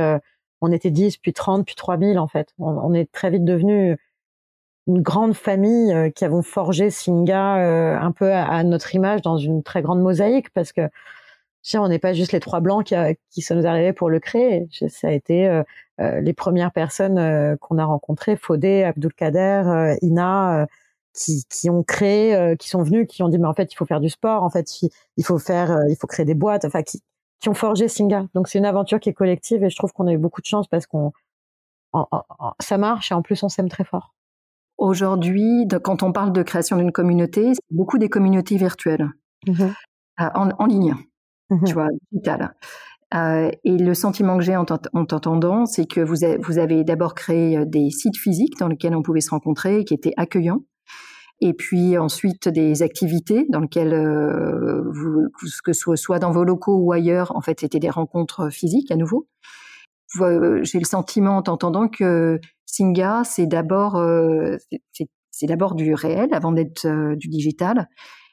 on 0.60 0.70
était 0.72 0.90
10, 0.90 1.16
puis 1.16 1.32
30, 1.32 1.64
puis 1.64 1.74
3000 1.74 2.18
en 2.18 2.28
fait. 2.28 2.48
On, 2.58 2.68
on 2.68 2.92
est 2.92 3.10
très 3.10 3.30
vite 3.30 3.44
devenu 3.44 3.96
une 4.86 5.00
grande 5.00 5.34
famille 5.34 5.92
euh, 5.92 6.10
qui 6.10 6.24
avons 6.24 6.42
forgé 6.42 6.90
Singa 6.90 7.58
euh, 7.58 7.98
un 7.98 8.12
peu 8.12 8.32
à, 8.32 8.62
notre 8.64 8.94
image 8.94 9.22
dans 9.22 9.38
une 9.38 9.62
très 9.62 9.82
grande 9.82 10.00
mosaïque 10.00 10.50
parce 10.50 10.72
que 10.72 10.82
on 11.74 11.88
n'est 11.88 11.98
pas 11.98 12.12
juste 12.12 12.32
les 12.32 12.40
trois 12.40 12.60
blancs 12.60 12.84
qui, 12.84 12.94
qui 13.30 13.42
sont 13.42 13.64
arrivés 13.64 13.92
pour 13.92 14.10
le 14.10 14.20
créer. 14.20 14.68
Ça 14.88 15.08
a 15.08 15.12
été 15.12 15.48
euh, 15.48 16.20
les 16.20 16.32
premières 16.32 16.72
personnes 16.72 17.56
qu'on 17.58 17.78
a 17.78 17.84
rencontrées, 17.84 18.36
Fodé, 18.36 18.84
Abdulkader, 18.84 19.96
Ina, 20.02 20.66
qui, 21.14 21.44
qui 21.48 21.70
ont 21.70 21.82
créé, 21.82 22.56
qui 22.58 22.68
sont 22.68 22.82
venus, 22.82 23.06
qui 23.08 23.22
ont 23.22 23.28
dit 23.28 23.38
mais 23.38 23.46
en 23.46 23.54
fait 23.54 23.72
il 23.72 23.76
faut 23.76 23.86
faire 23.86 24.00
du 24.00 24.10
sport, 24.10 24.42
en 24.42 24.50
fait 24.50 24.68
il 25.16 25.24
faut 25.24 25.38
faire, 25.38 25.78
il 25.88 25.96
faut 25.96 26.06
créer 26.06 26.26
des 26.26 26.34
boîtes, 26.34 26.64
enfin 26.64 26.82
qui, 26.82 27.02
qui 27.40 27.48
ont 27.48 27.54
forgé 27.54 27.88
Singa. 27.88 28.26
Donc 28.34 28.48
c'est 28.48 28.58
une 28.58 28.64
aventure 28.64 29.00
qui 29.00 29.08
est 29.08 29.14
collective 29.14 29.62
et 29.64 29.70
je 29.70 29.76
trouve 29.76 29.92
qu'on 29.92 30.06
a 30.06 30.12
eu 30.12 30.18
beaucoup 30.18 30.40
de 30.40 30.46
chance 30.46 30.66
parce 30.66 30.86
qu'on 30.86 31.12
ça 32.60 32.78
marche 32.78 33.12
et 33.12 33.14
en 33.14 33.22
plus 33.22 33.42
on 33.42 33.48
s'aime 33.48 33.68
très 33.68 33.84
fort. 33.84 34.14
Aujourd'hui, 34.76 35.68
quand 35.84 36.02
on 36.02 36.12
parle 36.12 36.32
de 36.32 36.42
création 36.42 36.76
d'une 36.76 36.90
communauté, 36.90 37.54
c'est 37.54 37.62
beaucoup 37.70 37.98
des 37.98 38.08
communautés 38.08 38.56
virtuelles, 38.56 39.08
mmh 39.46 39.70
euh, 40.20 40.28
en, 40.32 40.66
ligne, 40.66 40.94
mmh 41.50 41.64
tu 41.64 41.74
vois, 41.74 41.88
digitales. 42.12 42.54
Euh, 43.14 43.50
et 43.62 43.78
le 43.78 43.94
sentiment 43.94 44.36
que 44.38 44.44
j'ai 44.44 44.56
en 44.56 44.64
t'entendant, 44.64 45.66
c'est 45.66 45.86
que 45.86 46.00
vous, 46.00 46.16
vous 46.42 46.58
avez 46.58 46.82
d'abord 46.84 47.14
créé 47.14 47.64
des 47.66 47.90
sites 47.90 48.16
physiques 48.16 48.58
dans 48.58 48.68
lesquels 48.68 48.94
on 48.94 49.02
pouvait 49.02 49.20
se 49.20 49.30
rencontrer, 49.30 49.84
qui 49.84 49.94
étaient 49.94 50.14
accueillants, 50.16 50.64
et 51.40 51.52
puis 51.52 51.96
ensuite 51.96 52.48
des 52.48 52.82
activités 52.82 53.46
dans 53.50 53.60
lesquelles, 53.60 53.94
vous, 54.90 55.28
que 55.64 55.72
ce 55.72 55.94
soit 55.96 56.18
dans 56.18 56.32
vos 56.32 56.44
locaux 56.44 56.76
ou 56.76 56.92
ailleurs, 56.92 57.36
en 57.36 57.40
fait, 57.40 57.60
c'était 57.60 57.78
des 57.78 57.90
rencontres 57.90 58.50
physiques 58.50 58.90
à 58.90 58.96
nouveau. 58.96 59.28
J'ai 60.16 60.78
le 60.78 60.84
sentiment 60.84 61.36
en 61.36 61.42
t'entendant 61.42 61.88
que 61.88 62.40
Singa, 62.66 63.22
c'est 63.24 63.46
d'abord 63.46 63.96
euh, 63.96 64.56
c'est 65.30 65.46
d'abord 65.46 65.74
du 65.74 65.94
réel 65.94 66.28
avant 66.32 66.52
d'être 66.52 66.86
du 67.16 67.28
digital. 67.28 67.88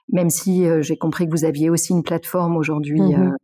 Même 0.09 0.29
si 0.29 0.65
euh, 0.65 0.81
j'ai 0.81 0.97
compris 0.97 1.25
que 1.25 1.31
vous 1.31 1.45
aviez 1.45 1.69
aussi 1.69 1.93
une 1.93 2.03
plateforme 2.03 2.57
aujourd'hui. 2.57 3.01
Mmh 3.01 3.35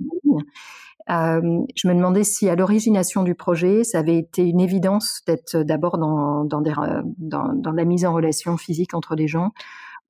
je 1.10 1.88
me 1.88 1.94
demandais 1.94 2.26
si 2.26 2.50
à 2.50 2.56
l'origination 2.56 3.24
du 3.24 3.34
projet, 3.34 3.86
ça 3.86 4.00
avait 4.00 4.18
été 4.18 4.44
une 4.44 4.60
évidence 4.60 5.22
d'être 5.26 5.56
d'abord 5.64 5.98
dans, 5.98 6.44
dans, 6.44 6.62
dans, 6.62 7.72
la 7.72 7.86
mise 7.86 8.06
en 8.06 8.12
relation 8.12 8.58
physique 8.58 8.94
entre 8.94 9.16
les 9.16 9.26
gens 9.26 9.52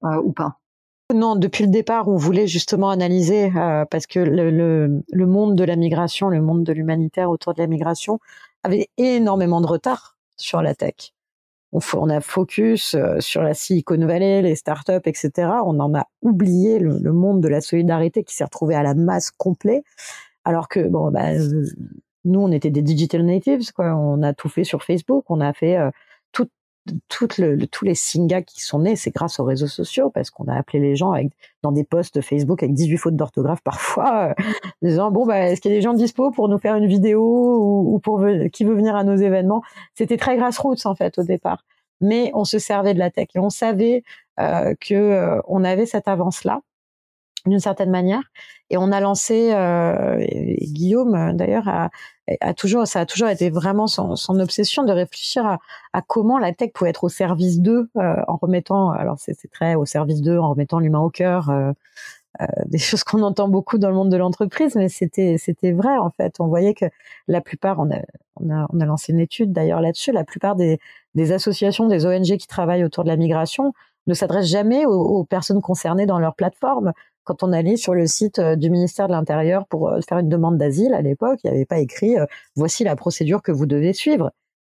ou 0.01 0.31
pas? 0.31 0.57
Non, 1.13 1.35
depuis 1.35 1.65
le 1.65 1.69
départ, 1.69 2.07
on 2.07 2.17
voulait 2.17 2.47
justement 2.47 2.89
analyser 2.89 3.51
parce 3.91 4.07
que 4.07 4.19
le, 4.19 4.49
le, 4.49 5.03
le, 5.07 5.25
monde 5.27 5.55
de 5.55 5.63
la 5.63 5.75
migration, 5.75 6.29
le 6.29 6.41
monde 6.41 6.63
de 6.63 6.73
l'humanitaire 6.73 7.29
autour 7.29 7.53
de 7.53 7.61
la 7.61 7.67
migration 7.67 8.19
avait 8.63 8.89
énormément 8.97 9.61
de 9.61 9.67
retard 9.67 10.17
sur 10.35 10.63
la 10.63 10.75
tech. 10.75 11.13
On, 11.73 11.79
on 11.95 12.09
a 12.09 12.21
focus 12.21 12.95
euh, 12.95 13.19
sur 13.19 13.43
la 13.43 13.53
Silicon 13.53 14.05
Valley, 14.05 14.41
les 14.41 14.55
startups, 14.55 15.05
etc. 15.05 15.31
On 15.65 15.79
en 15.79 15.93
a 15.95 16.07
oublié 16.21 16.79
le, 16.79 17.11
monde 17.11 17.41
de 17.41 17.47
la 17.47 17.61
solidarité 17.61 18.23
qui 18.23 18.35
s'est 18.35 18.43
retrouvé 18.43 18.75
à 18.75 18.83
la 18.83 18.93
masse 18.93 19.31
complet. 19.31 19.83
Alors 20.45 20.69
que 20.69 20.79
bon, 20.87 21.11
bah, 21.11 21.31
euh, 21.31 21.65
nous, 22.25 22.39
on 22.39 22.51
était 22.51 22.69
des 22.69 22.81
digital 22.81 23.23
natives, 23.23 23.71
quoi. 23.73 23.95
On 23.95 24.21
a 24.23 24.33
tout 24.33 24.49
fait 24.49 24.63
sur 24.63 24.83
Facebook, 24.83 25.25
on 25.29 25.41
a 25.41 25.53
fait 25.53 25.77
euh, 25.77 25.89
tout, 27.09 27.27
le, 27.37 27.65
tous 27.67 27.85
les 27.85 27.95
Singa 27.95 28.41
qui 28.41 28.61
sont 28.61 28.79
nés, 28.79 28.95
c'est 28.95 29.11
grâce 29.11 29.39
aux 29.39 29.43
réseaux 29.43 29.67
sociaux, 29.67 30.09
parce 30.09 30.29
qu'on 30.29 30.45
a 30.45 30.55
appelé 30.55 30.79
les 30.79 30.95
gens 30.95 31.11
avec, 31.11 31.29
dans 31.63 31.71
des 31.71 31.83
posts 31.83 32.21
Facebook 32.21 32.63
avec 32.63 32.73
18 32.73 32.97
fautes 32.97 33.15
d'orthographe 33.15 33.61
parfois, 33.61 34.29
euh, 34.29 34.43
disant 34.81 35.11
bon 35.11 35.25
bah 35.25 35.39
est-ce 35.39 35.61
qu'il 35.61 35.71
y 35.71 35.73
a 35.73 35.77
des 35.77 35.81
gens 35.81 35.93
dispo 35.93 36.31
pour 36.31 36.49
nous 36.49 36.59
faire 36.59 36.75
une 36.75 36.87
vidéo 36.87 37.21
ou, 37.21 37.95
ou 37.95 37.99
pour 37.99 38.25
qui 38.51 38.63
veut 38.63 38.75
venir 38.75 38.95
à 38.95 39.03
nos 39.03 39.15
événements? 39.15 39.63
C'était 39.95 40.17
très 40.17 40.37
grassroots 40.37 40.85
en 40.85 40.95
fait 40.95 41.17
au 41.17 41.23
départ, 41.23 41.65
mais 42.01 42.31
on 42.33 42.43
se 42.45 42.59
servait 42.59 42.93
de 42.93 42.99
la 42.99 43.11
tech 43.11 43.27
et 43.35 43.39
on 43.39 43.49
savait 43.49 44.03
euh, 44.39 44.75
que 44.79 44.93
euh, 44.93 45.41
on 45.47 45.63
avait 45.63 45.85
cette 45.85 46.07
avance 46.07 46.43
là 46.43 46.61
d'une 47.47 47.59
certaine 47.59 47.89
manière. 47.89 48.23
Et 48.69 48.77
on 48.77 48.91
a 48.91 48.99
lancé, 48.99 49.51
euh, 49.53 50.23
Guillaume 50.61 51.15
euh, 51.15 51.33
d'ailleurs 51.33 51.67
a, 51.67 51.89
a, 52.41 52.53
toujours, 52.53 52.87
ça 52.87 53.01
a 53.01 53.05
toujours 53.05 53.29
été 53.29 53.49
vraiment 53.49 53.87
son, 53.87 54.15
son 54.15 54.39
obsession 54.39 54.83
de 54.83 54.91
réfléchir 54.91 55.45
à, 55.45 55.59
à, 55.93 56.01
comment 56.01 56.37
la 56.37 56.53
tech 56.53 56.71
pouvait 56.73 56.89
être 56.89 57.03
au 57.05 57.09
service 57.09 57.59
d'eux, 57.61 57.89
euh, 57.97 58.15
en 58.27 58.37
remettant, 58.37 58.91
alors 58.91 59.17
c'est 59.19 59.35
très 59.51 59.75
au 59.75 59.85
service 59.85 60.21
d'eux, 60.21 60.37
en 60.37 60.49
remettant 60.49 60.79
l'humain 60.79 60.99
au 60.99 61.09
cœur, 61.09 61.49
euh, 61.49 61.71
euh, 62.41 62.45
des 62.65 62.77
choses 62.79 63.03
qu'on 63.03 63.23
entend 63.23 63.47
beaucoup 63.47 63.77
dans 63.77 63.89
le 63.89 63.95
monde 63.95 64.11
de 64.11 64.17
l'entreprise, 64.17 64.75
mais 64.75 64.89
c'était 64.89 65.37
c'était 65.37 65.71
vrai 65.71 65.97
en 65.97 66.11
fait. 66.11 66.35
On 66.39 66.47
voyait 66.47 66.73
que 66.73 66.85
la 67.27 67.41
plupart, 67.41 67.79
on 67.79 67.91
a 67.91 68.01
on 68.37 68.49
a, 68.51 68.67
on 68.71 68.79
a 68.79 68.85
lancé 68.85 69.13
une 69.13 69.19
étude 69.19 69.51
d'ailleurs 69.53 69.81
là-dessus, 69.81 70.11
la 70.11 70.23
plupart 70.23 70.55
des, 70.55 70.79
des 71.15 71.31
associations, 71.31 71.87
des 71.87 72.05
ONG 72.05 72.37
qui 72.37 72.47
travaillent 72.47 72.83
autour 72.83 73.03
de 73.03 73.09
la 73.09 73.17
migration 73.17 73.73
ne 74.07 74.13
s'adressent 74.13 74.49
jamais 74.49 74.85
aux, 74.85 74.91
aux 74.93 75.23
personnes 75.25 75.61
concernées 75.61 76.05
dans 76.05 76.19
leur 76.19 76.35
plateforme 76.35 76.93
quand 77.27 77.43
on 77.43 77.51
allait 77.51 77.75
sur 77.75 77.93
le 77.93 78.07
site 78.07 78.39
euh, 78.39 78.55
du 78.55 78.69
ministère 78.69 79.07
de 79.07 79.11
l'Intérieur 79.11 79.67
pour 79.67 79.89
euh, 79.89 79.99
faire 80.07 80.17
une 80.19 80.29
demande 80.29 80.57
d'asile 80.57 80.93
à 80.93 81.01
l'époque, 81.01 81.39
il 81.43 81.51
n'y 81.51 81.57
avait 81.57 81.65
pas 81.65 81.79
écrit 81.79 82.17
euh, 82.17 82.25
voici 82.55 82.85
la 82.85 82.95
procédure 82.95 83.41
que 83.43 83.51
vous 83.51 83.65
devez 83.65 83.91
suivre. 83.93 84.31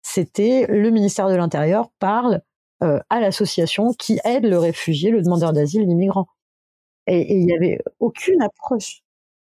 C'était 0.02 0.66
le 0.70 0.90
ministère 0.90 1.28
de 1.30 1.36
l'Intérieur 1.36 1.90
parle 2.00 2.42
à 2.80 3.20
l'association 3.20 3.92
qui 3.94 4.20
aide 4.24 4.46
le 4.46 4.60
réfugié, 4.60 5.10
le 5.10 5.24
demandeur 5.24 5.52
d'asile, 5.52 5.88
l'immigrant. 5.88 6.28
Et, 7.08 7.36
il 7.36 7.46
n'y 7.46 7.54
avait 7.56 7.80
aucune 8.00 8.42
approche. 8.42 9.02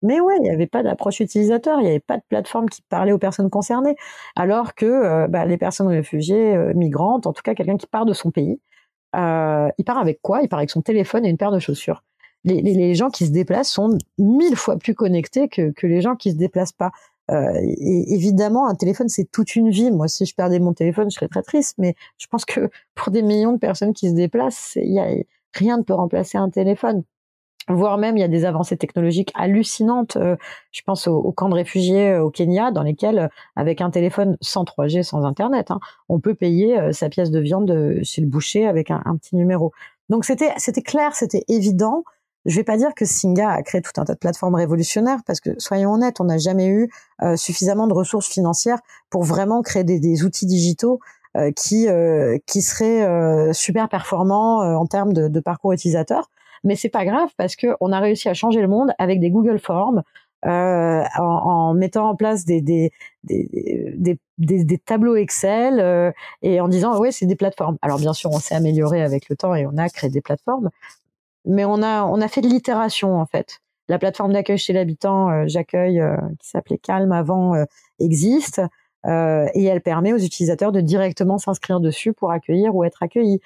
Mais 0.02 0.20
ouais, 0.20 0.34
il 0.38 0.42
n'y 0.42 0.50
avait 0.50 0.66
pas 0.66 0.82
d'approche 0.82 1.20
utilisateur, 1.20 1.78
il 1.80 1.84
n'y 1.84 1.90
avait 1.90 2.00
pas 2.00 2.16
de 2.16 2.22
plateforme 2.28 2.70
qui 2.70 2.80
parlait 2.88 3.12
aux 3.12 3.18
personnes 3.18 3.50
concernées. 3.50 3.96
Alors 4.34 4.74
que 4.74 5.26
bah, 5.28 5.44
les 5.44 5.58
personnes 5.58 5.88
réfugiées, 5.88 6.56
migrantes, 6.74 7.26
en 7.26 7.34
tout 7.34 7.42
cas 7.42 7.54
quelqu'un 7.54 7.76
qui 7.76 7.86
part 7.86 8.06
de 8.06 8.14
son 8.14 8.30
pays, 8.30 8.60
il 9.14 9.84
part 9.86 9.98
avec 9.98 10.20
quoi? 10.22 10.42
Il 10.42 10.48
part 10.48 10.60
avec 10.60 10.70
son 10.70 10.82
téléphone 10.82 11.26
et 11.26 11.28
une 11.28 11.36
paire 11.36 11.52
de 11.52 11.58
chaussures 11.58 12.02
les, 12.44 12.94
gens 12.94 13.10
qui 13.10 13.26
se 13.26 13.30
déplacent 13.30 13.70
sont 13.70 13.98
mille 14.18 14.56
fois 14.56 14.76
plus 14.76 14.94
connectés 14.94 15.48
que, 15.48 15.72
les 15.82 16.00
gens 16.00 16.16
qui 16.16 16.32
se 16.32 16.36
déplacent 16.36 16.72
pas. 16.72 16.90
Euh, 17.30 17.52
et 17.62 18.14
évidemment, 18.14 18.66
un 18.66 18.74
téléphone, 18.74 19.08
c'est 19.08 19.30
toute 19.30 19.54
une 19.54 19.70
vie. 19.70 19.90
Moi, 19.90 20.08
si 20.08 20.24
je 20.24 20.34
perdais 20.34 20.58
mon 20.60 20.72
téléphone, 20.72 21.10
je 21.10 21.16
serais 21.16 21.28
très 21.28 21.42
triste. 21.42 21.74
Mais 21.78 21.94
je 22.16 22.26
pense 22.26 22.44
que 22.44 22.70
pour 22.94 23.10
des 23.12 23.22
millions 23.22 23.52
de 23.52 23.58
personnes 23.58 23.92
qui 23.92 24.08
se 24.08 24.14
déplacent, 24.14 24.78
y 24.80 24.98
a, 24.98 25.08
rien 25.52 25.78
ne 25.78 25.82
peut 25.82 25.94
remplacer 25.94 26.38
un 26.38 26.50
téléphone. 26.50 27.04
Voire 27.68 27.98
même, 27.98 28.16
il 28.16 28.20
y 28.20 28.24
a 28.24 28.28
des 28.28 28.46
avancées 28.46 28.78
technologiques 28.78 29.30
hallucinantes. 29.34 30.16
Euh, 30.16 30.36
je 30.72 30.80
pense 30.82 31.06
aux, 31.06 31.32
camps 31.32 31.50
de 31.50 31.54
réfugiés 31.54 32.10
euh, 32.10 32.22
au 32.22 32.30
Kenya, 32.30 32.70
dans 32.70 32.82
lesquels, 32.82 33.18
euh, 33.18 33.28
avec 33.56 33.82
un 33.82 33.90
téléphone 33.90 34.38
sans 34.40 34.64
3G, 34.64 35.02
sans 35.02 35.24
Internet, 35.24 35.70
hein, 35.70 35.78
on 36.08 36.18
peut 36.18 36.34
payer 36.34 36.92
sa 36.92 37.10
pièce 37.10 37.30
de 37.30 37.40
viande 37.40 38.00
chez 38.02 38.22
le 38.22 38.26
boucher 38.26 38.66
avec 38.66 38.90
un, 38.90 39.16
petit 39.20 39.36
numéro. 39.36 39.72
Donc 40.08 40.24
c'était 40.24 40.82
clair, 40.82 41.14
c'était 41.14 41.44
évident. 41.48 42.04
Je 42.46 42.56
vais 42.56 42.64
pas 42.64 42.76
dire 42.76 42.94
que 42.94 43.04
Singa 43.04 43.50
a 43.50 43.62
créé 43.62 43.82
tout 43.82 43.92
un 44.00 44.04
tas 44.04 44.14
de 44.14 44.18
plateformes 44.18 44.54
révolutionnaires 44.54 45.20
parce 45.26 45.40
que 45.40 45.50
soyons 45.58 45.92
honnêtes, 45.92 46.20
on 46.20 46.24
n'a 46.24 46.38
jamais 46.38 46.68
eu 46.68 46.90
euh, 47.22 47.36
suffisamment 47.36 47.86
de 47.86 47.92
ressources 47.92 48.28
financières 48.28 48.78
pour 49.10 49.24
vraiment 49.24 49.62
créer 49.62 49.84
des, 49.84 50.24
outils 50.24 50.46
digitaux 50.46 51.00
euh, 51.36 51.50
qui 51.52 51.88
euh, 51.88 52.38
qui 52.46 52.62
seraient 52.62 53.52
super 53.52 53.88
performants 53.88 54.60
en 54.60 54.86
termes 54.86 55.12
de, 55.12 55.40
parcours 55.40 55.72
utilisateur. 55.72 56.30
Mais 56.64 56.74
c'est 56.74 56.88
pas 56.88 57.04
grave 57.04 57.28
parce 57.36 57.54
que 57.54 57.68
on 57.80 57.92
a 57.92 58.00
réussi 58.00 58.28
à 58.28 58.34
changer 58.34 58.60
le 58.60 58.68
monde 58.68 58.92
avec 58.98 59.20
des 59.20 59.30
Google 59.30 59.58
Forms, 59.58 60.02
en, 60.44 61.74
mettant 61.74 62.08
en 62.08 62.16
place 62.16 62.44
des 62.44 62.60
des, 62.62 62.92
des, 63.24 64.18
des, 64.38 64.64
des 64.64 64.78
tableaux 64.78 65.16
Excel 65.16 66.14
et 66.42 66.60
en 66.60 66.68
disant 66.68 66.98
ouais 66.98 67.12
c'est 67.12 67.26
des 67.26 67.36
plateformes. 67.36 67.76
Alors 67.82 67.98
bien 67.98 68.12
sûr 68.12 68.30
on 68.32 68.38
s'est 68.38 68.54
amélioré 68.54 69.02
avec 69.02 69.28
le 69.28 69.36
temps 69.36 69.54
et 69.54 69.66
on 69.66 69.76
a 69.76 69.88
créé 69.88 70.10
des 70.10 70.20
plateformes, 70.20 70.70
mais 71.44 71.64
on 71.64 71.82
a 71.82 72.04
on 72.04 72.20
a 72.20 72.28
fait 72.28 72.40
de 72.40 72.48
l'itération 72.48 73.16
en 73.20 73.26
fait. 73.26 73.60
La 73.88 73.98
plateforme 73.98 74.32
d'accueil 74.32 74.58
chez 74.58 74.72
l'habitant, 74.72 75.30
euh, 75.30 75.44
j'accueille, 75.46 76.00
euh, 76.00 76.16
qui 76.40 76.48
s'appelait 76.48 76.78
Calme 76.78 77.12
avant, 77.12 77.54
euh, 77.54 77.64
existe. 77.98 78.60
Euh, 79.06 79.46
et 79.54 79.64
elle 79.64 79.80
permet 79.80 80.12
aux 80.12 80.18
utilisateurs 80.18 80.72
de 80.72 80.80
directement 80.80 81.38
s'inscrire 81.38 81.80
dessus 81.80 82.12
pour 82.12 82.32
accueillir 82.32 82.74
ou 82.74 82.84
être 82.84 83.02
accueillis. 83.02 83.40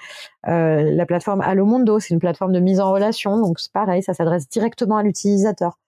La 0.44 1.06
plateforme 1.06 1.42
Allo 1.42 1.66
Mundo, 1.66 2.00
c'est 2.00 2.14
une 2.14 2.20
plateforme 2.20 2.52
de 2.52 2.60
mise 2.60 2.80
en 2.80 2.90
relation, 2.90 3.38
donc 3.38 3.60
c'est 3.60 3.72
pareil, 3.72 4.02
ça 4.02 4.14
s'adresse 4.14 4.48
directement 4.48 4.96
à 4.96 5.02
l'utilisateur. 5.02 5.78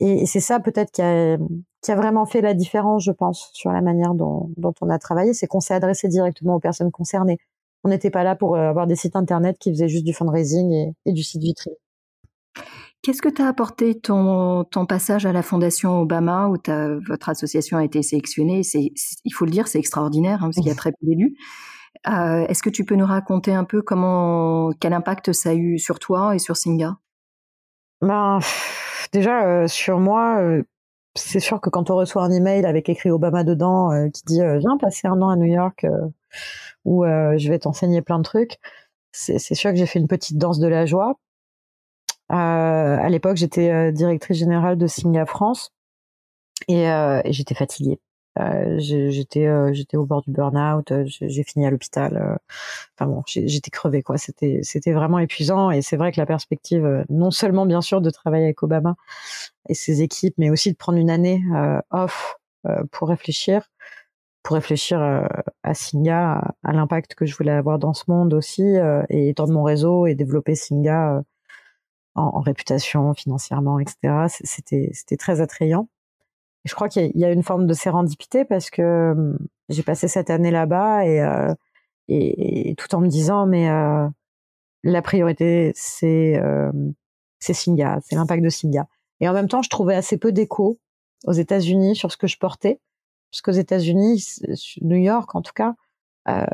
Et, 0.00 0.26
c'est 0.26 0.40
ça 0.40 0.60
peut-être 0.60 0.90
qui 0.90 1.02
a, 1.02 1.38
qui 1.82 1.92
a 1.92 1.96
vraiment 1.96 2.26
fait 2.26 2.40
la 2.40 2.52
différence, 2.52 3.04
je 3.04 3.12
pense, 3.12 3.50
sur 3.54 3.70
la 3.72 3.80
manière 3.80 4.14
dont, 4.14 4.50
dont 4.56 4.74
on 4.80 4.90
a 4.90 4.98
travaillé, 4.98 5.34
c'est 5.34 5.46
qu'on 5.46 5.60
s'est 5.60 5.74
adressé 5.74 6.08
directement 6.08 6.56
aux 6.56 6.60
personnes 6.60 6.90
concernées. 6.90 7.38
On 7.84 7.88
n'était 7.88 8.10
pas 8.10 8.24
là 8.24 8.34
pour 8.36 8.56
euh, 8.56 8.68
avoir 8.68 8.86
des 8.86 8.96
sites 8.96 9.16
internet 9.16 9.56
qui 9.58 9.70
faisaient 9.70 9.88
juste 9.88 10.04
du 10.04 10.12
fundraising 10.12 10.72
et, 10.72 10.92
et 11.06 11.12
du 11.12 11.22
site 11.22 11.42
vitrine. 11.42 11.74
Qu'est-ce 13.02 13.22
que 13.22 13.28
t'a 13.28 13.46
apporté 13.46 13.94
ton, 13.94 14.64
ton, 14.64 14.84
passage 14.84 15.26
à 15.26 15.32
la 15.32 15.42
Fondation 15.42 16.00
Obama 16.00 16.48
où 16.48 16.56
votre 17.06 17.28
association 17.28 17.78
a 17.78 17.84
été 17.84 18.02
sélectionnée? 18.02 18.64
C'est, 18.64 18.90
Il 19.24 19.30
faut 19.30 19.44
le 19.44 19.52
dire, 19.52 19.68
c'est 19.68 19.78
extraordinaire 19.78 20.42
hein, 20.42 20.46
parce 20.48 20.56
qu'il 20.56 20.66
y 20.66 20.70
a 20.70 20.74
très 20.74 20.90
peu 20.90 21.06
d'élus. 21.06 21.36
Euh, 22.08 22.46
est-ce 22.48 22.62
que 22.62 22.70
tu 22.70 22.84
peux 22.84 22.96
nous 22.96 23.06
raconter 23.06 23.54
un 23.54 23.64
peu 23.64 23.82
comment, 23.82 24.70
quel 24.80 24.92
impact 24.92 25.32
ça 25.32 25.50
a 25.50 25.54
eu 25.54 25.78
sur 25.78 26.00
toi 26.00 26.34
et 26.34 26.38
sur 26.40 26.56
Singa? 26.56 26.96
Ben, 28.00 28.40
Déjà, 29.12 29.46
euh, 29.46 29.68
sur 29.68 30.00
moi, 30.00 30.40
euh, 30.40 30.62
c'est 31.14 31.40
sûr 31.40 31.60
que 31.60 31.70
quand 31.70 31.90
on 31.90 31.96
reçoit 31.96 32.24
un 32.24 32.30
email 32.30 32.66
avec 32.66 32.88
écrit 32.88 33.10
Obama 33.10 33.44
dedans 33.44 33.90
qui 34.12 34.22
dit 34.26 34.40
Viens 34.40 34.76
passer 34.78 35.06
un 35.06 35.22
an 35.22 35.28
à 35.28 35.36
New 35.36 35.46
York 35.46 35.86
où 36.84 37.04
je 37.04 37.48
vais 37.48 37.58
t'enseigner 37.58 38.02
plein 38.02 38.18
de 38.18 38.24
trucs, 38.24 38.58
c'est 39.12 39.38
sûr 39.38 39.70
que 39.70 39.76
j'ai 39.76 39.86
fait 39.86 39.98
une 39.98 40.08
petite 40.08 40.38
danse 40.38 40.58
de 40.58 40.68
la 40.68 40.86
joie 40.86 41.16
euh, 42.32 42.34
à 42.34 43.08
l'époque, 43.08 43.36
j'étais 43.36 43.70
euh, 43.70 43.92
directrice 43.92 44.38
générale 44.38 44.76
de 44.78 44.86
Singa 44.86 45.26
France 45.26 45.70
et, 46.68 46.90
euh, 46.90 47.20
j'étais 47.26 47.54
fatiguée. 47.54 48.00
Euh, 48.38 48.78
j'étais 48.78 49.96
au 49.96 50.04
bord 50.04 50.22
du 50.22 50.30
burn-out, 50.30 50.92
j'ai 51.06 51.42
fini 51.42 51.66
à 51.66 51.70
l'hôpital. 51.70 52.38
enfin 52.98 53.10
bon, 53.10 53.22
j'étais 53.26 53.70
crevée 53.70 54.02
quoi. 54.02 54.18
C'était 54.18 54.92
vraiment 54.92 55.18
épuisant 55.18 55.70
et 55.70 55.80
c'est 55.80 55.96
vrai 55.96 56.12
que 56.12 56.20
la 56.20 56.26
perspective, 56.26 57.06
non 57.08 57.30
seulement 57.30 57.64
bien 57.64 57.80
sûr 57.80 58.02
de 58.02 58.10
travailler 58.10 58.44
avec 58.44 58.62
Obama 58.62 58.96
et 59.70 59.74
ses 59.74 60.02
équipes, 60.02 60.34
mais 60.36 60.50
aussi 60.50 60.70
de 60.70 60.76
prendre 60.76 60.98
une 60.98 61.08
année 61.08 61.40
off 61.90 62.36
pour 62.90 63.08
réfléchir, 63.08 63.70
pour 64.46 64.54
réfléchir 64.54 65.00
à 65.64 65.74
Singa, 65.74 66.54
à, 66.62 66.72
l'impact 66.72 67.16
que 67.16 67.26
je 67.26 67.36
voulais 67.36 67.50
avoir 67.50 67.80
dans 67.80 67.92
ce 67.92 68.04
monde 68.06 68.32
aussi 68.32 68.62
et 69.08 69.28
étendre 69.28 69.52
mon 69.52 69.64
réseau 69.64 70.06
et 70.06 70.14
développer 70.14 70.54
Singa 70.54 71.24
en, 72.14 72.40
réputation, 72.40 73.12
financièrement, 73.14 73.80
etc. 73.80 74.26
C'était 74.28 74.90
c'était 74.92 75.16
très 75.16 75.40
attrayant. 75.40 75.88
Je 76.64 76.74
crois 76.74 76.88
qu'il 76.88 77.10
y, 77.14 77.24
a 77.24 77.32
une 77.32 77.42
forme 77.42 77.66
de 77.66 77.74
sérendipité 77.74 78.44
parce 78.44 78.70
que 78.70 79.36
j'ai 79.68 79.82
passé 79.82 80.08
cette 80.08 80.30
année 80.30 80.50
là-bas 80.50 81.06
et, 81.06 81.20
euh, 81.20 82.74
tout 82.76 82.94
en 82.94 83.00
me 83.00 83.08
disant 83.08 83.46
mais 83.46 83.68
euh, 83.68 84.08
la 84.84 85.02
priorité 85.02 85.72
c'est 85.74 86.38
euh, 86.38 86.72
c'est 87.40 87.54
Singa, 87.54 87.98
c'est 88.04 88.16
l'impact 88.16 88.44
de 88.44 88.48
Singa. 88.48 88.86
Et 89.20 89.28
en 89.28 89.32
même 89.32 89.48
temps, 89.48 89.62
je 89.62 89.70
trouvais 89.70 89.94
assez 89.96 90.18
peu 90.18 90.30
d'écho 90.30 90.78
aux 91.24 91.32
États-Unis 91.32 91.96
sur 91.96 92.12
ce 92.12 92.16
que 92.16 92.26
je 92.26 92.38
portais, 92.38 92.80
parce 93.36 93.42
qu'aux 93.42 93.60
États-Unis, 93.60 94.38
New 94.80 94.96
York 94.96 95.34
en 95.34 95.42
tout 95.42 95.52
cas, 95.54 95.74
euh, 96.28 96.44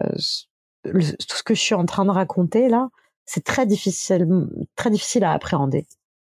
tout 0.85 1.37
ce 1.37 1.43
que 1.45 1.55
je 1.55 1.61
suis 1.61 1.77
en 1.77 1.87
train 1.87 2.05
de 2.05 2.11
raconter 2.11 2.69
là, 2.69 2.89
c'est 3.25 3.45
très 3.45 3.67
difficile, 3.67 4.27
très 4.75 4.91
difficile 4.91 5.23
à 5.23 5.31
appréhender 5.31 5.87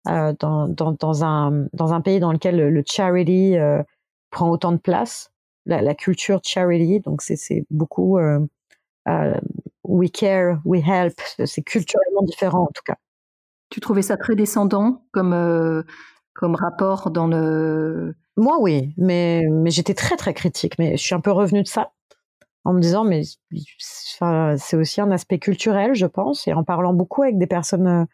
euh, 0.08 0.34
dans, 0.40 1.24
un, 1.24 2.02
pays 2.02 2.22
dans 2.22 2.32
lequel 2.32 2.56
le, 2.56 2.84
charity 2.86 3.58
euh, 3.58 3.84
prend 4.30 4.50
autant 4.50 4.72
de 4.72 4.78
place, 4.78 5.34
la, 5.66 5.94
culture 5.96 6.40
charity, 6.44 7.02
donc 7.02 7.22
c'est 7.22 7.66
beaucoup 7.70 8.18
we 9.84 10.12
care, 10.12 10.62
we 10.64 10.82
help, 10.82 11.20
c'est 11.46 11.62
culturellement 11.62 12.22
différent 12.22 12.64
en 12.64 12.72
tout 12.74 12.84
cas. 12.86 12.96
Tu 13.70 13.82
trouvais 13.82 14.02
ça 14.02 14.16
très 14.16 14.36
descendant 14.36 15.04
comme 15.12 15.34
rapport 16.56 17.12
dans 17.12 17.28
le... 17.28 18.16
Moi 18.38 18.58
oui, 18.62 18.94
mais, 18.98 19.44
mais 19.50 19.72
j'étais 19.72 19.96
très 19.96 20.16
très 20.16 20.34
critique, 20.34 20.78
mais 20.80 20.96
je 20.98 21.04
suis 21.04 21.16
un 21.16 21.20
peu 21.20 21.32
revenue 21.32 21.64
de 21.64 21.68
ça 21.68 21.92
en 22.66 22.74
me 22.74 22.82
disant 22.82 23.04
mais 23.04 23.24
c'est 23.80 24.78
aussi 24.78 25.02
un 25.02 25.12
aspect 25.12 25.40
culturel, 25.40 25.96
je 25.96 26.06
pense, 26.06 26.48
et 26.48 26.54
en 26.54 26.64
parlant 26.64 26.94
beaucoup 26.94 27.24
avec 27.24 27.38
des 27.38 27.48
personnes 27.48 27.88
euh, 27.88 28.06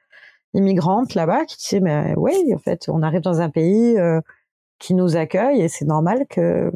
immigrantes 0.53 1.15
là-bas 1.15 1.45
qui 1.45 1.57
disaient 1.57 1.81
mais 1.81 2.13
oui, 2.17 2.53
en 2.55 2.59
fait, 2.59 2.85
on 2.89 3.01
arrive 3.03 3.21
dans 3.21 3.41
un 3.41 3.49
pays 3.49 3.97
euh, 3.97 4.21
qui 4.79 4.93
nous 4.95 5.17
accueille 5.17 5.61
et 5.61 5.69
c'est 5.69 5.85
normal 5.85 6.25
que 6.29 6.71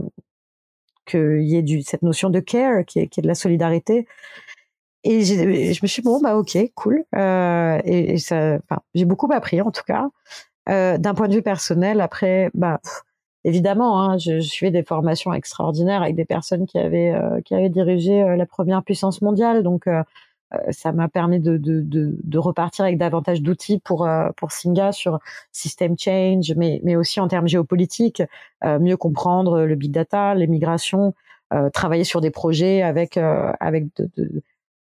qu'il 1.06 1.44
y 1.44 1.56
ait 1.56 1.64
du, 1.64 1.82
cette 1.82 2.04
notion 2.04 2.30
de 2.30 2.40
care, 2.40 2.86
qui 2.86 3.00
est, 3.00 3.08
qui 3.08 3.20
est 3.22 3.24
de 3.24 3.28
la 3.28 3.36
solidarité. 3.36 4.08
Et 5.04 5.24
je 5.24 5.80
me 5.82 5.88
suis 5.88 6.02
dit, 6.02 6.06
bon, 6.06 6.20
bah 6.22 6.36
ok, 6.38 6.58
cool. 6.76 7.06
Euh, 7.16 7.80
et, 7.86 8.14
et, 8.14 8.18
ça, 8.18 8.60
j'ai 8.94 9.06
beaucoup 9.06 9.32
appris 9.32 9.62
en 9.62 9.72
tout 9.72 9.84
cas. 9.88 10.10
Euh, 10.70 10.98
D'un 10.98 11.14
point 11.14 11.30
de 11.30 11.36
vue 11.36 11.42
personnel, 11.42 12.02
après, 12.02 12.52
bah, 12.54 12.82
évidemment, 13.48 14.02
hein, 14.02 14.18
je, 14.18 14.42
je 14.42 14.58
fais 14.58 14.72
des 14.72 14.84
formations 14.84 15.34
extraordinaires 15.34 16.02
avec 16.02 16.16
des 16.16 16.26
personnes 16.26 16.66
qui 16.68 16.78
avaient 16.78 17.14
euh, 17.14 17.40
qui 17.42 17.56
avaient 17.56 17.70
dirigé 17.70 18.22
euh, 18.22 18.36
la 18.36 18.46
première 18.46 18.84
puissance 18.84 19.22
mondiale, 19.22 19.64
donc 19.64 19.88
euh, 19.88 20.04
ça 20.72 20.92
m'a 20.92 21.08
permis 21.10 21.40
de, 21.40 21.58
de, 21.58 21.82
de, 21.82 22.18
de, 22.24 22.38
repartir 22.38 22.86
avec 22.86 22.98
davantage 22.98 23.42
d'outils 23.42 23.80
pour 23.80 24.08
pour 24.38 24.52
Singa 24.52 24.92
sur 24.92 25.20
system 25.52 25.98
change, 25.98 26.54
mais 26.56 26.82
mais 26.84 26.96
aussi 26.96 27.20
en 27.20 27.28
termes 27.28 27.48
géopolitiques, 27.48 28.24
mieux 28.64 28.96
comprendre 28.96 29.64
le 29.64 29.76
big 29.76 29.92
data, 29.92 30.36
les 30.36 30.48
migrations, 30.48 31.14
travailler 31.74 32.06
sur 32.06 32.22
des 32.22 32.32
projets 32.32 32.82
avec 32.82 33.18
avec 33.18 33.94
de, 33.98 34.10
de 34.16 34.42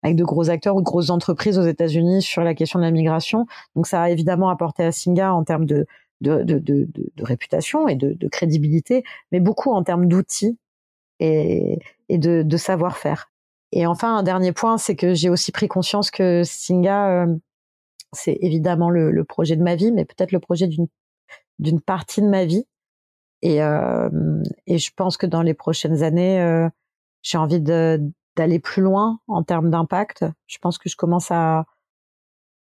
avec 0.05 0.15
de 0.17 0.25
gros 0.25 0.49
acteurs 0.49 0.77
ou 0.77 0.81
de 0.81 0.85
grosses 0.85 1.11
entreprises 1.11 1.59
aux 1.59 1.67
États-Unis 1.67 2.23
sur 2.23 2.43
la 2.43 2.55
question 2.55 2.79
de 2.79 2.85
la 2.85 2.93
migration. 2.93 3.47
Donc 3.75 3.89
ça 3.89 4.03
a 4.03 4.11
évidemment 4.11 4.51
apporté 4.51 4.85
à 4.85 4.93
Singa 4.93 5.35
en 5.35 5.43
termes 5.43 5.67
de 5.67 5.87
de, 6.21 7.25
réputation 7.25 7.89
et 7.89 7.97
de, 7.97 8.29
crédibilité, 8.29 9.05
mais 9.33 9.41
beaucoup 9.41 9.73
en 9.73 9.83
termes 9.83 10.07
d'outils 10.07 10.59
et, 11.21 11.79
de, 12.09 12.57
savoir-faire. 12.57 13.31
Et 13.73 13.87
enfin, 13.87 14.17
un 14.17 14.23
dernier 14.23 14.53
point, 14.53 14.79
c'est 14.79 14.97
que 14.97 15.15
j'ai 15.15 15.29
aussi 15.29 15.53
pris 15.53 15.69
conscience 15.69 16.11
que 16.11 16.43
Singa, 16.45 17.25
euh, 17.25 17.37
c'est 18.13 18.39
évidemment 18.41 18.91
le, 18.91 19.25
projet 19.25 19.57
de 19.57 19.63
ma 19.63 19.75
vie, 19.75 19.93
mais 19.93 20.05
peut-être 20.05 20.33
le 20.33 20.41
projet 20.41 20.69
d'une 21.59 21.81
partie 21.81 22.23
de 22.23 22.29
ma 22.29 22.45
vie. 22.45 22.65
Et, 23.43 23.63
euh, 23.63 24.09
et 24.67 24.79
je 24.79 24.91
pense 24.97 25.17
que 25.17 25.27
dans 25.27 25.43
les 25.43 25.55
prochaines 25.55 26.03
années, 26.03 26.41
euh, 26.41 26.69
j'ai 27.23 27.39
envie 27.39 27.61
d'aller 27.61 28.59
plus 28.59 28.83
loin 28.83 29.21
en 29.29 29.43
termes 29.43 29.71
d'impact. 29.71 30.25
Je 30.47 30.59
pense 30.59 30.79
que 30.79 30.89
je 30.89 30.97
commence 30.97 31.31
à, 31.31 31.67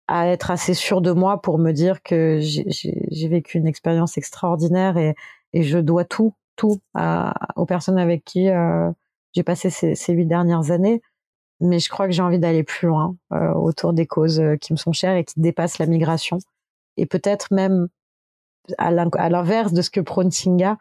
à 0.08 0.26
être 0.28 0.50
assez 0.50 0.74
sûr 0.74 1.00
de 1.00 1.12
moi 1.12 1.40
pour 1.40 1.58
me 1.58 1.72
dire 1.72 2.02
que 2.02 2.38
j'ai 2.40 3.28
vécu 3.28 3.58
une 3.58 3.66
expérience 3.66 4.16
extraordinaire 4.18 4.96
et, 4.96 5.14
et, 5.52 5.62
je 5.62 5.78
dois 5.78 6.04
tout, 6.04 6.34
tout 6.56 6.80
à, 6.94 7.34
aux 7.56 7.66
personnes 7.66 7.98
avec 7.98 8.24
qui 8.24 8.48
euh, 8.48 8.90
j'ai 9.34 9.42
passé 9.42 9.70
ces, 9.70 9.94
ces, 9.94 10.14
huit 10.14 10.26
dernières 10.26 10.70
années. 10.70 11.02
Mais 11.60 11.78
je 11.78 11.88
crois 11.88 12.06
que 12.06 12.12
j'ai 12.12 12.22
envie 12.22 12.38
d'aller 12.38 12.62
plus 12.62 12.88
loin 12.88 13.16
euh, 13.32 13.52
autour 13.52 13.92
des 13.92 14.06
causes 14.06 14.40
euh, 14.40 14.56
qui 14.56 14.72
me 14.72 14.78
sont 14.78 14.92
chères 14.92 15.16
et 15.16 15.24
qui 15.24 15.40
dépassent 15.40 15.78
la 15.78 15.86
migration. 15.86 16.38
Et 16.96 17.06
peut-être 17.06 17.52
même 17.52 17.88
à 18.76 18.90
l'inverse 18.90 19.72
de 19.72 19.82
ce 19.82 19.90
que 19.90 20.00
prône 20.00 20.30
Singa, 20.30 20.78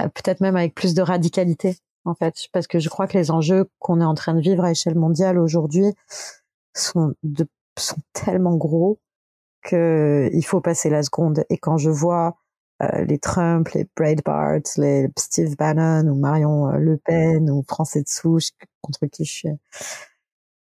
euh, 0.00 0.08
peut-être 0.08 0.40
même 0.40 0.56
avec 0.56 0.74
plus 0.74 0.94
de 0.94 1.02
radicalité, 1.02 1.76
en 2.04 2.14
fait. 2.14 2.34
Parce 2.52 2.66
que 2.66 2.78
je 2.78 2.88
crois 2.88 3.06
que 3.06 3.16
les 3.16 3.30
enjeux 3.30 3.68
qu'on 3.78 4.00
est 4.00 4.04
en 4.04 4.14
train 4.14 4.34
de 4.34 4.40
vivre 4.40 4.64
à 4.64 4.72
échelle 4.72 4.96
mondiale 4.96 5.38
aujourd'hui 5.38 5.92
sont 6.74 7.14
de 7.22 7.46
sont 7.78 8.00
tellement 8.12 8.56
gros 8.56 9.00
que 9.62 10.30
il 10.32 10.44
faut 10.44 10.60
passer 10.60 10.90
la 10.90 11.02
seconde. 11.02 11.44
Et 11.50 11.58
quand 11.58 11.78
je 11.78 11.90
vois 11.90 12.36
euh, 12.82 13.04
les 13.04 13.18
Trump, 13.18 13.68
les 13.70 13.88
Breitbart, 13.96 14.60
les 14.76 15.08
Steve 15.18 15.56
Bannon 15.56 16.08
ou 16.08 16.14
Marion 16.14 16.68
euh, 16.68 16.78
Le 16.78 16.96
Pen 16.96 17.50
ou 17.50 17.64
Français 17.66 18.02
de 18.02 18.08
souche 18.08 18.50
contre 18.82 19.06
qui 19.06 19.24
je 19.24 19.32
suis 19.32 19.48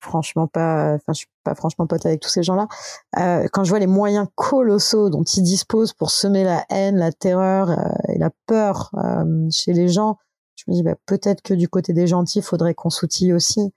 franchement 0.01 0.47
pas, 0.47 0.93
enfin 0.97 1.15
je 1.15 1.21
suis 1.21 1.31
pas 1.45 1.55
franchement 1.55 1.87
pote 1.87 2.05
avec 2.05 2.21
tous 2.21 2.29
ces 2.29 2.43
gens-là. 2.43 2.69
Euh, 3.19 3.49
quand 3.51 3.65
je 3.65 3.71
vois 3.71 3.79
les 3.79 3.87
moyens 3.87 4.29
colossaux 4.35 5.09
dont 5.09 5.23
ils 5.23 5.43
disposent 5.43 5.95
pour 5.95 6.11
semer 6.11 6.45
la 6.45 6.67
haine, 6.69 6.97
la 6.99 7.11
terreur 7.11 7.71
et 8.09 8.19
la 8.19 8.31
peur 8.47 8.91
chez 9.51 9.73
les 9.73 9.89
gens, 9.89 10.19
je 10.57 10.65
me 10.69 10.75
dis 10.75 10.83
bah, 10.83 10.97
peut-être 11.07 11.41
que 11.41 11.55
du 11.55 11.71
côté 11.71 11.95
des 11.95 12.07
gentils, 12.07 12.41
il 12.41 12.45
faudrait 12.45 12.75
qu'on 12.75 12.91
s'outille 12.91 13.33
aussi 13.33 13.73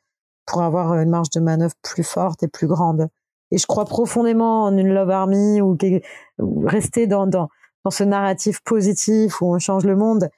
pour 0.45 0.61
avoir 0.63 0.93
une 0.95 1.09
marge 1.09 1.29
de 1.29 1.39
manœuvre 1.39 1.75
plus 1.81 2.03
forte 2.03 2.43
et 2.43 2.49
plus 2.49 2.67
grande. 2.67 3.07
Et 3.51 3.57
je 3.57 3.65
crois 3.65 3.85
profondément 3.85 4.63
en 4.63 4.77
une 4.77 4.93
love 4.93 5.09
army 5.09 5.61
ou, 5.61 5.77
rester 6.65 7.07
dans, 7.07 7.27
dans, 7.27 7.49
dans 7.83 7.91
ce 7.91 8.03
narratif 8.03 8.61
positif 8.63 9.41
où 9.41 9.53
on 9.53 9.59
change 9.59 9.85
le 9.85 9.95
monde. 9.95 10.29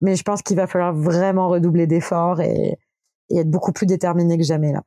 Mais 0.00 0.16
je 0.16 0.22
pense 0.22 0.42
qu'il 0.42 0.56
va 0.56 0.66
falloir 0.66 0.94
vraiment 0.94 1.48
redoubler 1.48 1.86
d'efforts 1.86 2.40
et, 2.40 2.78
et 3.30 3.38
être 3.38 3.50
beaucoup 3.50 3.72
plus 3.72 3.86
déterminé 3.86 4.38
que 4.38 4.44
jamais 4.44 4.72
là. 4.72 4.82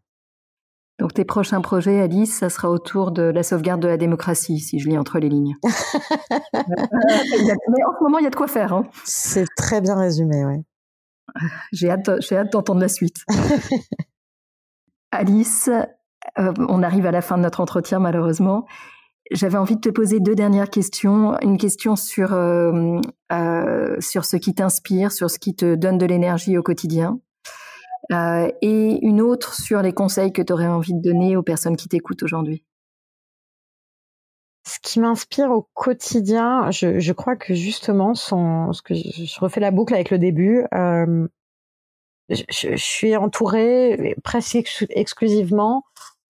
Donc 0.99 1.13
tes 1.13 1.26
prochains 1.26 1.61
projets, 1.61 2.01
Alice, 2.01 2.39
ça 2.39 2.49
sera 2.49 2.72
autour 2.72 3.11
de 3.11 3.22
la 3.22 3.43
sauvegarde 3.43 3.82
de 3.82 3.88
la 3.88 3.97
démocratie, 3.97 4.59
si 4.59 4.80
je 4.80 4.89
lis 4.89 4.97
entre 4.97 5.20
les 5.20 5.30
lignes. 5.30 5.55
Mais 5.63 5.70
en 6.53 7.93
ce 7.93 8.03
moment, 8.03 8.18
il 8.18 8.24
y 8.24 8.28
a 8.28 8.32
de 8.32 8.36
quoi 8.36 8.47
faire. 8.47 8.74
Hein. 8.74 8.88
C'est 9.03 9.45
très 9.55 9.80
bien 9.80 9.95
résumé, 9.95 10.43
oui. 10.45 10.63
J'ai 11.72 11.91
hâte, 11.91 12.09
j'ai 12.22 12.38
hâte 12.38 12.51
d'entendre 12.51 12.82
la 12.82 12.88
suite. 12.88 13.18
Alice, 15.11 15.70
euh, 16.39 16.53
on 16.57 16.84
arrive 16.84 17.05
à 17.05 17.11
la 17.11 17.21
fin 17.21 17.38
de 17.38 17.43
notre 17.43 17.61
entretien 17.61 17.99
malheureusement. 17.99 18.65
J'avais 19.32 19.57
envie 19.57 19.75
de 19.75 19.82
te 19.82 19.89
poser 19.89 20.19
deux 20.19 20.36
dernières 20.36 20.69
questions. 20.69 21.38
Une 21.41 21.57
question 21.57 21.95
sur, 21.95 22.34
euh, 22.34 22.99
euh, 23.32 23.99
sur 23.99 24.23
ce 24.23 24.38
qui 24.38 24.53
t'inspire, 24.53 25.11
sur 25.11 25.30
ce 25.30 25.38
qui 25.38 25.53
te 25.53 25.75
donne 25.75 25.97
de 25.97 26.05
l'énergie 26.05 26.57
au 26.57 26.63
quotidien. 26.63 27.19
et 28.09 28.99
une 29.05 29.19
autre 29.19 29.53
sur 29.53 29.82
les 29.82 29.91
conseils 29.91 30.32
que 30.32 30.41
tu 30.41 30.53
aurais 30.53 30.67
envie 30.67 30.93
de 30.93 31.01
donner 31.01 31.36
aux 31.36 31.43
personnes 31.43 31.75
qui 31.75 31.89
t'écoutent 31.89 32.23
aujourd'hui. 32.23 32.63
Ce 34.65 34.80
qui 34.82 35.01
m'inspire 35.01 35.51
au 35.51 35.67
quotidien, 35.73 36.71
je, 36.71 37.11
crois 37.11 37.36
que 37.36 37.53
justement, 37.53 38.13
je, 38.13 39.39
refais 39.39 39.59
la 39.59 39.71
boucle 39.71 39.93
avec 39.93 40.09
le 40.09 40.19
début, 40.19 40.65
je, 42.30 42.43
je, 42.49 42.75
suis 42.78 43.15
entourée 43.17 44.15
presque 44.23 44.86
exclusivement 44.89 45.84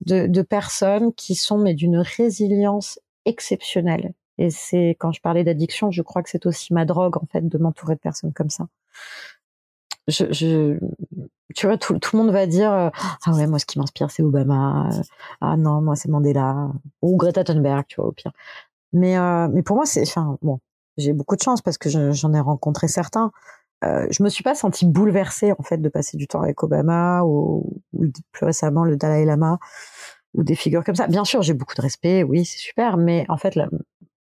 de, 0.06 0.28
de, 0.28 0.42
personnes 0.42 1.14
qui 1.14 1.36
sont 1.36 1.58
mais 1.58 1.74
d'une 1.74 1.98
résilience 1.98 3.00
exceptionnelle. 3.26 4.14
Et 4.38 4.50
c'est 4.50 4.96
quand 5.00 5.12
je 5.12 5.22
parlais 5.22 5.44
d'addiction, 5.44 5.92
je 5.92 6.02
crois 6.02 6.24
que 6.24 6.30
c'est 6.30 6.46
aussi 6.46 6.74
ma 6.74 6.86
drogue 6.86 7.18
en 7.18 7.26
fait 7.32 7.48
de 7.48 7.58
m'entourer 7.58 7.96
de 7.96 8.00
personnes 8.00 8.34
comme 8.34 8.50
ça. 8.50 8.68
Je, 10.08 10.32
je 10.32 10.78
tu 11.56 11.68
vois, 11.68 11.78
tout, 11.78 11.98
tout, 12.00 12.16
le 12.16 12.24
monde 12.24 12.32
va 12.32 12.46
dire 12.46 12.72
ah 12.72 12.92
ouais 13.34 13.48
moi 13.48 13.60
ce 13.60 13.66
qui 13.66 13.80
m'inspire 13.80 14.12
c'est 14.12 14.24
Obama, 14.24 14.90
ah 15.42 15.58
non 15.58 15.82
moi 15.82 15.96
c'est 15.96 16.10
Mandela 16.10 16.72
ou 17.02 17.18
Greta 17.18 17.44
Thunberg, 17.44 17.86
tu 17.88 17.98
vois 17.98 18.10
au 18.10 18.12
pire. 18.12 18.32
Mais 18.94 19.18
euh, 19.18 19.48
mais 19.50 19.64
pour 19.64 19.76
moi 19.76 19.86
c'est 19.86 20.02
enfin 20.04 20.38
bon 20.42 20.60
j'ai 20.98 21.14
beaucoup 21.14 21.36
de 21.36 21.42
chance 21.42 21.62
parce 21.62 21.78
que 21.78 21.90
j'en 21.90 22.34
ai 22.34 22.40
rencontré 22.40 22.88
certains 22.88 23.32
euh, 23.84 24.08
je 24.10 24.24
me 24.24 24.30
suis 24.30 24.44
pas 24.44 24.56
sentie 24.56 24.86
bouleversée 24.86 25.52
en 25.58 25.64
fait 25.64 25.78
de 25.78 25.90
passer 25.90 26.18
du 26.18 26.28
temps 26.28 26.42
avec 26.42 26.62
Obama 26.64 27.24
ou, 27.24 27.82
plus 28.32 28.46
récemment 28.46 28.84
le 28.84 28.98
Dalai 28.98 29.26
Lama 29.26 29.60
ou 30.34 30.44
des 30.44 30.56
figures 30.56 30.84
comme 30.84 30.96
ça. 30.96 31.08
Bien 31.08 31.26
sûr, 31.26 31.42
j'ai 31.42 31.54
beaucoup 31.54 31.76
de 31.76 31.82
respect, 31.82 32.24
oui, 32.24 32.46
c'est 32.46 32.58
super, 32.58 32.98
mais 32.98 33.26
en 33.30 33.38
fait, 33.38 33.58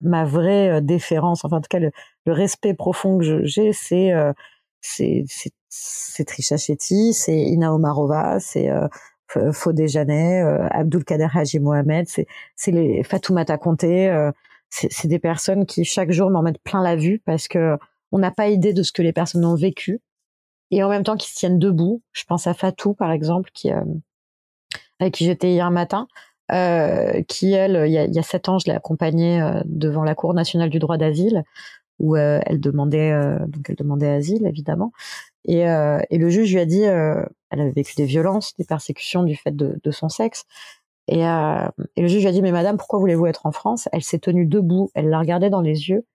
ma 0.02 0.26
vraie 0.26 0.78
euh, 0.78 0.82
déférence, 0.82 1.46
enfin 1.46 1.58
en 1.58 1.62
tout 1.62 1.70
cas 1.70 1.80
le, 1.80 1.92
respect 2.26 2.74
profond 2.74 3.20
que 3.20 3.46
j'ai, 3.46 3.74
c'est 3.74 4.12
euh, 4.14 4.34
c'est 4.82 6.26
Trisha 6.26 6.58
Shetty, 6.58 7.14
c'est 7.14 7.38
Ina 7.38 7.74
Omarova, 7.74 8.40
c'est 8.40 8.70
euh, 9.38 9.52
Fodé 9.52 9.88
Janet, 9.88 10.44
euh, 10.46 10.68
Abdul 10.72 11.04
Kader 11.04 11.28
Haji 11.34 11.60
Mohamed, 11.60 12.08
c'est 12.08 12.28
c'est 12.56 12.72
les 12.72 13.04
euh, 13.04 14.32
c'est 14.70 15.08
des 15.08 15.20
personnes 15.20 15.66
qui 15.66 15.86
chaque 15.86 16.12
jour 16.12 16.30
m'en 16.32 16.42
mettent 16.42 16.62
plein 16.64 16.82
la 16.82 16.96
vue 16.96 17.22
parce 17.26 17.48
que 17.48 17.78
on 18.14 18.20
n'a 18.20 18.32
pas 18.32 18.48
idée 18.48 18.74
de 18.74 18.84
ce 18.84 18.94
que 18.94 19.02
les 19.02 19.12
personnes 19.12 19.44
ont 19.44 19.56
vécu. 19.56 20.00
Et 20.72 20.84
en 20.84 20.90
même 20.90 21.04
temps 21.04 21.18
qui 21.18 21.30
se 21.30 21.36
tiennent 21.36 21.60
debout. 21.60 22.02
Je 22.14 22.24
pense 22.26 22.48
à 22.48 22.54
Fatou 22.54 22.94
par 22.94 23.12
exemple, 23.12 23.50
qui 23.54 23.72
euh, 23.72 23.84
avec 25.00 25.16
qui 25.16 25.26
j'étais 25.26 25.52
hier 25.52 25.70
matin, 25.72 26.08
euh, 26.52 27.22
qui 27.28 27.52
elle, 27.52 27.84
il 27.88 27.92
y 27.92 28.20
a, 28.20 28.24
sept 28.24 28.50
ans, 28.50 28.60
je 28.60 28.68
l'ai 28.68 28.76
accompagnée 28.76 29.42
euh, 29.42 29.62
devant 29.66 30.04
la 30.04 30.16
Cour 30.16 30.34
nationale 30.34 30.70
du 30.70 30.80
droit 30.80 30.98
d'asile 30.98 31.44
où 32.00 32.16
elle 32.18 32.60
demandait 32.60 33.14
donc 33.48 33.70
elle 33.70 33.76
demandait 33.76 34.10
asile 34.10 34.48
évidemment. 34.48 34.92
Et, 35.46 35.64
le 35.64 36.30
juge 36.30 36.52
lui 36.52 36.60
a 36.60 36.66
dit 36.66 36.82
elle 36.82 37.30
avait 37.52 37.72
vécu 37.72 37.94
des 37.96 38.06
violences, 38.06 38.56
des 38.58 38.66
persécutions 38.66 39.24
du 39.24 39.36
fait 39.36 39.56
de, 39.56 39.92
son 39.92 40.10
sexe. 40.10 40.46
Et, 41.08 41.22
le 41.22 42.08
juge 42.08 42.22
lui 42.22 42.28
a 42.28 42.32
dit 42.32 42.42
mais 42.42 42.52
madame 42.52 42.78
pourquoi 42.78 43.00
voulez-vous 43.00 43.28
être 43.28 43.46
en 43.46 43.52
France? 43.52 43.88
Elle 43.94 44.04
s'est 44.04 44.20
tenue 44.20 44.46
debout, 44.48 44.90
elle 44.96 45.10
la 45.10 45.20
regardait 45.20 45.52
dans 45.52 45.62
les 45.62 45.90
yeux 45.90 46.06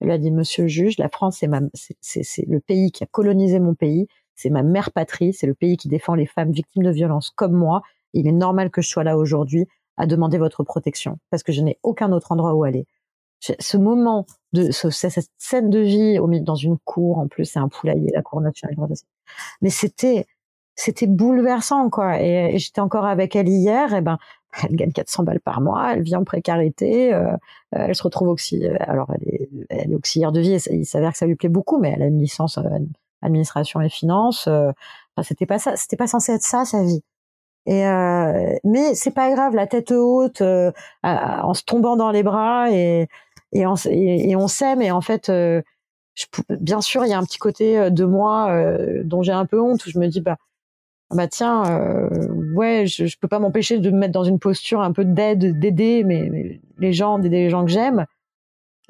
elle 0.00 0.10
a 0.10 0.18
dit, 0.18 0.30
Monsieur 0.30 0.62
le 0.62 0.68
juge, 0.68 0.98
la 0.98 1.08
France, 1.08 1.38
c'est, 1.40 1.48
ma, 1.48 1.60
c'est, 1.74 1.96
c'est 2.00 2.46
le 2.46 2.60
pays 2.60 2.92
qui 2.92 3.04
a 3.04 3.06
colonisé 3.06 3.58
mon 3.58 3.74
pays, 3.74 4.06
c'est 4.34 4.50
ma 4.50 4.62
mère 4.62 4.92
patrie, 4.92 5.32
c'est 5.32 5.46
le 5.46 5.54
pays 5.54 5.76
qui 5.76 5.88
défend 5.88 6.14
les 6.14 6.26
femmes 6.26 6.52
victimes 6.52 6.84
de 6.84 6.90
violences 6.90 7.30
comme 7.30 7.52
moi. 7.52 7.82
Il 8.12 8.28
est 8.28 8.32
normal 8.32 8.70
que 8.70 8.80
je 8.80 8.88
sois 8.88 9.04
là 9.04 9.16
aujourd'hui 9.18 9.66
à 9.96 10.06
demander 10.06 10.38
votre 10.38 10.62
protection 10.62 11.18
parce 11.30 11.42
que 11.42 11.52
je 11.52 11.60
n'ai 11.60 11.78
aucun 11.82 12.12
autre 12.12 12.32
endroit 12.32 12.54
où 12.54 12.62
aller. 12.62 12.86
Ce 13.40 13.76
moment 13.76 14.26
de 14.52 14.70
ce, 14.70 14.90
cette 14.90 15.30
scène 15.38 15.70
de 15.70 15.78
vie 15.78 16.18
au 16.18 16.28
dans 16.40 16.54
une 16.54 16.78
cour, 16.78 17.18
en 17.18 17.28
plus 17.28 17.44
c'est 17.44 17.58
un 17.58 17.68
poulailler, 17.68 18.10
la 18.12 18.22
cour 18.22 18.40
nationale. 18.40 18.76
Mais 19.60 19.70
c'était 19.70 20.26
c'était 20.74 21.06
bouleversant 21.08 21.90
quoi. 21.90 22.20
Et, 22.20 22.58
j'étais 22.58 22.80
encore 22.80 23.04
avec 23.04 23.36
elle 23.36 23.48
hier. 23.48 23.94
Et 23.94 24.00
ben 24.00 24.18
elle 24.62 24.76
gagne 24.76 24.92
400 24.92 25.24
balles 25.24 25.40
par 25.40 25.60
mois, 25.60 25.94
elle 25.94 26.02
vit 26.02 26.16
en 26.16 26.24
précarité, 26.24 27.12
euh, 27.14 27.36
elle 27.72 27.94
se 27.94 28.02
retrouve 28.02 28.28
auxiliaire. 28.28 28.76
Alors 28.88 29.10
elle 29.14 29.28
est, 29.28 29.48
elle 29.70 29.92
est 29.92 29.94
auxiliaire 29.94 30.32
de 30.32 30.40
vie, 30.40 30.58
il 30.70 30.86
s'avère 30.86 31.12
que 31.12 31.18
ça 31.18 31.26
lui 31.26 31.36
plaît 31.36 31.48
beaucoup, 31.48 31.78
mais 31.78 31.92
elle 31.94 32.02
a 32.02 32.06
une 32.06 32.18
licence 32.18 32.58
euh, 32.58 32.62
administration 33.22 33.80
et 33.80 33.88
finance. 33.88 34.46
Euh, 34.48 34.70
enfin, 35.16 35.22
c'était 35.26 35.46
pas 35.46 35.58
ça, 35.58 35.76
c'était 35.76 35.96
pas 35.96 36.06
censé 36.06 36.32
être 36.32 36.42
ça 36.42 36.64
sa 36.64 36.82
vie. 36.82 37.02
Et 37.66 37.86
euh, 37.86 38.56
mais 38.64 38.94
c'est 38.94 39.10
pas 39.10 39.30
grave, 39.32 39.54
la 39.54 39.66
tête 39.66 39.92
haute, 39.92 40.40
euh, 40.42 40.72
en 41.02 41.54
se 41.54 41.64
tombant 41.64 41.96
dans 41.96 42.10
les 42.10 42.22
bras 42.22 42.70
et 42.72 43.08
et, 43.52 43.66
on 43.66 44.48
s'aime. 44.48 44.82
Et 44.82 44.90
en 44.90 45.00
fait, 45.00 45.26
je, 45.28 45.62
bien 46.50 46.80
sûr, 46.80 47.04
il 47.04 47.10
y 47.10 47.14
a 47.14 47.18
un 47.18 47.24
petit 47.24 47.38
côté 47.38 47.90
de 47.90 48.04
moi 48.04 48.50
dont 49.04 49.22
j'ai 49.22 49.32
un 49.32 49.46
peu 49.46 49.60
honte 49.60 49.86
où 49.86 49.90
je 49.90 49.98
me 49.98 50.06
dis 50.08 50.20
bah 50.20 50.36
bah 51.10 51.26
tiens, 51.26 51.64
euh, 51.64 52.28
ouais, 52.54 52.84
je, 52.86 53.06
je 53.06 53.18
peux 53.18 53.28
pas 53.28 53.38
m'empêcher 53.38 53.78
de 53.78 53.90
me 53.90 53.98
mettre 53.98 54.12
dans 54.12 54.24
une 54.24 54.38
posture 54.38 54.80
un 54.80 54.92
peu 54.92 55.04
d'aide, 55.04 55.58
d'aider 55.58 56.04
mais, 56.04 56.60
les 56.78 56.92
gens, 56.92 57.18
d'aider 57.18 57.44
les 57.44 57.50
gens 57.50 57.64
que 57.64 57.70
j'aime. 57.70 58.04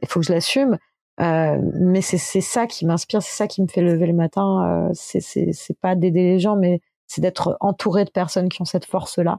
Il 0.02 0.08
faut 0.08 0.20
que 0.20 0.26
je 0.26 0.32
l'assume. 0.32 0.78
Euh, 1.20 1.58
mais 1.80 2.00
c'est 2.00 2.40
ça 2.40 2.66
qui 2.66 2.86
m'inspire, 2.86 3.22
c'est 3.22 3.36
ça 3.36 3.48
qui 3.48 3.60
me 3.62 3.66
fait 3.66 3.82
lever 3.82 4.06
le 4.06 4.12
matin. 4.12 4.88
Euh, 4.88 4.90
c'est 4.94 5.80
pas 5.80 5.96
d'aider 5.96 6.22
les 6.22 6.38
gens, 6.38 6.56
mais 6.56 6.80
c'est 7.06 7.20
d'être 7.20 7.56
entouré 7.60 8.04
de 8.04 8.10
personnes 8.10 8.48
qui 8.48 8.62
ont 8.62 8.66
cette 8.66 8.84
force-là. 8.84 9.38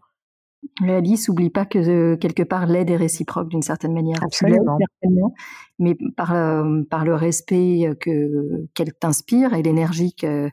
Mais 0.82 0.95
Alice, 0.95 1.30
oublie 1.30 1.49
pas 1.49 1.65
que 1.65 1.80
euh, 1.80 2.17
quelque 2.17 2.43
part 2.43 2.65
l'aide 2.65 2.89
est 2.89 2.97
réciproque 2.97 3.47
d'une 3.47 3.61
certaine 3.61 3.93
manière. 3.93 4.21
Absolument. 4.21 4.77
mais 5.80 5.95
par, 6.17 6.34
euh, 6.34 6.82
par 6.89 7.05
le 7.05 7.15
respect 7.15 7.89
que 8.01 8.67
qu'elle 8.73 8.93
t'inspire 8.93 9.53
et 9.53 9.63
l'énergie 9.63 10.13
que 10.13 10.49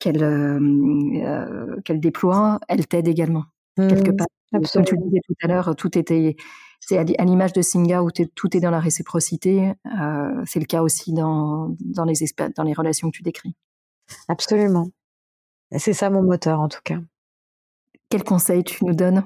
qu'elle 0.00 0.22
euh, 0.22 0.58
euh, 0.58 1.80
qu'elle 1.82 2.00
déploie, 2.00 2.58
elle 2.68 2.86
t'aide 2.88 3.06
également 3.06 3.44
quelque 3.76 4.10
mmh, 4.10 4.16
part. 4.16 4.26
Comme 4.52 4.84
tu 4.84 4.96
disais 4.96 5.20
tout 5.24 5.34
à 5.42 5.46
l'heure, 5.46 5.76
tout 5.76 5.96
était 5.96 6.34
c'est 6.80 6.98
à 6.98 7.24
l'image 7.24 7.52
de 7.52 7.62
Singa 7.62 8.02
où 8.02 8.10
tout 8.10 8.56
est 8.56 8.60
dans 8.60 8.70
la 8.70 8.80
réciprocité. 8.80 9.72
Euh, 10.00 10.42
c'est 10.46 10.58
le 10.58 10.64
cas 10.64 10.82
aussi 10.82 11.12
dans 11.12 11.76
dans 11.80 12.04
les 12.04 12.14
dans 12.56 12.64
les 12.64 12.72
relations 12.72 13.10
que 13.10 13.16
tu 13.16 13.22
décris. 13.22 13.54
Absolument. 14.28 14.90
C'est 15.76 15.92
ça 15.92 16.10
mon 16.10 16.22
moteur 16.22 16.60
en 16.60 16.68
tout 16.68 16.80
cas. 16.82 16.98
Quel 18.08 18.24
conseil 18.24 18.64
tu 18.64 18.84
nous 18.84 18.94
donnes? 18.94 19.22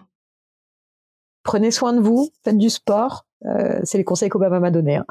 Prenez 1.45 1.71
soin 1.71 1.93
de 1.93 2.01
vous, 2.01 2.31
faites 2.43 2.59
du 2.59 2.71
sport, 2.71 3.27
euh, 3.47 3.81
c'est 3.85 3.99
les 3.99 4.05
conseils 4.05 4.29
qu'Obama 4.29 4.61
m'a 4.61 4.71
donnés. 4.71 4.97
Hein. 4.97 5.07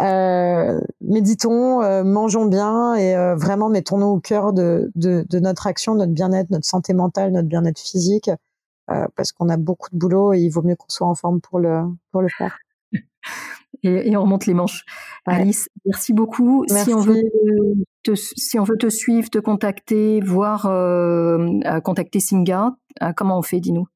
Euh, 0.00 0.80
méditons, 1.00 1.82
euh, 1.82 2.04
mangeons 2.04 2.44
bien 2.44 2.94
et 2.94 3.14
vraiment 3.36 3.68
mettons-nous 3.68 4.06
au 4.06 4.20
cœur 4.20 4.52
de, 4.52 4.90
de, 4.94 5.24
de, 5.28 5.38
notre 5.40 5.66
action, 5.66 5.94
notre 5.94 6.12
bien-être, 6.12 6.50
notre 6.50 6.66
santé 6.66 6.92
mentale, 6.92 7.32
notre 7.32 7.48
bien-être 7.48 7.80
physique, 7.80 8.30
parce 8.86 9.32
qu'on 9.32 9.48
a 9.48 9.56
beaucoup 9.56 9.88
de 9.92 9.98
boulot 9.98 10.32
et 10.32 10.40
il 10.40 10.50
vaut 10.50 10.62
mieux 10.62 10.74
qu'on 10.74 10.88
soit 10.88 11.06
en 11.06 11.14
forme 11.14 11.40
pour 11.40 11.60
le 11.60 11.82
pour 12.12 12.22
le 12.22 12.28
faire. 12.28 12.58
Et, 13.82 14.10
et 14.10 14.16
on 14.16 14.22
remonte 14.22 14.44
les 14.44 14.52
manches. 14.52 14.84
Alice, 15.24 15.70
merci 15.86 16.12
beaucoup. 16.12 16.66
Merci. 16.68 16.90
Si 16.90 16.94
on 16.94 17.00
veut 17.00 17.22
te, 18.02 18.14
si 18.14 18.58
on 18.58 18.64
veut 18.64 18.76
te 18.76 18.90
suivre, 18.90 19.30
te 19.30 19.38
contacter, 19.38 20.20
voir, 20.20 20.64
contacter 21.82 22.20
Singa, 22.20 22.76
comment 23.16 23.38
on 23.38 23.42
fait 23.42 23.60
Dis-nous? 23.60 23.86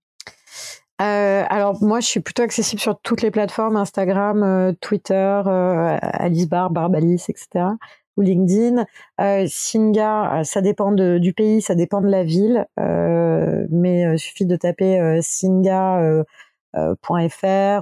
Euh, 1.03 1.45
alors 1.49 1.83
moi, 1.83 2.01
je 2.01 2.07
suis 2.07 2.21
plutôt 2.21 2.43
accessible 2.43 2.81
sur 2.81 2.99
toutes 3.01 3.23
les 3.23 3.31
plateformes 3.31 3.77
Instagram, 3.77 4.43
euh, 4.43 4.73
Twitter, 4.81 5.43
euh, 5.47 5.99
Alice 6.01 6.49
Bar, 6.49 6.71
Barbalis, 6.71 7.25
etc. 7.29 7.67
ou 8.17 8.23
LinkedIn. 8.23 8.85
Euh, 9.21 9.47
Singa, 9.49 10.43
ça 10.45 10.61
dépend 10.61 10.93
du 10.93 11.33
pays, 11.33 11.61
ça 11.63 11.75
dépend 11.75 12.01
de 12.01 12.09
la 12.09 12.23
ville, 12.25 12.67
mais 13.71 14.17
suffit 14.19 14.47
de 14.47 14.57
taper 14.57 15.19
singa.fr 15.21 16.27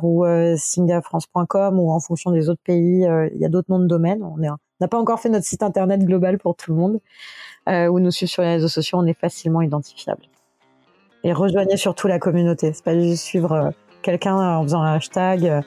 ou 0.04 0.24
singafrance.com 0.56 1.78
ou 1.78 1.90
en 1.90 2.00
fonction 2.00 2.30
des 2.30 2.48
autres 2.48 2.62
pays, 2.64 3.06
il 3.34 3.38
y 3.38 3.44
a 3.44 3.48
d'autres 3.48 3.70
noms 3.70 3.80
de 3.80 3.86
domaine. 3.86 4.22
On 4.22 4.38
n'a 4.38 4.88
pas 4.88 4.98
encore 4.98 5.20
fait 5.20 5.28
notre 5.28 5.46
site 5.46 5.62
internet 5.62 6.00
global 6.04 6.38
pour 6.38 6.56
tout 6.56 6.72
le 6.72 6.78
monde, 6.78 7.00
ou 7.68 8.00
nous 8.00 8.10
suivre 8.10 8.30
sur 8.32 8.42
les 8.42 8.54
réseaux 8.54 8.68
sociaux, 8.68 8.98
on 8.98 9.06
est 9.06 9.18
facilement 9.18 9.60
identifiable 9.62 10.31
et 11.24 11.32
rejoignez 11.32 11.76
surtout 11.76 12.08
la 12.08 12.18
communauté. 12.18 12.72
C'est 12.72 12.84
pas 12.84 12.98
juste 12.98 13.24
suivre 13.24 13.52
euh, 13.52 13.70
quelqu'un 14.02 14.36
en 14.36 14.62
faisant 14.62 14.82
un 14.82 14.94
hashtag. 14.94 15.46
Euh, 15.46 15.60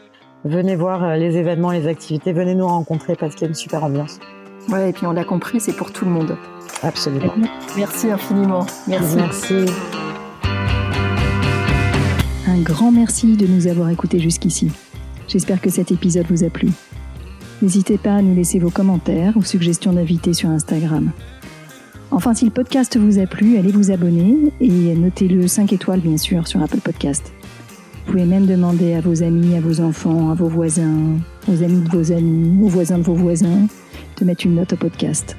venez 0.44 0.76
voir 0.76 1.04
euh, 1.04 1.16
les 1.16 1.38
événements, 1.38 1.72
les 1.72 1.88
activités, 1.88 2.34
venez 2.34 2.56
nous 2.56 2.68
rencontrer 2.68 3.16
parce 3.16 3.36
qu'il 3.36 3.44
y 3.44 3.46
a 3.46 3.50
une 3.50 3.56
super 3.56 3.84
ambiance. 3.84 4.20
Ouais, 4.70 4.90
et 4.90 4.94
puis 4.94 5.06
on 5.06 5.12
l'a 5.12 5.24
compris, 5.24 5.60
c'est 5.60 5.76
pour 5.76 5.92
tout 5.92 6.06
le 6.06 6.12
monde. 6.12 6.38
Absolument. 6.82 7.34
Merci 7.78 8.12
infiniment. 8.12 8.66
Merci. 8.88 9.16
Merci. 9.16 9.66
Un 12.48 12.62
grand 12.62 12.92
merci 12.92 13.38
de 13.38 13.48
nous 13.48 13.68
avoir 13.68 13.90
écoutés 13.90 14.20
jusqu'ici. 14.20 14.72
J'espère 15.28 15.62
que 15.62 15.70
cet 15.70 15.92
épisode 15.92 16.26
vous 16.30 16.44
a 16.44 16.50
plu. 16.50 16.70
N'hésitez 17.62 17.98
pas 17.98 18.16
à 18.16 18.22
nous 18.22 18.36
laisser 18.36 18.60
vos 18.60 18.70
commentaires 18.70 19.34
ou 19.36 19.44
suggestions 19.44 19.94
d'invités 19.94 20.34
sur 20.34 20.50
Instagram. 20.50 21.12
Enfin, 22.16 22.34
si 22.34 22.46
le 22.46 22.52
podcast 22.52 22.96
vous 22.98 23.20
a 23.20 23.28
plu, 23.28 23.58
allez 23.58 23.74
vous 23.74 23.92
abonner 23.92 24.38
et 24.62 24.96
notez-le 24.96 25.50
5 25.50 25.74
étoiles, 25.74 26.00
bien 26.00 26.16
sûr, 26.16 26.48
sur 26.48 26.64
Apple 26.64 26.80
Podcast. 26.80 27.34
Vous 28.06 28.14
pouvez 28.14 28.24
même 28.24 28.46
demander 28.46 28.94
à 28.94 29.02
vos 29.02 29.22
amis, 29.22 29.58
à 29.58 29.60
vos 29.60 29.82
enfants, 29.82 30.32
à 30.32 30.34
vos 30.34 30.48
voisins, 30.48 31.20
aux 31.50 31.62
amis 31.62 31.82
de 31.82 31.90
vos 31.90 32.14
amis, 32.14 32.64
aux 32.64 32.70
voisins 32.70 33.00
de 33.00 33.04
vos 33.04 33.16
voisins, 33.16 33.68
de 34.18 34.26
mettre 34.26 34.46
une 34.46 34.56
note 34.56 34.72
au 34.72 34.78
podcast. 34.78 35.36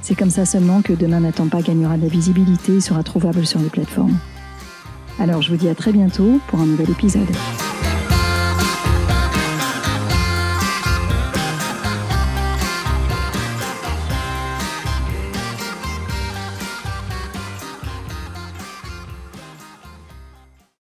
C'est 0.00 0.14
comme 0.14 0.30
ça 0.30 0.46
seulement 0.46 0.80
que 0.80 0.92
Demain 0.92 1.18
n'attend 1.18 1.48
pas 1.48 1.60
gagnera 1.60 1.96
de 1.96 2.02
la 2.02 2.08
visibilité 2.08 2.76
et 2.76 2.80
sera 2.80 3.02
trouvable 3.02 3.44
sur 3.44 3.58
les 3.58 3.68
plateformes. 3.68 4.16
Alors 5.18 5.42
je 5.42 5.50
vous 5.50 5.56
dis 5.56 5.68
à 5.68 5.74
très 5.74 5.90
bientôt 5.90 6.38
pour 6.46 6.60
un 6.60 6.66
nouvel 6.66 6.88
épisode. 6.88 7.26